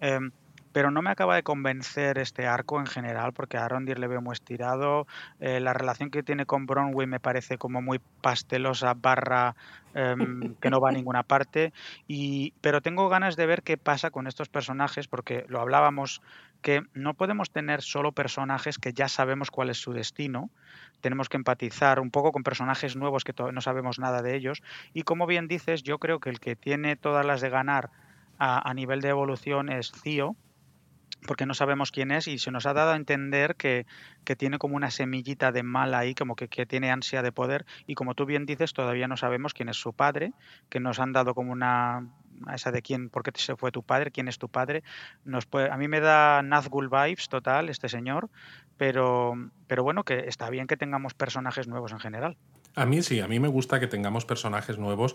[0.00, 0.20] Eh,
[0.72, 4.22] pero no me acaba de convencer este arco en general, porque a Arondir le veo
[4.22, 5.06] muy estirado.
[5.40, 9.54] Eh, la relación que tiene con Bronwyn me parece como muy pastelosa, barra
[9.94, 10.16] eh,
[10.60, 11.72] que no va a ninguna parte.
[12.08, 16.22] Y, pero tengo ganas de ver qué pasa con estos personajes, porque lo hablábamos,
[16.62, 20.50] que no podemos tener solo personajes que ya sabemos cuál es su destino.
[21.00, 24.62] Tenemos que empatizar un poco con personajes nuevos que no sabemos nada de ellos.
[24.94, 27.90] Y como bien dices, yo creo que el que tiene todas las de ganar
[28.38, 30.36] a, a nivel de evolución es Cío
[31.26, 33.86] porque no sabemos quién es y se nos ha dado a entender que,
[34.24, 37.64] que tiene como una semillita de mal ahí, como que, que, tiene ansia de poder
[37.86, 40.32] y como tú bien dices, todavía no sabemos quién es su padre,
[40.68, 42.08] que nos han dado como una
[42.52, 44.82] esa de quién, por qué se fue tu padre, quién es tu padre.
[45.24, 48.30] Nos puede, a mí me da Nazgul vibes total este señor,
[48.76, 49.34] pero,
[49.66, 52.36] pero bueno, que está bien que tengamos personajes nuevos en general.
[52.74, 55.14] A mí sí, a mí me gusta que tengamos personajes nuevos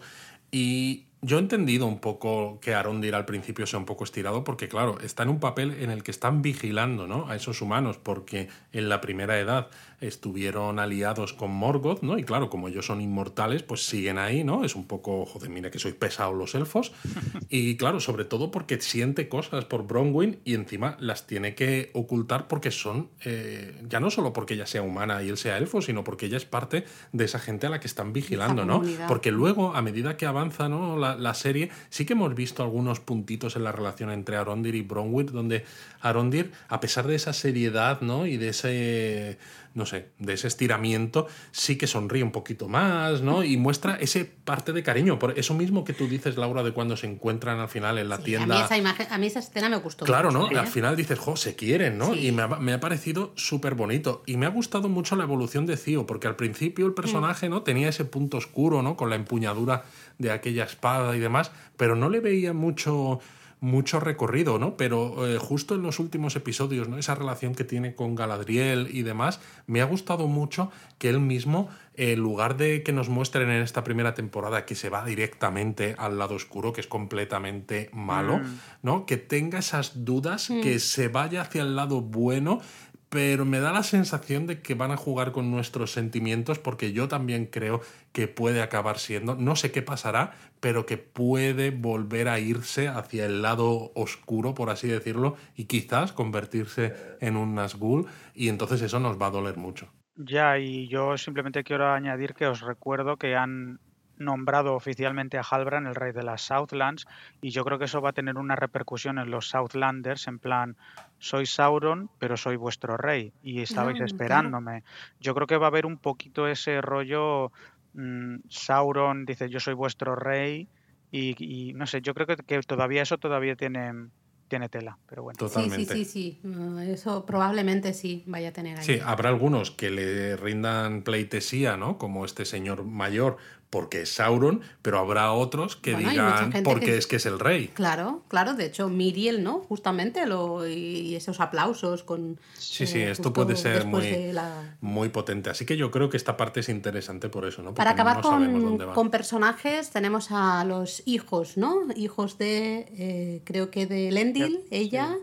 [0.51, 4.67] y yo he entendido un poco que Arondir al principio sea un poco estirado porque,
[4.67, 7.29] claro, está en un papel en el que están vigilando ¿no?
[7.29, 9.69] a esos humanos porque en la primera edad
[9.99, 12.19] estuvieron aliados con Morgoth, ¿no?
[12.19, 14.63] Y claro, como ellos son inmortales, pues siguen ahí, ¿no?
[14.63, 16.91] Es un poco, joder, mira que soy pesado los elfos.
[17.49, 22.49] Y claro, sobre todo porque siente cosas por Bronwyn y encima las tiene que ocultar
[22.49, 26.03] porque son, eh, ya no solo porque ella sea humana y él sea elfo, sino
[26.03, 26.83] porque ella es parte
[27.13, 28.83] de esa gente a la que están vigilando, ¿no?
[29.07, 30.97] Porque luego, a medida que avanza ¿no?
[30.97, 34.81] La, la, serie, sí que hemos visto algunos puntitos en la relación entre Arondir y
[34.81, 35.65] Bronwyn, donde
[36.01, 38.25] Arondir, a pesar de esa seriedad ¿no?
[38.25, 39.37] y de ese
[39.77, 43.43] no sé, de ese estiramiento, sí que sonríe un poquito más, ¿no?
[43.43, 45.19] Y muestra ese parte de cariño.
[45.19, 48.17] Por eso mismo que tú dices, Laura, de cuando se encuentran al final en la
[48.17, 48.55] tienda.
[48.55, 50.05] A mí, esa imagen, a mí esa escena me gustó.
[50.05, 50.51] Claro, ¿no?
[50.51, 50.57] ¿eh?
[50.57, 52.15] Al final dices, jo, se quieren, ¿no?
[52.15, 52.27] Sí.
[52.27, 54.23] Y me ha, me ha parecido súper bonito.
[54.25, 57.61] Y me ha gustado mucho la evolución de Cío, porque al principio el personaje, ¿no?
[57.61, 58.97] Tenía ese punto oscuro, ¿no?
[58.97, 59.83] Con la empuñadura
[60.17, 63.19] de aquella espada y demás, pero no le veía mucho
[63.59, 64.77] mucho recorrido, ¿no?
[64.77, 66.97] Pero eh, justo en los últimos episodios, ¿no?
[66.97, 71.67] Esa relación que tiene con Galadriel y demás, me ha gustado mucho que él mismo,
[71.95, 76.19] en lugar de que nos muestren en esta primera temporada que se va directamente al
[76.19, 78.59] lado oscuro, que es completamente malo, mm.
[78.83, 79.05] ¿no?
[79.07, 80.61] Que tenga esas dudas, mm.
[80.61, 82.61] que se vaya hacia el lado bueno
[83.09, 87.07] pero me da la sensación de que van a jugar con nuestros sentimientos porque yo
[87.07, 87.81] también creo
[88.11, 93.25] que puede acabar siendo, no sé qué pasará, pero que puede volver a irse hacia
[93.25, 98.99] el lado oscuro, por así decirlo, y quizás convertirse en un Nazgûl y entonces eso
[98.99, 99.87] nos va a doler mucho.
[100.15, 103.79] Ya, y yo simplemente quiero añadir que os recuerdo que han
[104.17, 107.05] nombrado oficialmente a Halbrand el rey de las Southlands
[107.41, 110.77] y yo creo que eso va a tener una repercusión en los Southlanders en plan
[111.19, 114.83] soy Sauron pero soy vuestro rey y estabais esperándome
[115.19, 117.51] yo creo que va a haber un poquito ese rollo
[117.93, 120.69] mmm, Sauron dice yo soy vuestro rey
[121.09, 124.09] y, y, no sé yo creo que, que todavía eso todavía tiene
[124.47, 125.37] tiene tela, pero bueno.
[125.37, 125.93] Totalmente.
[125.93, 126.47] Sí, sí, sí, sí.
[126.47, 128.85] Mm, eso probablemente sí vaya a tener ahí.
[128.85, 131.97] Sí, habrá algunos que le rindan pleitesía, ¿no?
[131.97, 133.37] Como este señor mayor,
[133.69, 137.67] porque es Sauron, pero habrá otros que digan porque es que es el rey.
[137.69, 139.59] Claro, claro, de hecho Miriel, ¿no?
[139.59, 142.39] Justamente lo, y esos aplausos con...
[142.57, 144.33] Sí, sí, eh, esto puede ser muy,
[144.79, 147.73] muy potente, así que yo creo que esta parte es interesante por eso, ¿no?
[147.73, 151.87] Para acabar con, con, personajes tenemos a los hijos, ¿no?
[151.95, 155.17] Hijos de, eh, creo que de Lendil, ella...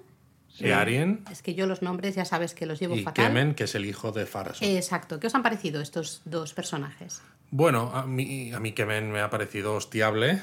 [0.54, 0.70] Sí.
[0.70, 1.24] Arien.
[1.32, 3.26] Es que yo los nombres ya sabes que los llevo y fatal.
[3.26, 4.68] Kemen, que es el hijo de Farason.
[4.68, 5.18] Exacto.
[5.18, 7.22] ¿Qué os han parecido estos dos personajes?
[7.50, 10.40] Bueno, a mí, a mí Kemen me ha parecido hostiable.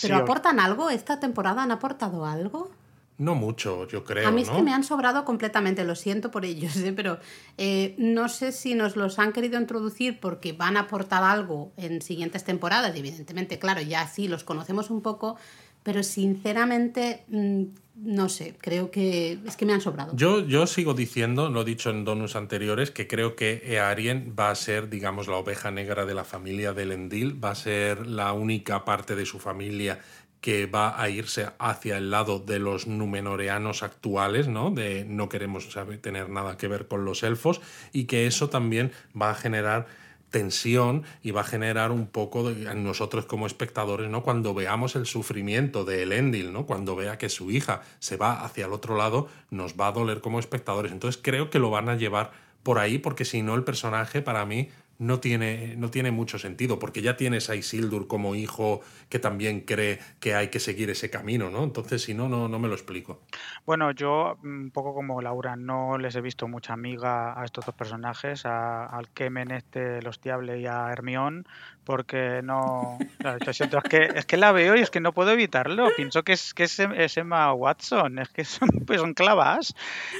[0.00, 0.90] ¿Pero aportan algo?
[0.90, 2.70] ¿Esta temporada han aportado algo?
[3.18, 4.26] No mucho, yo creo.
[4.26, 6.92] A mí es que me han sobrado completamente, lo siento por ellos, ¿eh?
[6.96, 7.18] pero
[7.58, 12.00] eh, no sé si nos los han querido introducir porque van a aportar algo en
[12.00, 12.96] siguientes temporadas.
[12.96, 15.36] Evidentemente, claro, ya sí los conocemos un poco,
[15.82, 17.64] pero sinceramente mm,
[18.02, 20.16] no sé, creo que es que me han sobrado.
[20.16, 24.50] Yo, yo sigo diciendo, lo he dicho en donos anteriores, que creo que Earien va
[24.50, 28.32] a ser, digamos, la oveja negra de la familia de Lendil, va a ser la
[28.32, 30.00] única parte de su familia
[30.40, 34.70] que va a irse hacia el lado de los numenoreanos actuales, ¿no?
[34.70, 35.68] De no queremos
[36.00, 37.60] tener nada que ver con los elfos
[37.92, 39.86] y que eso también va a generar
[40.30, 44.22] tensión y va a generar un poco en nosotros como espectadores, ¿no?
[44.22, 46.66] Cuando veamos el sufrimiento de Elendil, ¿no?
[46.66, 50.20] Cuando vea que su hija se va hacia el otro lado, nos va a doler
[50.20, 50.92] como espectadores.
[50.92, 52.30] Entonces creo que lo van a llevar
[52.62, 54.68] por ahí, porque si no el personaje para mí
[55.00, 59.62] no tiene, no tiene mucho sentido, porque ya tienes a Isildur como hijo que también
[59.62, 61.64] cree que hay que seguir ese camino, ¿no?
[61.64, 63.22] Entonces, si no, no, no me lo explico.
[63.64, 67.64] Bueno, yo, mm, un poco como Laura, no les he visto mucha amiga a estos
[67.64, 71.46] dos personajes, al Kemen este, los Tiable y a Hermión,
[71.84, 72.98] porque no...
[73.46, 75.88] es, que, es que la veo y es que no puedo evitarlo.
[75.96, 79.74] Pienso que es, que es, Emma Watson, es que son, pues son clavas.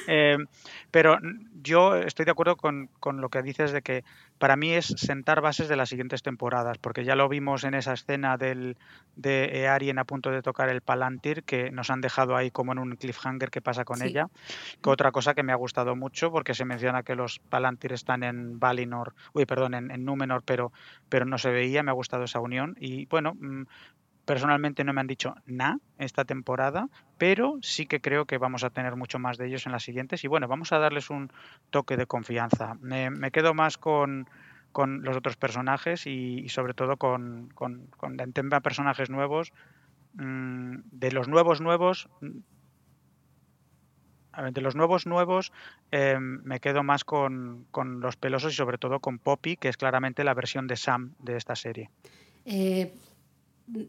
[0.06, 0.38] Eh,
[0.90, 1.18] pero
[1.62, 4.04] yo estoy de acuerdo con, con, lo que dices de que
[4.40, 7.92] para mí es sentar bases de las siguientes temporadas, porque ya lo vimos en esa
[7.92, 8.78] escena del,
[9.14, 12.78] de Arien a punto de tocar el Palantir, que nos han dejado ahí como en
[12.78, 14.28] un cliffhanger que pasa con ella.
[14.82, 18.22] Que otra cosa que me ha gustado mucho, porque se menciona que los Palantir están
[18.22, 20.72] en Valinor, uy, perdón, en, en Númenor, pero,
[21.10, 22.78] pero no se veía, me ha gustado esa unión.
[22.80, 23.64] Y bueno, mm,
[24.30, 26.88] Personalmente no me han dicho nada esta temporada,
[27.18, 30.22] pero sí que creo que vamos a tener mucho más de ellos en las siguientes.
[30.22, 31.32] Y bueno, vamos a darles un
[31.70, 32.74] toque de confianza.
[32.80, 34.28] Me, quedo más con,
[34.72, 38.16] los otros personajes y, sobre todo con, con, con
[38.62, 39.52] personajes nuevos.
[40.14, 42.08] Mm, de los nuevos nuevos,
[44.52, 45.52] de los nuevos nuevos
[45.90, 49.76] em, me quedo más con, con, los pelosos y sobre todo con Poppy, que es
[49.76, 51.90] claramente la versión de Sam de esta serie.
[52.44, 52.92] Eh,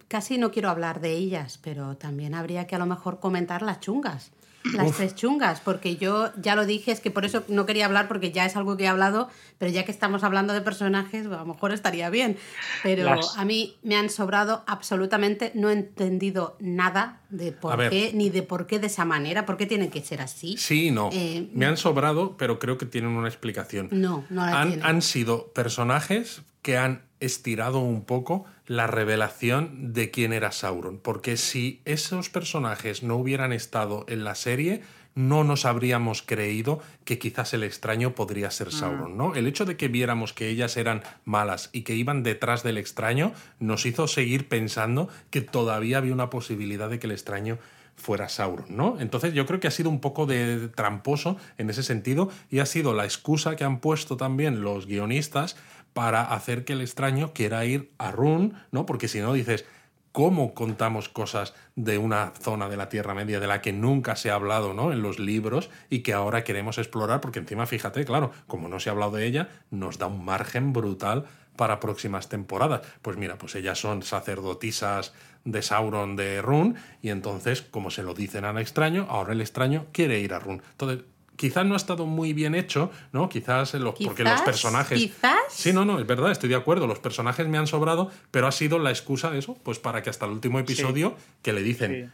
[0.07, 3.79] casi no quiero hablar de ellas, pero también habría que a lo mejor comentar las
[3.79, 4.31] chungas.
[4.73, 8.07] Las tres chungas, porque yo ya lo dije, es que por eso no quería hablar,
[8.07, 9.27] porque ya es algo que he hablado,
[9.57, 12.37] pero ya que estamos hablando de personajes, a lo mejor estaría bien.
[12.83, 18.29] Pero a mí me han sobrado absolutamente, no he entendido nada de por qué, ni
[18.29, 20.57] de por qué de esa manera, por qué tienen que ser así.
[20.57, 21.09] Sí, no.
[21.11, 23.89] Eh, me han sobrado, pero creo que tienen una explicación.
[23.91, 30.11] No, no la han, han sido personajes que han estirado un poco la revelación de
[30.11, 34.81] quién era Sauron, porque si esos personajes no hubieran estado en la serie,
[35.15, 38.71] no nos habríamos creído que quizás el extraño podría ser mm.
[38.71, 39.35] Sauron, ¿no?
[39.35, 43.33] El hecho de que viéramos que ellas eran malas y que iban detrás del extraño
[43.59, 47.59] nos hizo seguir pensando que todavía había una posibilidad de que el extraño
[47.95, 48.97] fuera Sauron, ¿no?
[48.99, 52.65] Entonces yo creo que ha sido un poco de tramposo en ese sentido y ha
[52.65, 55.55] sido la excusa que han puesto también los guionistas
[55.93, 58.85] para hacer que el extraño quiera ir a Run, ¿no?
[58.85, 59.65] Porque si no dices,
[60.11, 64.29] ¿cómo contamos cosas de una zona de la Tierra Media de la que nunca se
[64.29, 64.91] ha hablado, ¿no?
[64.91, 68.89] En los libros y que ahora queremos explorar, porque encima, fíjate, claro, como no se
[68.89, 72.81] ha hablado de ella, nos da un margen brutal para próximas temporadas.
[73.01, 75.13] Pues mira, pues ellas son sacerdotisas
[75.43, 79.87] de Sauron de Run y entonces, como se lo dicen al extraño, ahora el extraño
[79.91, 80.61] quiere ir a Run.
[80.71, 81.05] Entonces,
[81.41, 83.27] quizás no ha estado muy bien hecho, ¿no?
[83.27, 84.95] Quizás, porque los personajes...
[84.99, 85.39] ¿Quizás?
[85.49, 88.51] Sí, no, no, es verdad, estoy de acuerdo, los personajes me han sobrado, pero ha
[88.51, 92.13] sido la excusa de eso, pues para que hasta el último episodio, que le dicen,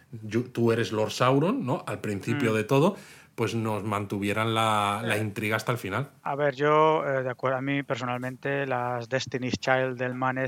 [0.53, 1.83] tú eres Lord Sauron, ¿no?
[1.87, 2.55] Al principio mm.
[2.55, 2.95] de todo,
[3.37, 6.09] pues nos mantuvieran la, la, intriga hasta el final.
[6.23, 10.39] A ver, yo, eh, de acuerdo, a mí personalmente las Destiny's Child del mal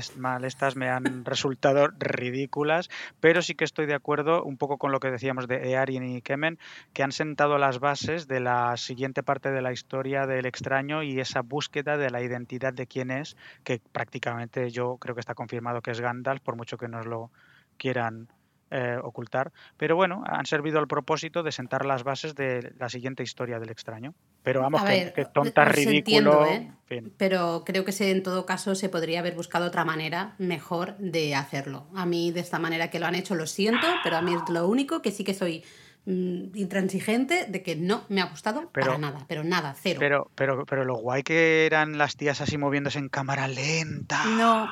[0.44, 2.90] estas me han resultado ridículas,
[3.20, 6.20] pero sí que estoy de acuerdo un poco con lo que decíamos de Earien y
[6.20, 6.58] Kemen,
[6.92, 11.20] que han sentado las bases de la siguiente parte de la historia del extraño y
[11.20, 15.80] esa búsqueda de la identidad de quién es, que prácticamente yo creo que está confirmado
[15.80, 17.30] que es Gandalf, por mucho que nos lo
[17.76, 18.26] quieran
[18.70, 19.52] eh, ocultar.
[19.76, 23.70] Pero bueno, han servido al propósito de sentar las bases de la siguiente historia del
[23.70, 24.14] extraño.
[24.42, 26.46] Pero vamos, que, tonta, ridículo.
[26.46, 26.72] ¿eh?
[27.16, 31.34] Pero creo que se, en todo caso se podría haber buscado otra manera mejor de
[31.34, 31.86] hacerlo.
[31.94, 34.48] A mí, de esta manera que lo han hecho, lo siento, pero a mí es
[34.48, 35.64] lo único que sí que soy
[36.06, 39.98] Mm, intransigente de que no me ha gustado para nada, pero nada, cero.
[40.00, 44.24] Pero, pero, pero lo guay que eran las tías así moviéndose en cámara lenta.
[44.24, 44.66] No.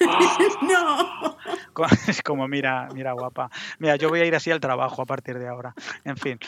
[0.62, 1.38] no.
[2.08, 3.50] Es como, mira, mira, guapa.
[3.78, 5.74] Mira, yo voy a ir así al trabajo a partir de ahora.
[6.04, 6.38] En fin.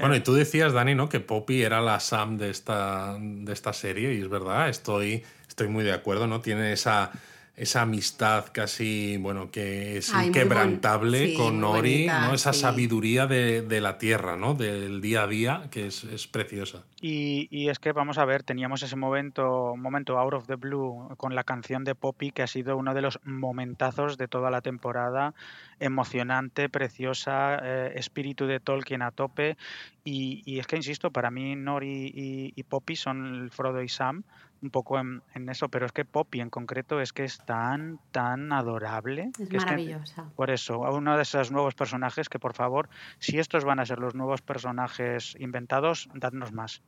[0.00, 1.08] Bueno, y tú decías, Dani, ¿no?
[1.08, 5.68] Que Poppy era la Sam de esta, de esta serie, y es verdad, estoy, estoy
[5.68, 6.40] muy de acuerdo, ¿no?
[6.40, 7.10] Tiene esa
[7.56, 12.34] esa amistad casi, bueno, que es inquebrantable con Nori, ¿no?
[12.34, 14.54] Esa sabiduría de, la tierra, ¿no?
[14.54, 16.84] Del día a día, que es, es preciosa.
[17.00, 21.08] Y, y, es que, vamos a ver, teníamos ese momento, momento out of the blue
[21.16, 24.60] con la canción de Poppy, que ha sido uno de los momentazos de toda la
[24.60, 25.34] temporada,
[25.80, 29.56] emocionante, preciosa, eh, espíritu de Tolkien a tope.
[30.04, 33.88] Y, y, es que, insisto, para mí Nori y, y Poppy son el Frodo y
[33.88, 34.24] Sam,
[34.62, 38.52] un poco en, eso, pero es que Poppy en concreto es que es tan, tan
[38.52, 39.30] adorable.
[39.38, 40.30] Es maravillosa.
[40.34, 42.88] por eso, uno de esos nuevos personajes que por favor,
[43.18, 46.82] si estos van a ser los nuevos personajes inventados, dadnos más.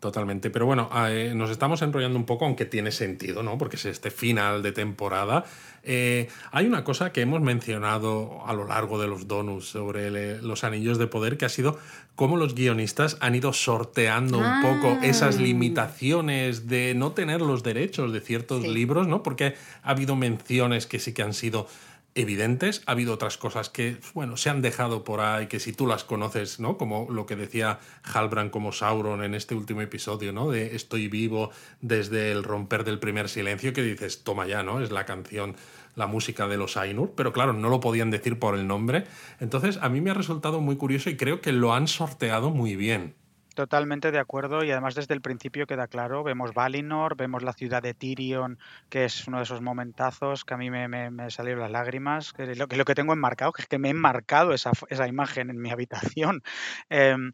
[0.00, 3.58] Totalmente, pero bueno, eh, nos estamos enrollando un poco, aunque tiene sentido, ¿no?
[3.58, 5.44] Porque es este final de temporada.
[5.82, 10.64] Eh, hay una cosa que hemos mencionado a lo largo de los donuts sobre los
[10.64, 11.78] anillos de poder, que ha sido
[12.14, 15.06] cómo los guionistas han ido sorteando un poco ah.
[15.06, 19.22] esas limitaciones de no tener los derechos de ciertos libros, ¿no?
[19.22, 21.66] Porque ha habido menciones que sí que han sido
[22.14, 22.82] evidentes.
[22.86, 26.04] Ha habido otras cosas que, bueno, se han dejado por ahí, que si tú las
[26.04, 26.76] conoces, ¿no?
[26.76, 30.50] Como lo que decía Halbrand como Sauron en este último episodio, ¿no?
[30.50, 31.50] De Estoy vivo
[31.80, 34.80] desde el romper del primer silencio, que dices, toma ya, ¿no?
[34.80, 35.56] Es la canción,
[35.94, 39.04] la música de los Ainur, pero claro, no lo podían decir por el nombre.
[39.38, 42.76] Entonces, a mí me ha resultado muy curioso y creo que lo han sorteado muy
[42.76, 43.14] bien.
[43.54, 47.82] Totalmente de acuerdo y además desde el principio queda claro, vemos Valinor, vemos la ciudad
[47.82, 48.58] de Tyrion,
[48.88, 52.54] que es uno de esos momentazos que a mí me, me, salieron las lágrimas, que
[52.54, 55.50] lo, que lo que tengo enmarcado, que es que me he enmarcado esa, esa imagen
[55.50, 56.42] en mi habitación.
[56.90, 57.32] Em,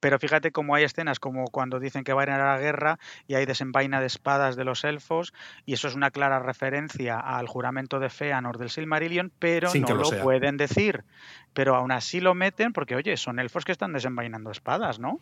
[0.00, 2.98] pero fíjate cómo hay escenas como cuando dicen que van a ir a la guerra
[3.26, 5.34] y hay desenvaina de espadas de los elfos,
[5.66, 10.10] y eso es una clara referencia al juramento de Feanor del Silmarillion, pero no lo,
[10.22, 11.04] pueden decir.
[11.52, 15.20] Pero aún así lo meten porque, oye, son elfos que están desenvainando espadas, ¿no?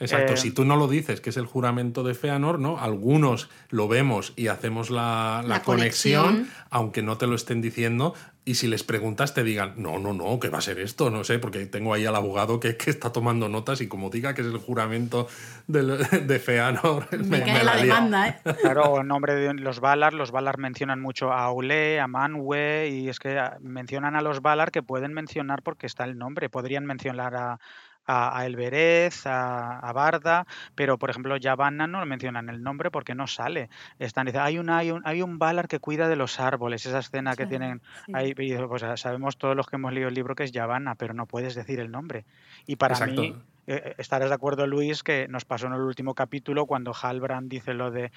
[0.00, 2.78] Exacto, si em, tú no lo dices, que es el juramento de Feanor, ¿no?
[2.78, 8.14] Algunos lo vemos y hacemos la, conexión, aunque no te lo estén diciendo,
[8.48, 11.10] y si les preguntas te digan, no, no, no, ¿qué va a ser esto?
[11.10, 14.34] No sé, porque tengo ahí al abogado que, que está tomando notas y como diga
[14.34, 15.28] que es el juramento
[15.66, 18.40] de, Feanor, me, cae la, demanda, ¿eh?
[18.62, 23.10] Claro, en nombre de los Valar, los Valar mencionan mucho a Aule, a Manwe, y
[23.10, 27.34] es que mencionan a los Valar que pueden mencionar porque está el nombre, podrían mencionar
[27.36, 27.60] a
[28.08, 33.68] a, Elberez, a, Barda, pero por ejemplo Yavanna no mencionan el nombre porque no sale.
[33.98, 37.36] Están, hay, una, hay, un, hay un Valar que cuida de los árboles, esa escena
[37.36, 37.82] que tienen
[38.12, 41.26] ahí, pues, sabemos todos los que hemos leído el libro que es Yavanna, pero no
[41.26, 42.24] puedes decir el nombre.
[42.66, 43.36] Y para mí,
[43.66, 47.50] eh, eh, estarás de acuerdo Luis que nos pasó en el último capítulo cuando Halbrand
[47.50, 48.10] dice lo de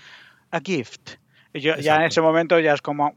[0.52, 1.18] a gift
[1.54, 3.14] ya en ese momento ya es como,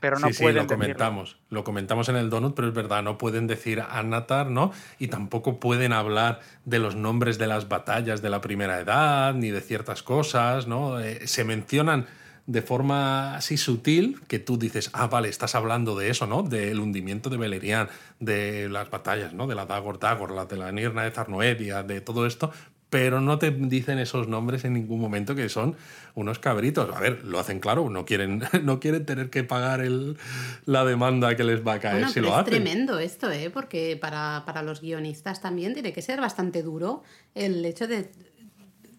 [0.00, 1.36] pero no sí, pueden sí, lo comentamos.
[1.50, 4.72] Lo comentamos en el donut, pero es verdad, no pueden decir Anatar, ¿no?
[4.98, 9.50] Y tampoco pueden hablar de los nombres de las batallas de la primera edad, ni
[9.50, 11.00] de ciertas cosas, ¿no?
[11.00, 12.06] Eh, se mencionan
[12.48, 16.42] de forma así sutil que tú dices, ah, vale, estás hablando de eso, ¿no?
[16.42, 17.90] Del hundimiento de Beleriand,
[18.20, 19.46] de las batallas, ¿no?
[19.46, 22.50] De la Dagor Dagor, la de la Nirna de Zarnoedia, de todo esto,
[22.90, 25.76] pero no te dicen esos nombres en ningún momento que son
[26.14, 26.94] unos cabritos.
[26.94, 30.16] A ver, lo hacen claro, no quieren, no quieren tener que pagar el,
[30.64, 32.54] la demanda que les va a caer si lo hacen.
[32.54, 33.50] Es tremendo esto, ¿eh?
[33.50, 37.02] porque para, para, los guionistas también tiene que ser bastante duro
[37.34, 38.10] el hecho de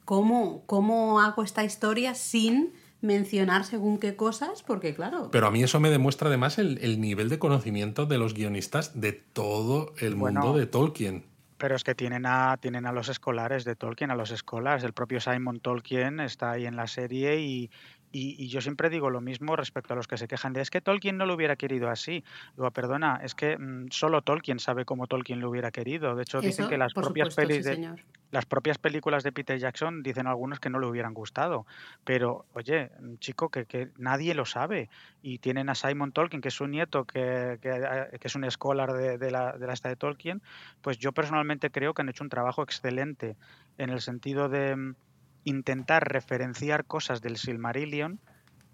[0.05, 5.29] cómo, cómo hago esta historia sin mencionar según qué cosas, porque claro.
[5.31, 9.13] Pero a mí eso me demuestra además el, nivel de conocimiento de los guionistas de
[9.13, 11.28] todo el mundo de Tolkien.
[11.59, 14.83] Pero es que tienen a, tienen a los escolares de Tolkien, a los escolares.
[14.83, 17.69] El propio Simon Tolkien está ahí en la serie y,
[18.11, 20.81] y, yo siempre digo lo mismo respecto a los que se quejan de es que
[20.81, 22.23] Tolkien no lo hubiera querido así.
[22.55, 26.15] Digo, perdona, es que mm, solo Tolkien sabe cómo Tolkien lo hubiera querido.
[26.15, 27.95] De hecho, dicen que las propias pelis de,
[28.31, 31.65] las propias películas de Peter Jackson dicen algunos que no le hubieran gustado.
[32.03, 34.89] Pero, oye, mm, chico, que, que nadie lo sabe.
[35.21, 38.93] Y tienen a Simon Tolkien, que es un nieto, que, que, eh, es un escolar
[38.93, 40.41] de, de, la, de la esta de Tolkien.
[40.81, 43.35] Pues yo personalmente creo que han hecho un trabajo excelente
[43.77, 44.95] en el sentido de mm,
[45.43, 48.19] intentar referenciar cosas del Silmarillion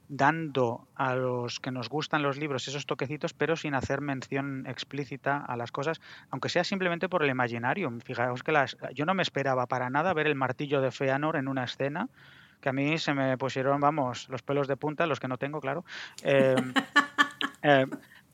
[0.07, 5.37] dando a los que nos gustan los libros esos toquecitos, pero sin hacer mención explícita
[5.37, 7.91] a las cosas, aunque sea simplemente por el imaginario.
[8.03, 11.47] Fijaos que las, yo no me esperaba para nada ver el martillo de Feanor en
[11.47, 12.07] una escena,
[12.61, 15.59] que a mí se me pusieron, vamos, los pelos de punta, los que no tengo,
[15.59, 15.85] claro.
[16.23, 16.55] Eh,
[17.63, 17.85] eh,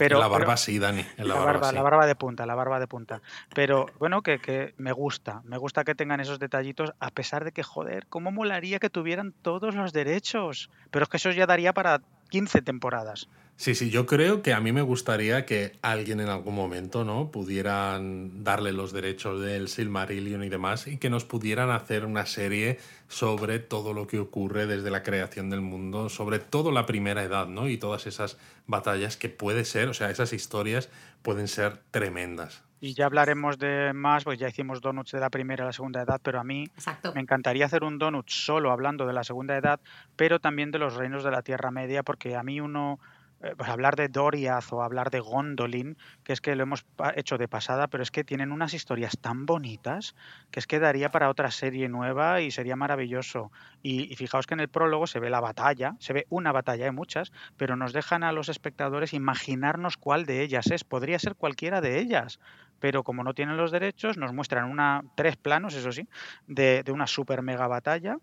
[0.01, 1.05] pero, la barba sí, Dani.
[1.17, 3.21] la, barba, la, barba, de punta, la barba de punta.
[3.53, 7.51] Pero bueno, que, que, me gusta, me gusta que tengan esos detallitos, a pesar de
[7.51, 10.71] que, joder, cómo molaría que tuvieran todos los derechos.
[10.89, 12.01] Pero es que eso ya daría para
[12.31, 13.27] 15 temporadas.
[13.57, 17.29] Sí, sí, yo creo que a mí me gustaría que alguien en algún momento, ¿no?
[17.29, 22.79] Pudieran darle los derechos del Silmarillion y demás y que nos pudieran hacer una serie
[23.07, 27.47] sobre todo lo que ocurre desde la creación del mundo, sobre todo la primera edad,
[27.47, 27.69] ¿no?
[27.69, 30.89] Y todas esas batallas que puede ser, o sea, esas historias
[31.21, 32.63] pueden ser tremendas.
[32.83, 36.01] Y ya hablaremos de más, pues ya hicimos donuts de la primera y la segunda
[36.01, 36.65] edad, pero a mí
[37.13, 39.79] me encantaría hacer un donut solo hablando de la segunda edad,
[40.15, 42.99] pero también de los reinos de la Tierra Media, porque a mí uno
[43.43, 46.85] eh, pues hablar de Doriath o hablar de Gondolin, que es que lo hemos
[47.15, 50.15] hecho de pasada, pero es que tienen unas historias tan bonitas
[50.51, 53.51] que es que daría para otra serie nueva y sería maravilloso.
[53.81, 56.91] Y, fijaos que en el prólogo se ve la batalla, se ve una batalla, hay
[56.91, 60.83] muchas, pero nos dejan a los espectadores imaginarnos cuál de ellas es.
[60.83, 62.39] Podría ser cualquiera de ellas,
[62.81, 66.09] pero como no tienen los derechos, nos muestran una, tres planos, eso sí,
[66.47, 68.17] de, una super mega batalla.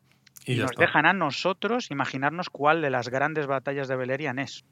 [0.44, 4.64] Y, nos dejan a nosotros imaginarnos cuál de las grandes batallas de Beleriand es.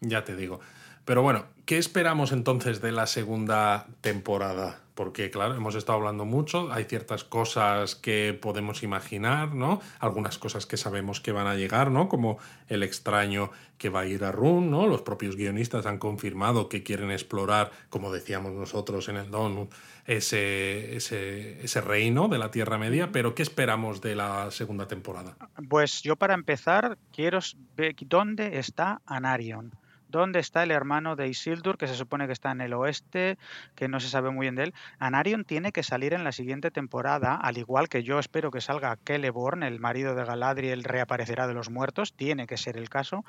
[0.00, 0.60] Ya te digo.
[1.04, 4.80] Pero bueno, ¿qué esperamos entonces de la segunda temporada?
[4.94, 9.80] Porque, claro, hemos estado hablando mucho, hay ciertas cosas que podemos imaginar, ¿no?
[9.98, 12.08] Algunas cosas que sabemos que van a llegar, ¿no?
[12.08, 14.86] Como el extraño que va a ir a Run, ¿no?
[14.86, 19.72] Los propios guionistas han confirmado que quieren explorar, como decíamos nosotros en el Donut,
[20.06, 25.34] ese, ese, ese reino de la Tierra Media, pero ¿qué esperamos de la segunda temporada?
[25.68, 27.38] Pues yo para empezar quiero
[27.74, 29.72] ver dónde está Anarion.
[30.10, 33.38] ¿Dónde está el hermano de Isildur, que se supone que está en el oeste,
[33.74, 34.74] que no se sabe muy bien de él?
[34.98, 38.98] Anarion tiene que salir en la siguiente temporada, al igual que yo espero que salga
[39.06, 43.24] Celeborn, el marido de Galadriel, reaparecerá de los muertos, tiene que ser el caso,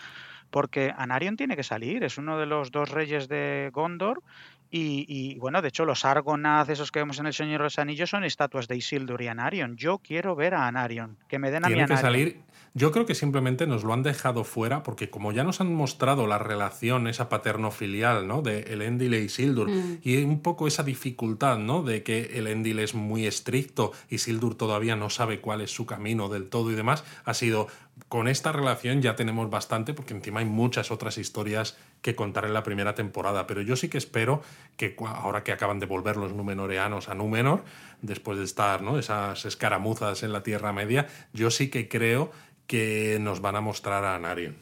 [0.50, 4.24] porque Anarion tiene que salir, es uno de los dos reyes de Gondor
[4.72, 8.10] y, bueno, de hecho, los Argonath, esos que vemos en El Señor de los Anillos,
[8.10, 9.76] son estatuas de Isildur y Anarion.
[9.76, 12.42] Yo quiero ver a Anarion, que me den a Tiene que salir.
[12.74, 16.26] Yo creo que simplemente nos lo han dejado fuera porque, como ya nos han mostrado
[16.26, 18.42] la relación, esa paterno-filial, ¿no?
[18.42, 20.00] De Elendil e Isildur, mm.
[20.04, 21.84] y un poco esa dificultad, ¿no?
[21.84, 26.48] De que Elendil es muy estricto, Isildur todavía no sabe cuál es su camino del
[26.48, 27.68] todo y demás, ha sido
[28.08, 32.54] con esta relación ya tenemos bastante, porque encima hay muchas otras historias que contar en
[32.54, 33.48] la primera temporada.
[33.48, 34.42] Pero yo sí que espero
[34.78, 37.64] que ahora que acaban de volver los Númenoreanos a Númenor,
[38.02, 38.98] después de estar ¿no?
[38.98, 42.32] esas escaramuzas en la Tierra Media, yo sí que creo
[42.68, 44.58] que nos van a mostrar a Anarion.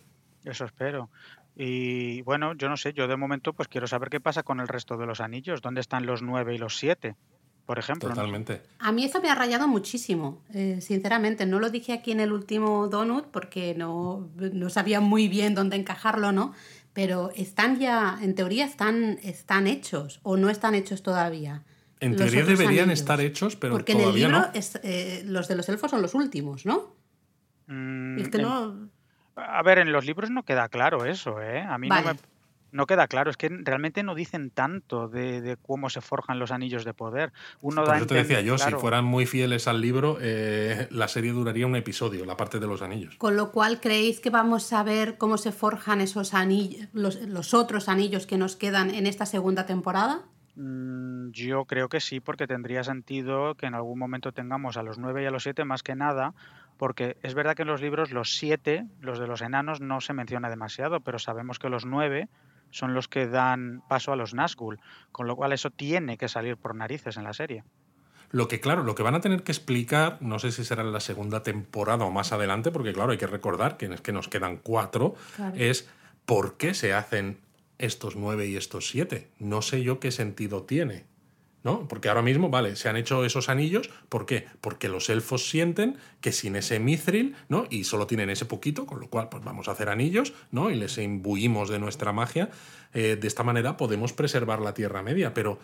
[0.45, 1.09] Eso espero.
[1.55, 4.67] Y bueno, yo no sé, yo de momento pues quiero saber qué pasa con el
[4.67, 7.15] resto de los anillos, dónde están los nueve y los siete
[7.69, 8.09] por ejemplo.
[8.09, 8.63] Totalmente.
[8.79, 11.45] A mí eso me ha rayado muchísimo, eh, sinceramente.
[11.45, 15.75] No lo dije aquí en el último donut porque no, no, sabía muy bien dónde
[15.75, 16.55] encajarlo, ¿no?
[16.93, 21.61] Pero están ya, en teoría, están, están hechos o no están hechos todavía.
[21.99, 25.69] En teoría deberían estar hechos, pero porque en el libro Es, eh, los de los
[25.69, 26.95] elfos son los últimos, ¿no?
[27.67, 28.17] Mm,
[29.35, 31.61] a ver, en los libros no queda claro eso, ¿eh?
[31.61, 32.15] A mí no me
[32.71, 36.85] no queda claro, es que realmente no dicen tanto de, cómo se forjan los anillos
[36.85, 37.31] de poder.
[37.61, 41.31] Uno Por eso te decía yo, si fueran muy fieles al libro, eh, la serie
[41.31, 43.15] duraría un episodio, la parte de los anillos.
[43.17, 47.89] Con lo cual, ¿creéis que vamos a ver cómo se forjan esos anillos, los, otros
[47.89, 50.21] anillos que nos quedan en esta segunda temporada?
[50.55, 54.97] Mm, yo creo que sí, porque tendría sentido que en algún momento tengamos a los
[54.97, 56.33] nueve y a los siete más que nada,
[56.77, 60.13] porque es verdad que en los libros los siete, los de los enanos, no se
[60.13, 62.29] menciona demasiado, pero sabemos que los nueve
[62.71, 64.79] son los que dan paso a los Nazgûl,
[65.11, 67.63] con lo cual eso tiene que salir por narices en la serie.
[68.31, 70.93] Lo que, claro, lo que van a tener que explicar, no sé si será en
[70.93, 74.27] la segunda temporada o más adelante, porque claro, hay que recordar que, es que nos
[74.27, 75.15] quedan cuatro,
[75.55, 75.89] es
[76.25, 77.39] por qué se hacen
[77.79, 79.31] estos nueve y estos siete.
[79.39, 81.05] No sé yo qué sentido tiene.
[81.63, 81.87] ¿No?
[81.87, 84.47] Porque ahora mismo, vale, se han hecho esos anillos, ¿por qué?
[84.61, 87.65] Porque los elfos sienten que sin ese mithril, ¿no?
[87.69, 90.71] Y solo tienen ese poquito, con lo cual, pues vamos a hacer anillos, ¿no?
[90.71, 92.49] Y les imbuimos de nuestra magia.
[92.93, 95.59] Eh, de esta manera podemos preservar la Tierra Media, pero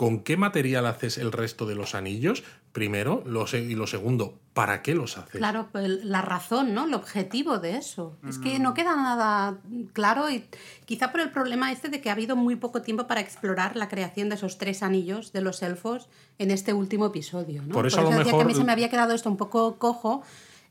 [0.00, 2.42] ¿Con qué material haces el resto de los anillos?
[2.72, 5.32] Primero, lo y lo segundo, ¿para qué los haces?
[5.32, 6.86] Claro, pues la razón, ¿no?
[6.86, 8.16] El objetivo de eso.
[8.26, 9.58] Es que no queda nada
[9.92, 10.46] claro y
[10.86, 13.90] quizá por el problema este de que ha habido muy poco tiempo para explorar la
[13.90, 16.08] creación de esos tres anillos de los elfos
[16.38, 17.74] en este último episodio, ¿no?
[17.74, 18.24] Por eso, a lo mejor...
[18.24, 20.22] que a mí se me había quedado esto un poco cojo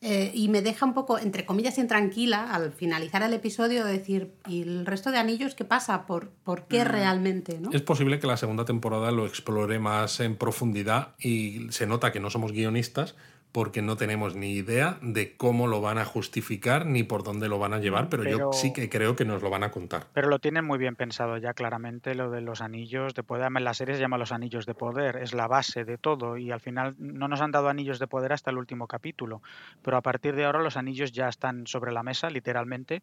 [0.02, 4.32] Eh, y me deja un poco, entre comillas, intranquila al finalizar el episodio de decir,
[4.48, 6.06] ¿y el resto de anillos qué pasa?
[6.06, 6.88] ¿Por, por qué mm.
[6.88, 7.60] realmente?
[7.60, 7.70] ¿no?
[7.72, 12.22] Es posible que la segunda temporada lo explore más en profundidad y se nota que
[12.22, 13.16] no somos guionistas,
[13.52, 17.58] porque no tenemos ni idea de cómo lo van a justificar ni por dónde lo
[17.58, 20.08] van a llevar, pero, yo sí que creo que nos lo van a contar.
[20.14, 23.52] Pero lo tienen muy bien pensado ya claramente, lo de los anillos de poder.
[23.56, 26.52] En la serie se llama los anillos de poder, es la base de todo y
[26.52, 29.42] al final no nos han dado anillos de poder hasta el último capítulo,
[29.82, 33.02] pero a partir de ahora los anillos ya están sobre la mesa, literalmente.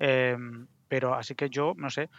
[0.00, 2.10] Em, pero así que yo, no sé,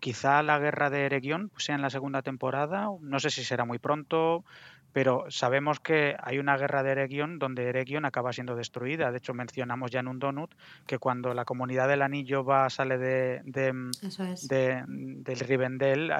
[0.00, 3.78] quizá la guerra de Eregion sea en la segunda temporada, no sé si será muy
[3.78, 4.44] pronto,
[4.92, 9.10] pero sabemos que hay una guerra de Eregion donde Eregion acaba siendo destruida.
[9.10, 10.50] De hecho, mencionamos ya en un donut
[10.86, 16.12] que cuando la comunidad del anillo va sale de, de, del Rivendell,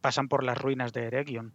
[0.00, 1.52] pasan por las ruinas de Eregion.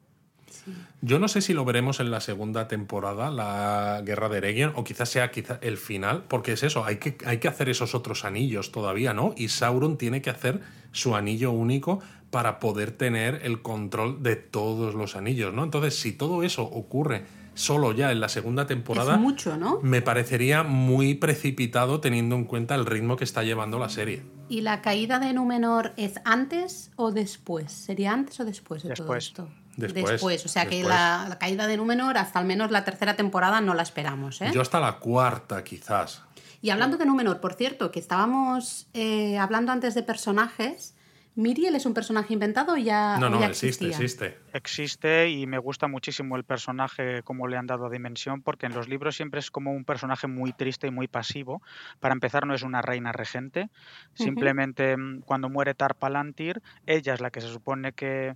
[1.02, 4.84] Yo no sé si lo veremos en la segunda temporada, la guerra de Eregion, o
[4.84, 8.26] quizás sea quizá el final, porque es eso, hay que, hay que hacer esos otros
[8.26, 9.34] anillos todavía, ¿no?
[9.38, 10.60] Y Sauron tiene que hacer
[10.92, 12.02] su anillo único
[12.32, 15.64] para poder tener el control de todos los anillos, ¿no?
[15.64, 19.80] Entonces, si todo eso ocurre solo ya en la segunda temporada, mucho, ¿no?
[19.84, 24.24] me parecería muy precipitado teniendo en cuenta el ritmo que está llevando la serie.
[24.48, 27.72] ¿Y la caída de Númenor es antes o después?
[27.72, 29.50] ¿Sería antes o después de todo esto?
[29.76, 30.46] Después.
[30.46, 33.84] O sea que la, caída de Númenor, hasta al menos la tercera temporada, no la
[33.84, 34.42] esperamos.
[34.42, 34.52] ¿eh?
[34.54, 36.24] Yo hasta la cuarta, quizás.
[36.62, 40.96] Y hablando de Númenor, por cierto, que estábamos eh, hablando antes de personajes.
[41.36, 44.38] ¿Miriel es un personaje inventado o ya No, no, existe, existe.
[44.54, 48.90] Existe y me gusta muchísimo el personaje, como le han dado dimensión, porque en los
[48.90, 51.62] libros siempre es como un personaje muy triste y muy pasivo.
[52.00, 53.70] Para empezar, no es una reina regente.
[54.14, 58.36] Simplemente mm, cuando muere Tarpalantir, ella es la que se supone que,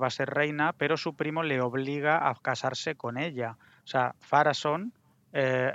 [0.00, 3.58] va a ser reina, pero su primo le obliga a casarse con ella.
[3.84, 4.94] O sea, Farason
[5.34, 5.72] eh,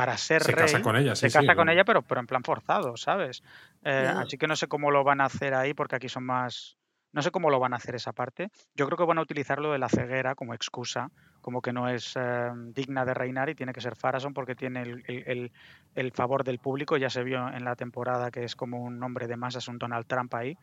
[0.00, 0.64] para ser se rey.
[0.64, 3.42] Casa con ella, se casa con ella, pero, pero en plan forzado, ¿sabes?
[3.84, 6.78] Eh, así que no sé cómo lo van a hacer ahí, porque aquí son más.
[7.12, 8.50] No sé cómo lo van a hacer esa parte.
[8.74, 11.10] Yo creo que van a utilizar lo de la ceguera como excusa,
[11.42, 14.82] como que no es eh, digna de reinar y tiene que ser Farason porque tiene
[14.82, 15.52] el,
[15.94, 16.96] el, favor del público.
[16.96, 20.06] Ya se vio en la temporada que es como un hombre de masas, un Donald
[20.06, 20.56] Trump ahí.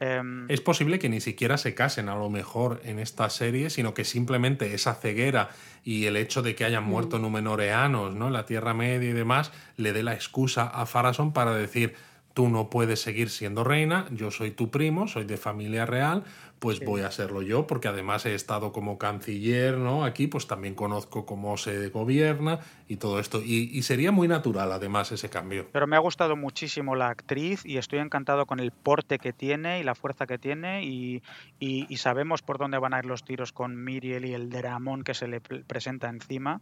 [0.00, 3.92] Em, es posible que ni siquiera se casen a lo mejor en esta serie, sino
[3.92, 5.50] que simplemente esa ceguera
[5.84, 7.22] y el hecho de que hayan muerto mm.
[7.22, 8.28] numenoreanos ¿no?
[8.28, 11.94] en la Tierra Media y demás le dé la excusa a Farason para decir
[12.34, 16.24] tú no puedes seguir siendo reina, yo soy tu primo, soy de familia real,
[16.60, 20.04] pues voy a serlo yo, porque además he estado como canciller, ¿no?
[20.04, 23.40] Aquí, pues también conozco cómo se gobierna y todo esto.
[23.42, 25.68] Y, sería muy natural, además, ese cambio.
[25.72, 29.80] Pero me ha gustado muchísimo la actriz y estoy encantado con el porte que tiene
[29.80, 30.84] y la fuerza que tiene.
[30.84, 31.22] Y,
[31.58, 35.14] y, sabemos por dónde van a ir los tiros con Miriel y el Dramón que
[35.14, 36.60] se le presenta encima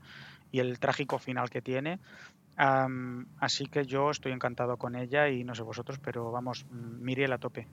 [0.52, 1.98] y el trágico final que tiene.
[2.58, 7.38] Así que yo estoy encantado con ella y no sé vosotros, pero vamos, Miriel a
[7.38, 7.66] tope.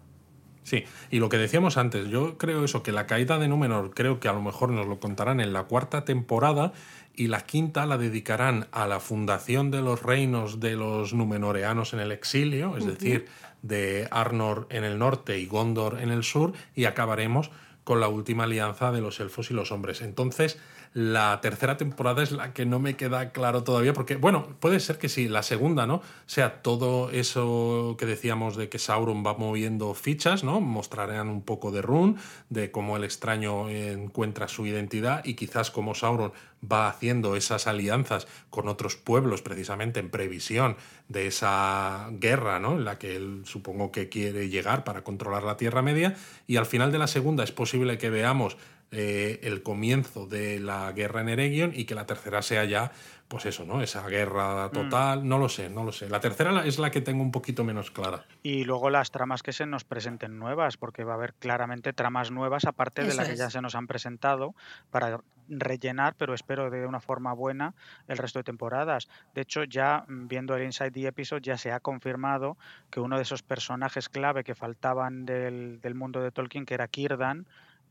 [0.64, 4.20] Sí, y lo que decíamos antes, yo creo eso, que la caída de Númenor creo
[4.20, 6.74] que a lo mejor nos lo contarán en la cuarta temporada
[7.14, 12.00] y la quinta la dedicarán a la fundación de los reinos de los Númenoreanos en
[12.00, 13.28] el exilio, es decir,
[13.62, 17.52] de Arnor en el norte y Gondor en el sur, y acabaremos
[17.84, 20.02] con la última alianza de los elfos y los hombres.
[20.02, 20.60] Entonces,
[20.96, 24.98] la tercera temporada es la que no me queda claro todavía, porque, bueno, puede ser
[24.98, 26.02] que sí, la segunda, ¿no?
[26.26, 30.62] Sea todo eso que decíamos de que Sauron va moviendo fichas, ¿no?
[30.62, 32.16] Mostrarán un poco de run,
[32.50, 36.32] de cómo el extraño encuentra su identidad y quizás cómo Sauron
[36.64, 40.78] va haciendo esas alianzas con otros pueblos, precisamente en previsión
[41.10, 42.78] de esa guerra, ¿no?
[42.78, 46.16] En la que él supongo que quiere llegar para controlar la Tierra Media.
[46.48, 48.56] Y al final de la segunda es posible que veamos
[48.98, 52.94] eh, el comienzo de la guerra en Eregion y que la tercera sea ya,
[53.28, 53.82] pues eso, ¿no?
[53.82, 54.72] Esa guerra mm.
[54.72, 56.10] total, no lo sé, no lo sé.
[56.10, 58.26] La tercera es la que tengo un poquito menos clara.
[58.42, 62.32] Y luego las tramas que se nos presenten nuevas, porque va a haber claramente tramas
[62.32, 64.56] nuevas aparte de las que ya se nos han presentado
[64.92, 65.20] para
[65.50, 67.74] rellenar, pero espero de una forma buena
[68.08, 69.10] el resto de temporadas.
[69.34, 72.58] De hecho, ya mm, viendo el Inside the Episode ya se ha confirmado
[72.90, 76.88] que uno de esos personajes clave que faltaban del, del mundo de Tolkien, que era
[76.88, 77.46] Kirdan,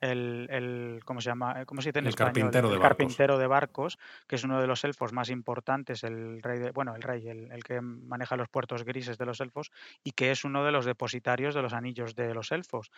[0.04, 1.64] el, el, ¿cómo se llama?
[1.64, 4.84] ¿Cómo se dice en el Carpintero, de, carpintero de barcos, que es uno de los
[4.84, 9.16] elfos más importantes, el rey de, bueno, el rey, el, que maneja los puertos grises
[9.16, 9.72] de los elfos,
[10.02, 12.90] y que es uno de los depositarios de los anillos de los elfos.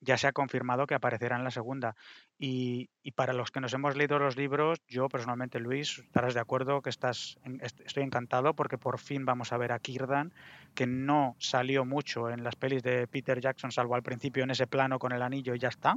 [0.00, 1.96] Ya se ha confirmado que aparecerá en la segunda.
[2.38, 6.40] Y, y para los que nos hemos leído los libros, yo personalmente, Luis, estarás de
[6.40, 7.38] acuerdo que estás,
[7.84, 10.32] estoy encantado porque por fin vamos a ver a Kirdan,
[10.74, 14.66] que no salió mucho en las pelis de Peter Jackson, salvo al principio en ese
[14.66, 15.96] plano con el anillo y ya está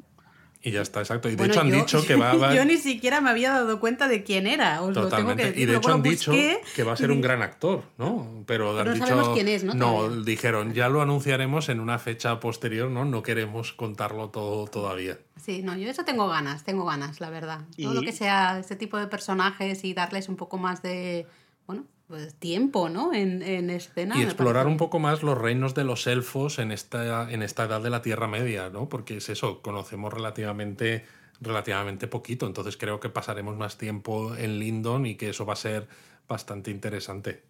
[0.61, 1.29] Y ya está, exacto.
[1.29, 2.55] Y de hecho han dicho que va a...
[2.55, 5.61] Yo ni siquiera me había dado cuenta de quién era, os lo tengo que decir.
[5.61, 8.43] Y de hecho han dicho que va a ser un gran actor, ¿no?
[8.45, 9.05] Pero, han no dicho...
[9.05, 9.73] sabemos quién es, ¿no?
[9.73, 13.05] No, dijeron, ya lo anunciaremos en una fecha posterior, ¿no?
[13.05, 15.19] No queremos contarlo todo todavía.
[15.35, 17.61] Sí, no, yo eso tengo ganas, tengo ganas, la verdad.
[17.81, 21.27] Todo lo que sea este tipo de personajes y darles un poco más de,
[21.67, 23.13] bueno, pues, tiempo, ¿no?
[23.13, 24.17] En, en escena.
[24.17, 27.81] Y explorar un poco más los reinos de los elfos en esta, en esta edad
[27.81, 28.88] de la Tierra Media, ¿no?
[28.89, 31.05] Porque es eso, conocemos relativamente,
[31.41, 35.57] relativamente poquito, entonces creo que pasaremos más tiempo en Lindon y que eso va a
[35.57, 35.88] ser
[36.27, 37.43] bastante interesante.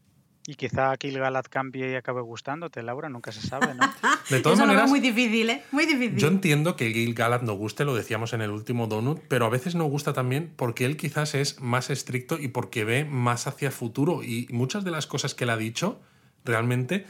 [0.49, 3.83] Y quizá Gil-galad cambie y acabe gustándote, Laura, nunca se sabe, ¿no?
[4.29, 5.63] De todas Eso maneras, muy difícil, ¿eh?
[5.71, 6.15] Muy difícil.
[6.15, 9.75] Yo entiendo que Gil-galad no guste, lo decíamos en el último Donut, pero a veces
[9.75, 14.23] no gusta también porque él quizás es más estricto y porque ve más hacia futuro.
[14.23, 15.99] Y muchas de las cosas que él ha dicho
[16.45, 17.05] realmente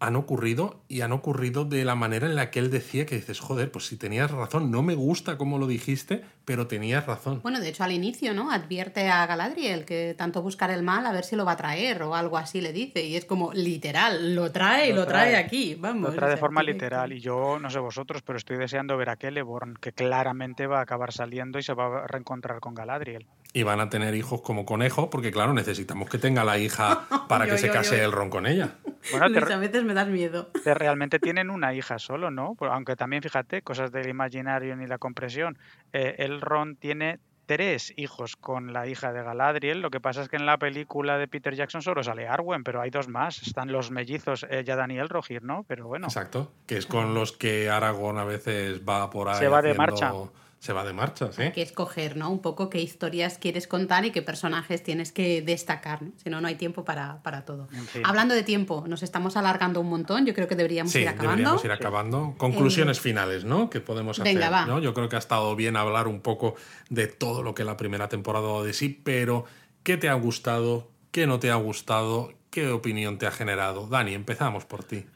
[0.00, 3.38] han ocurrido y han ocurrido de la manera en la que él decía que dices,
[3.38, 7.40] joder, pues si tenías razón, no me gusta como lo dijiste, pero tenías razón.
[7.42, 8.50] Bueno, de hecho al inicio, ¿no?
[8.50, 12.02] Advierte a Galadriel que tanto buscar el mal a ver si lo va a traer
[12.02, 15.74] o algo así le dice y es como literal, lo trae y lo, trae, aquí,
[15.74, 16.10] vamos.
[16.10, 19.16] Lo trae de forma literal y yo no sé vosotros, pero estoy deseando ver a
[19.16, 23.26] Celeborn que claramente va a acabar saliendo y se va a reencontrar con Galadriel.
[23.52, 27.46] Y van a tener hijos como conejo porque claro, necesitamos que tenga la hija para
[27.46, 28.76] que se case el ron con ella.
[29.10, 30.50] Bueno, a veces me das miedo.
[30.64, 32.54] Realmente tienen una hija solo, ¿no?
[32.56, 35.58] Pues, aunque también, fíjate, cosas del imaginario ni la compresión.
[35.92, 37.18] Eh, el Ron tiene
[37.50, 39.80] tres hijos con la hija de Galadriel.
[39.80, 42.80] Lo que pasa es que en la película de Peter Jackson solo sale Arwen, pero
[42.80, 43.42] hay dos más.
[43.42, 45.64] Están los mellizos, ella, Daniel Rogir, ¿no?
[45.66, 46.06] Pero bueno.
[46.06, 49.38] Exacto, que es con los que Aragorn a veces va por ahí.
[49.38, 50.12] Se va de marcha
[50.60, 51.40] se va de marcha, ¿sí?
[51.40, 52.28] Hay que escoger, ¿no?
[52.28, 56.12] Un poco qué historias quieres contar y qué personajes tienes que destacar, ¿no?
[56.22, 57.66] Si no, no hay tiempo para, todo.
[58.04, 61.30] Hablando de tiempo, nos estamos alargando un montón, yo creo que deberíamos ir acabando.
[61.30, 62.34] deberíamos ir acabando.
[62.36, 63.70] Conclusiones eh, finales, ¿no?
[63.70, 64.80] Que podemos hacer, Venga, ¿no?
[64.80, 66.56] Yo creo que ha estado bien hablar un poco
[66.90, 69.46] de todo lo que la primera temporada de sí, pero
[69.82, 70.90] ¿qué te ha gustado?
[71.10, 72.34] ¿Qué no te ha gustado?
[72.50, 73.86] ¿Qué opinión te ha generado?
[73.86, 75.06] Dani, empezamos por ti.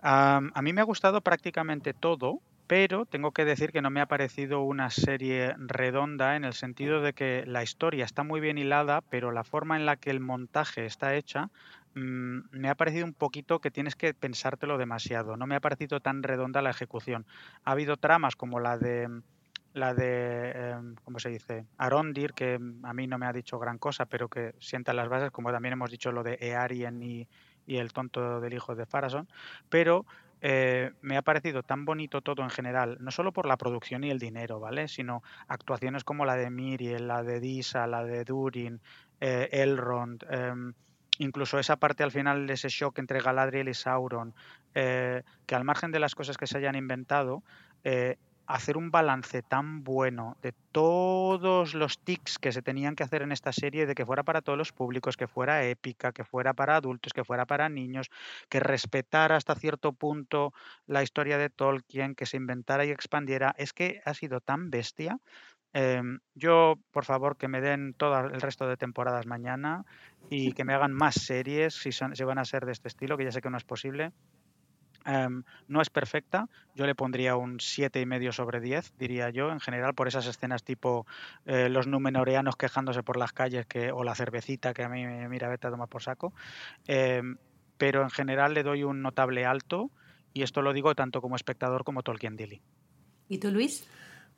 [0.00, 4.06] a mí me ha gustado prácticamente todo, pero tengo que decir que no me ha
[4.06, 9.00] parecido una serie redonda en el sentido de que la historia está muy bien hilada,
[9.00, 11.50] pero la forma en la que el montaje está hecha
[11.94, 15.36] mm, me ha parecido un poquito que tienes que pensártelo demasiado.
[15.36, 17.26] No me ha parecido tan redonda la ejecución.
[17.64, 19.08] Ha habido tramas como la de
[19.74, 21.64] la de, em, ¿cómo se dice?
[21.78, 25.30] Arondir, que a mí no me ha dicho gran cosa, pero que sienta las bases,
[25.30, 27.28] como también hemos dicho lo de Earien y,
[27.66, 29.28] el tonto del hijo de Farason,
[29.70, 30.04] pero
[30.44, 34.10] eh, me ha parecido tan bonito todo en general, no solo por la producción y
[34.10, 34.88] el dinero, ¿vale?
[34.88, 38.80] Sino actuaciones como la de Miriel, la de Disa, la de Durin,
[39.20, 40.72] eh, Elrond, em,
[41.18, 44.34] incluso esa parte al final de ese shock entre Galadriel y Sauron,
[44.74, 47.44] eh, que al margen de las cosas que se hayan inventado,
[48.54, 53.32] hacer un balance tan bueno de todos los tics que se tenían que hacer en
[53.32, 56.76] esta serie, de que fuera para todos los públicos, que fuera épica, que fuera para
[56.76, 58.10] adultos, que fuera para niños,
[58.50, 60.52] que respetara hasta cierto punto
[60.86, 65.18] la historia de Tolkien, que se inventara y expandiera, es que ha sido tan bestia.
[65.72, 69.86] Em, yo, por favor, que me den todo el resto de temporadas mañana
[70.28, 73.16] y que me hagan más series si, son, si van a ser de este estilo,
[73.16, 74.12] que ya sé que no es posible.
[75.04, 79.94] Em, no es perfecta, yo le pondría un 7,5 sobre 10, diría yo, en general,
[79.94, 81.06] por esas escenas tipo
[81.46, 85.28] eh, los numenoreanos quejándose por las calles que, o la cervecita que a mí me
[85.28, 86.32] mira, vete a tomar por saco.
[86.86, 87.36] Em,
[87.78, 89.90] pero en general le doy un notable alto
[90.32, 92.62] y esto lo digo tanto como espectador como Tolkien Dilly.
[93.28, 93.88] ¿Y tú, Luis?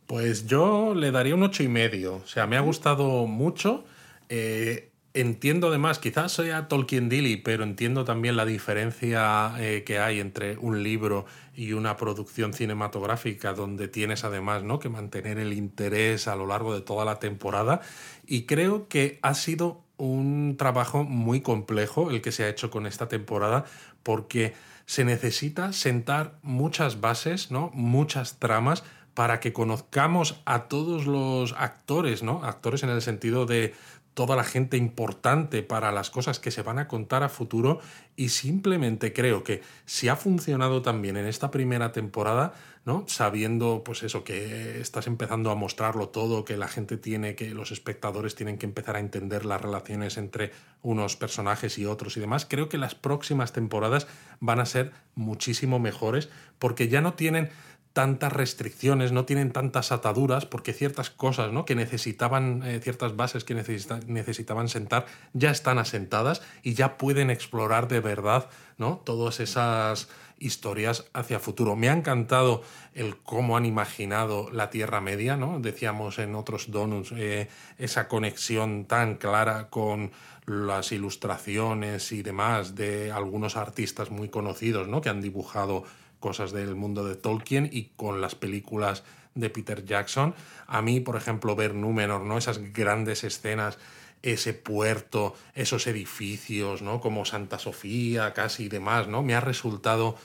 [0.07, 2.23] Pues yo le daría un 8,5.
[2.23, 3.85] O sea, me ha gustado mucho.
[4.29, 10.19] Eh, Entiendo además, quizás sea Tolkien Dilly, pero entiendo también la diferencia eh, que hay
[10.19, 11.25] entre un libro
[11.55, 14.81] y una producción cinematográfica donde tienes además ¿no?
[14.81, 17.81] que mantener el interés a lo largo de toda la temporada.
[18.27, 22.85] Y creo que ha sido un trabajo muy complejo el que se ha hecho con
[22.85, 23.67] esta temporada
[24.03, 24.55] porque
[24.85, 27.71] se necesita sentar muchas bases, ¿no?
[27.73, 28.83] muchas tramas
[29.15, 32.43] para que conozcamos a todos los actores, ¿no?
[32.43, 33.73] Actores en el sentido de
[34.15, 37.81] toda la gente importante para las cosas que se van a contar a futuro
[38.17, 42.55] y simplemente creo que si ha funcionado también en esta primera temporada,
[42.85, 43.05] ¿no?
[43.09, 47.73] Sabiendo pues eso que estás empezando a mostrarlo todo, que la gente tiene que los
[47.73, 52.47] espectadores tienen que empezar a entender las relaciones entre unos personajes y otros y demás,
[52.49, 54.07] creo que las próximas temporadas
[54.39, 56.29] van a ser muchísimo mejores
[56.61, 57.51] porque ya no tienen
[57.95, 61.65] tantas restricciones, no tienen tantas ataduras, porque ciertas cosas ¿no?
[61.65, 67.87] que necesitaban, eh, ciertas bases que necesitaban sentar, ya están asentadas y ya pueden explorar
[67.87, 69.01] de verdad ¿no?
[69.05, 70.09] todas esas
[70.41, 71.77] historias hacia futuro.
[71.77, 72.63] Me ha encantado
[72.95, 75.61] el cómo han imaginado la Tierra Media, ¿no?
[75.61, 77.49] Decíamos en otros donuts, eh,
[77.79, 80.11] esa conexión tan clara con
[80.47, 85.01] las ilustraciones y demás de algunos artistas muy conocidos, ¿no?
[85.01, 85.85] Que han dibujado
[86.25, 89.03] cosas del mundo de Tolkien y con las películas
[89.35, 90.35] de Peter Jackson.
[90.67, 92.39] A mí, por ejemplo, ver Númenor, ¿no?
[92.39, 93.77] Esas grandes escenas
[94.23, 97.03] ese puerto, esos edificios, ¿no?
[97.03, 99.23] Como Santa Sofía, casi y demás, ¿no?
[99.23, 100.17] Me ha resultado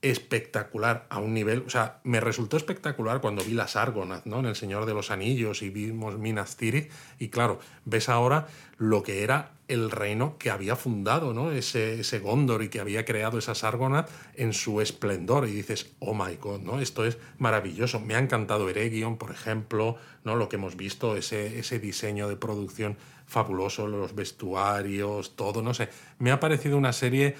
[0.00, 4.38] espectacular a un nivel, o sea, me resultó espectacular cuando vi las Argonath, ¿no?
[4.38, 8.46] En El Señor de los Anillos y vimos Minas Tirith y claro, ves ahora
[8.76, 11.50] lo que era el reino que había fundado, ¿no?
[11.50, 16.14] Ese, ese Gondor y que había creado esas Argonath en su esplendor y dices, oh
[16.14, 16.80] my god, ¿no?
[16.80, 17.98] Esto es maravilloso.
[17.98, 20.36] Me ha encantado Eregion, por ejemplo, ¿no?
[20.36, 22.96] Lo que hemos visto, ese, ese diseño de producción
[23.26, 25.90] fabuloso, los vestuarios, todo, no sé.
[26.18, 27.36] Me ha parecido una serie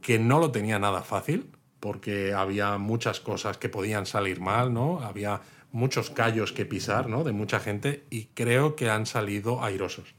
[0.00, 5.00] que no lo tenía nada fácil, porque había muchas cosas que podían salir mal, ¿no?
[5.00, 5.40] Había
[5.72, 7.24] muchos callos que pisar, ¿no?
[7.24, 10.14] De mucha gente y creo que han salido airosos.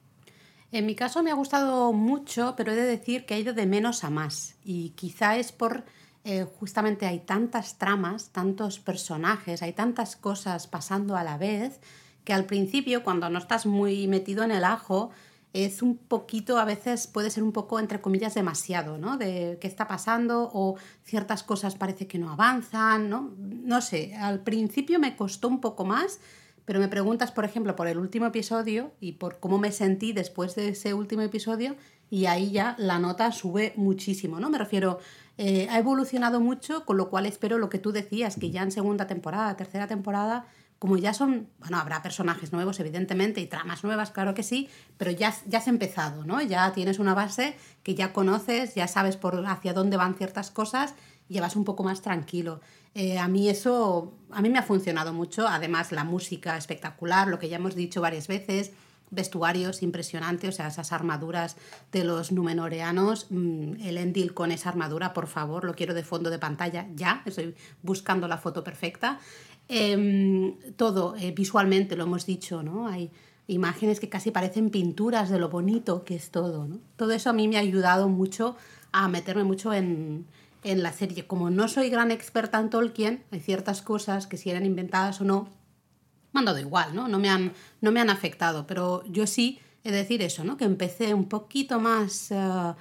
[0.71, 3.65] En mi caso me ha gustado mucho, pero he de decir que ha ido de
[3.65, 4.55] menos a más.
[4.63, 5.83] Y quizá es por
[6.23, 11.79] eh, justamente hay tantas tramas, tantos personajes, hay tantas cosas pasando a la vez,
[12.23, 15.11] que al principio, cuando no estás muy metido en el ajo,
[15.53, 19.17] es un poquito, a veces puede ser un poco, entre comillas, demasiado, ¿no?
[19.17, 23.33] De qué está pasando o ciertas cosas parece que no avanzan, ¿no?
[23.37, 26.19] No sé, al principio me costó un poco más,
[26.65, 30.53] pero me preguntas, por ejemplo, por el último episodio y por cómo me sentí después
[30.53, 31.75] de ese último episodio
[32.11, 34.51] y ahí ya la nota sube muchísimo, ¿no?
[34.51, 34.99] Me refiero,
[35.37, 38.71] eh, ha evolucionado mucho, con lo cual espero lo que tú decías, que ya en
[38.71, 40.45] segunda temporada, tercera temporada
[40.79, 45.11] como ya son, bueno, habrá personajes nuevos, evidentemente, y tramas nuevas, claro que sí, pero
[45.11, 46.41] ya, ya has empezado, ¿no?
[46.41, 50.95] Ya tienes una base que ya conoces, ya sabes por hacia dónde van ciertas cosas
[51.27, 52.61] y vas un poco más tranquilo.
[52.95, 57.39] Eh, a mí eso, a mí me ha funcionado mucho, además la música espectacular, lo
[57.39, 58.71] que ya hemos dicho varias veces,
[59.11, 61.55] vestuarios impresionantes, o sea, esas armaduras
[61.91, 66.29] de los numenoreanos, mm, el Endil con esa armadura, por favor, lo quiero de fondo
[66.29, 69.19] de pantalla ya, estoy buscando la foto perfecta.
[69.71, 72.87] Em, todo eh, visualmente, lo hemos dicho, ¿no?
[72.87, 73.11] Hay
[73.45, 76.79] imágenes que casi parecen pinturas de lo bonito que es todo, ¿no?
[76.95, 78.55] Todo eso a mí me ha ayudado mucho
[78.91, 80.25] a meterme mucho en,
[80.63, 81.27] en la serie.
[81.27, 85.23] Como no soy gran experta en Tolkien, hay ciertas cosas que si eran inventadas o
[85.23, 85.47] no,
[86.33, 87.07] me han dado igual, ¿no?
[87.07, 90.57] No me han, no me han afectado, pero yo sí he de decir eso, ¿no?
[90.57, 92.31] Que empecé un poquito más...
[92.31, 92.73] Eh,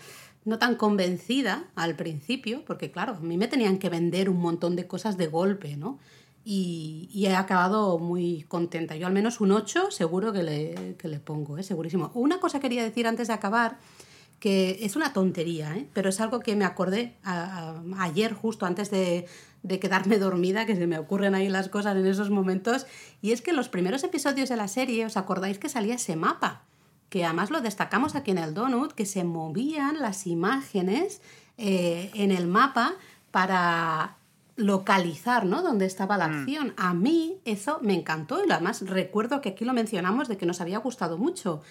[0.44, 4.76] no tan convencida al principio, porque claro, a mí me tenían que vender un montón
[4.76, 5.98] de cosas de golpe, ¿no?
[6.50, 8.96] Y, he acabado muy contenta.
[8.96, 11.62] Yo al menos un 8 seguro que le, que le pongo, ¿eh?
[11.62, 12.10] segurísimo.
[12.14, 13.76] Una cosa quería decir antes de acabar,
[14.40, 15.86] que es una tontería, ¿eh?
[15.92, 17.16] pero es algo que me acordé
[17.98, 19.26] ayer justo antes de,
[19.62, 22.86] de quedarme dormida, que se me ocurren ahí las cosas en esos momentos,
[23.20, 26.16] y es que en los primeros episodios de la serie, ¿os acordáis que salía ese
[26.16, 26.62] mapa?
[27.10, 31.20] Que además lo destacamos aquí en el Donut, que se movían las imágenes
[31.58, 32.94] eh, en el mapa
[33.32, 34.17] para
[34.58, 35.62] localizar, ¿no?
[35.62, 36.40] Dónde estaba la mm.
[36.40, 36.74] acción.
[36.76, 40.60] A mí eso me encantó y además recuerdo que aquí lo mencionamos de que nos
[40.60, 41.62] había gustado mucho.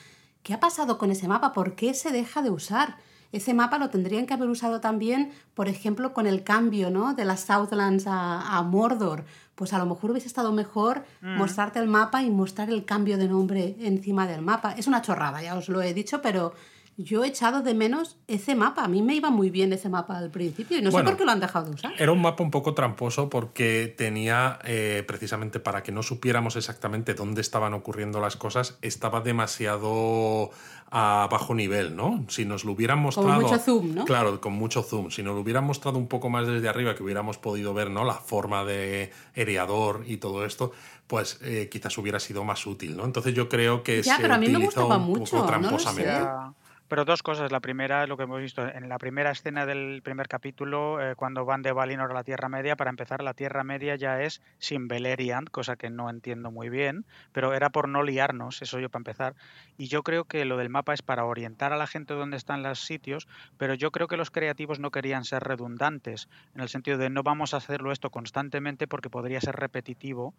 [0.41, 1.51] ¿Qué ha pasado con ese mapa?
[1.51, 2.95] ¿Por qué se deja de usar?
[3.34, 7.14] Ese mapa lo tendrían que haber usado también, por ejemplo, con el cambio ¿no?
[7.14, 9.26] de las Southlands a, Mordor.
[9.55, 11.38] Pues a lo mejor hubiese estado mejor mm.
[11.38, 14.72] mostrarte el mapa y mostrar el cambio de nombre encima del mapa.
[14.77, 16.53] Es una chorrada, ya os lo he dicho, pero
[16.97, 18.83] yo he echado de menos ese mapa.
[18.83, 21.25] A mí me iba muy bien ese mapa al principio y no sé por qué
[21.25, 21.93] lo han dejado de usar.
[21.97, 27.13] Era un mapa un poco tramposo porque tenía, eh, precisamente para que no supiéramos exactamente
[27.13, 30.49] dónde estaban ocurriendo las cosas, estaba demasiado
[30.89, 32.25] a bajo nivel, ¿no?
[32.29, 33.29] Si nos lo hubieran mostrado...
[33.29, 34.05] Con mucho zoom, ¿no?
[34.05, 35.11] Claro, con mucho zoom.
[35.11, 38.05] Si nos lo hubieran mostrado un poco más desde arriba, que hubiéramos podido ver, ¿no?
[38.05, 40.71] La forma de eriador y todo esto,
[41.05, 43.05] pues eh, quizás hubiera sido más útil, ¿no?
[43.05, 46.27] Entonces yo creo que ya, se pero a mí me gustaba mucho, tramposamente.
[46.88, 47.51] Pero dos cosas.
[47.51, 51.43] La primera lo que hemos visto en la primera escena del primer capítulo, eh, cuando
[51.43, 52.77] van de Valinor a la Tierra Media.
[52.77, 57.05] Para empezar, la Tierra Media ya es sin Beleriand, cosa que no entiendo muy bien,
[57.34, 59.35] pero era por no liarnos, eso yo para empezar.
[59.77, 62.64] Y yo creo que lo del mapa es para orientar a la gente dónde están
[62.64, 63.27] los sitios,
[63.57, 67.22] pero yo creo que los creativos no querían ser redundantes, en el sentido de no
[67.22, 70.34] vamos a hacerlo esto constantemente porque podría ser repetitivo,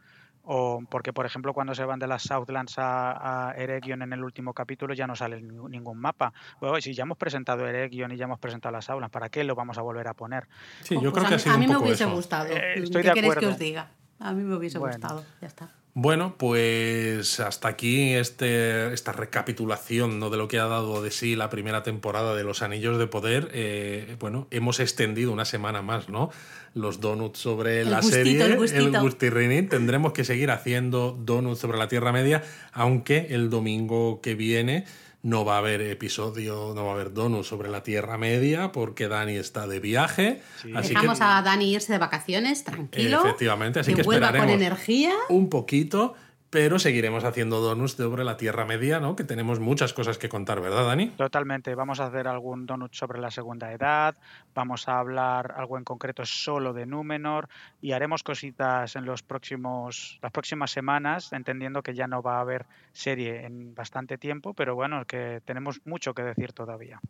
[0.44, 4.24] o porque, por ejemplo, cuando se van de las Southlands a, a Eregion en el
[4.24, 8.24] último capítulo ya no sale ningún mapa bueno, si ya hemos presentado Eregion y ya
[8.24, 10.48] hemos presentado las aulas, ¿para qué lo vamos a volver a poner?
[10.82, 12.48] Sí, yo creo pues que ha sido a mí me hubiese gustado.
[12.50, 13.90] Eh, ¿Qué queréis que os diga?
[14.20, 15.70] A mí me hubiese gustado, ya está.
[16.00, 20.30] Bueno, pues hasta aquí este, esta recapitulación ¿no?
[20.30, 23.50] de lo que ha dado de sí la primera temporada de Los Anillos de Poder.
[23.52, 26.30] Eh, bueno, hemos extendido una semana más, ¿no?
[26.72, 29.38] Los donuts sobre la serie, el, gustito.
[29.38, 34.84] el Tendremos que seguir haciendo donuts sobre la Tierra Media, aunque el domingo que viene
[35.22, 39.08] no va a haber episodio, no va a haber donuts sobre la Tierra Media porque
[39.08, 40.42] Dani está de viaje.
[40.64, 43.20] Dejamos a Dani irse de vacaciones, tranquilo.
[43.24, 45.12] Efectivamente, así que, esperaremos con energía.
[45.28, 46.14] un poquito
[46.50, 49.16] pero seguiremos haciendo donuts sobre la Tierra Media, ¿no?
[49.16, 51.08] Que tenemos muchas cosas que contar, ¿verdad, Dani?
[51.10, 51.74] Totalmente.
[51.74, 54.16] Vamos a hacer algún donut sobre la Segunda Edad,
[54.54, 57.48] vamos a hablar algo en concreto solo de Númenor
[57.80, 62.40] y haremos cositas en los próximos, las próximas semanas, entendiendo que ya no va a
[62.40, 67.00] haber serie en bastante tiempo, pero bueno, que tenemos mucho que decir todavía.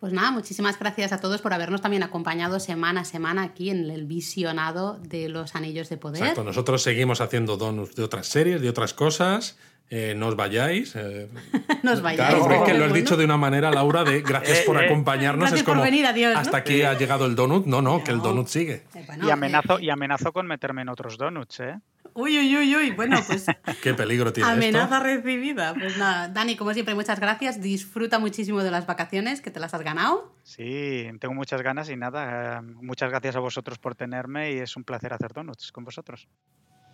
[0.00, 3.90] Pues nada, muchísimas gracias a todos por habernos también acompañado semana a semana aquí en
[3.90, 6.22] el visionado de los Anillos de Poder.
[6.22, 9.56] Exacto, nosotros seguimos haciendo donuts de otras series, de otras cosas.
[9.90, 10.94] Eh, no os vayáis.
[10.94, 11.28] Eh,
[11.82, 12.34] no os vayáis.
[12.34, 15.40] Claro, es que lo has dicho de una manera, Laura, de gracias por eh, acompañarnos.
[15.40, 17.66] Gracias es como, por venir, adiós, Hasta aquí ha llegado el donut.
[17.66, 18.84] No, no, que el donut sigue.
[19.22, 21.80] y, amenazo, y amenazo con meterme en otros donuts, ¿eh?
[22.20, 22.90] Uy, uy, uy, uy.
[22.90, 23.46] Bueno, pues.
[23.82, 25.72] Qué peligro tiene Amenaza recibida.
[25.72, 27.60] Pues nada, Dani, como siempre, muchas gracias.
[27.60, 30.34] Disfruta muchísimo de las vacaciones, que te las has ganado.
[30.42, 32.58] Sí, tengo muchas ganas y nada.
[32.58, 36.26] Eh, muchas gracias a vosotros por tenerme y es un placer hacer donuts con vosotros.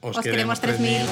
[0.03, 1.07] Os, queremos 3000.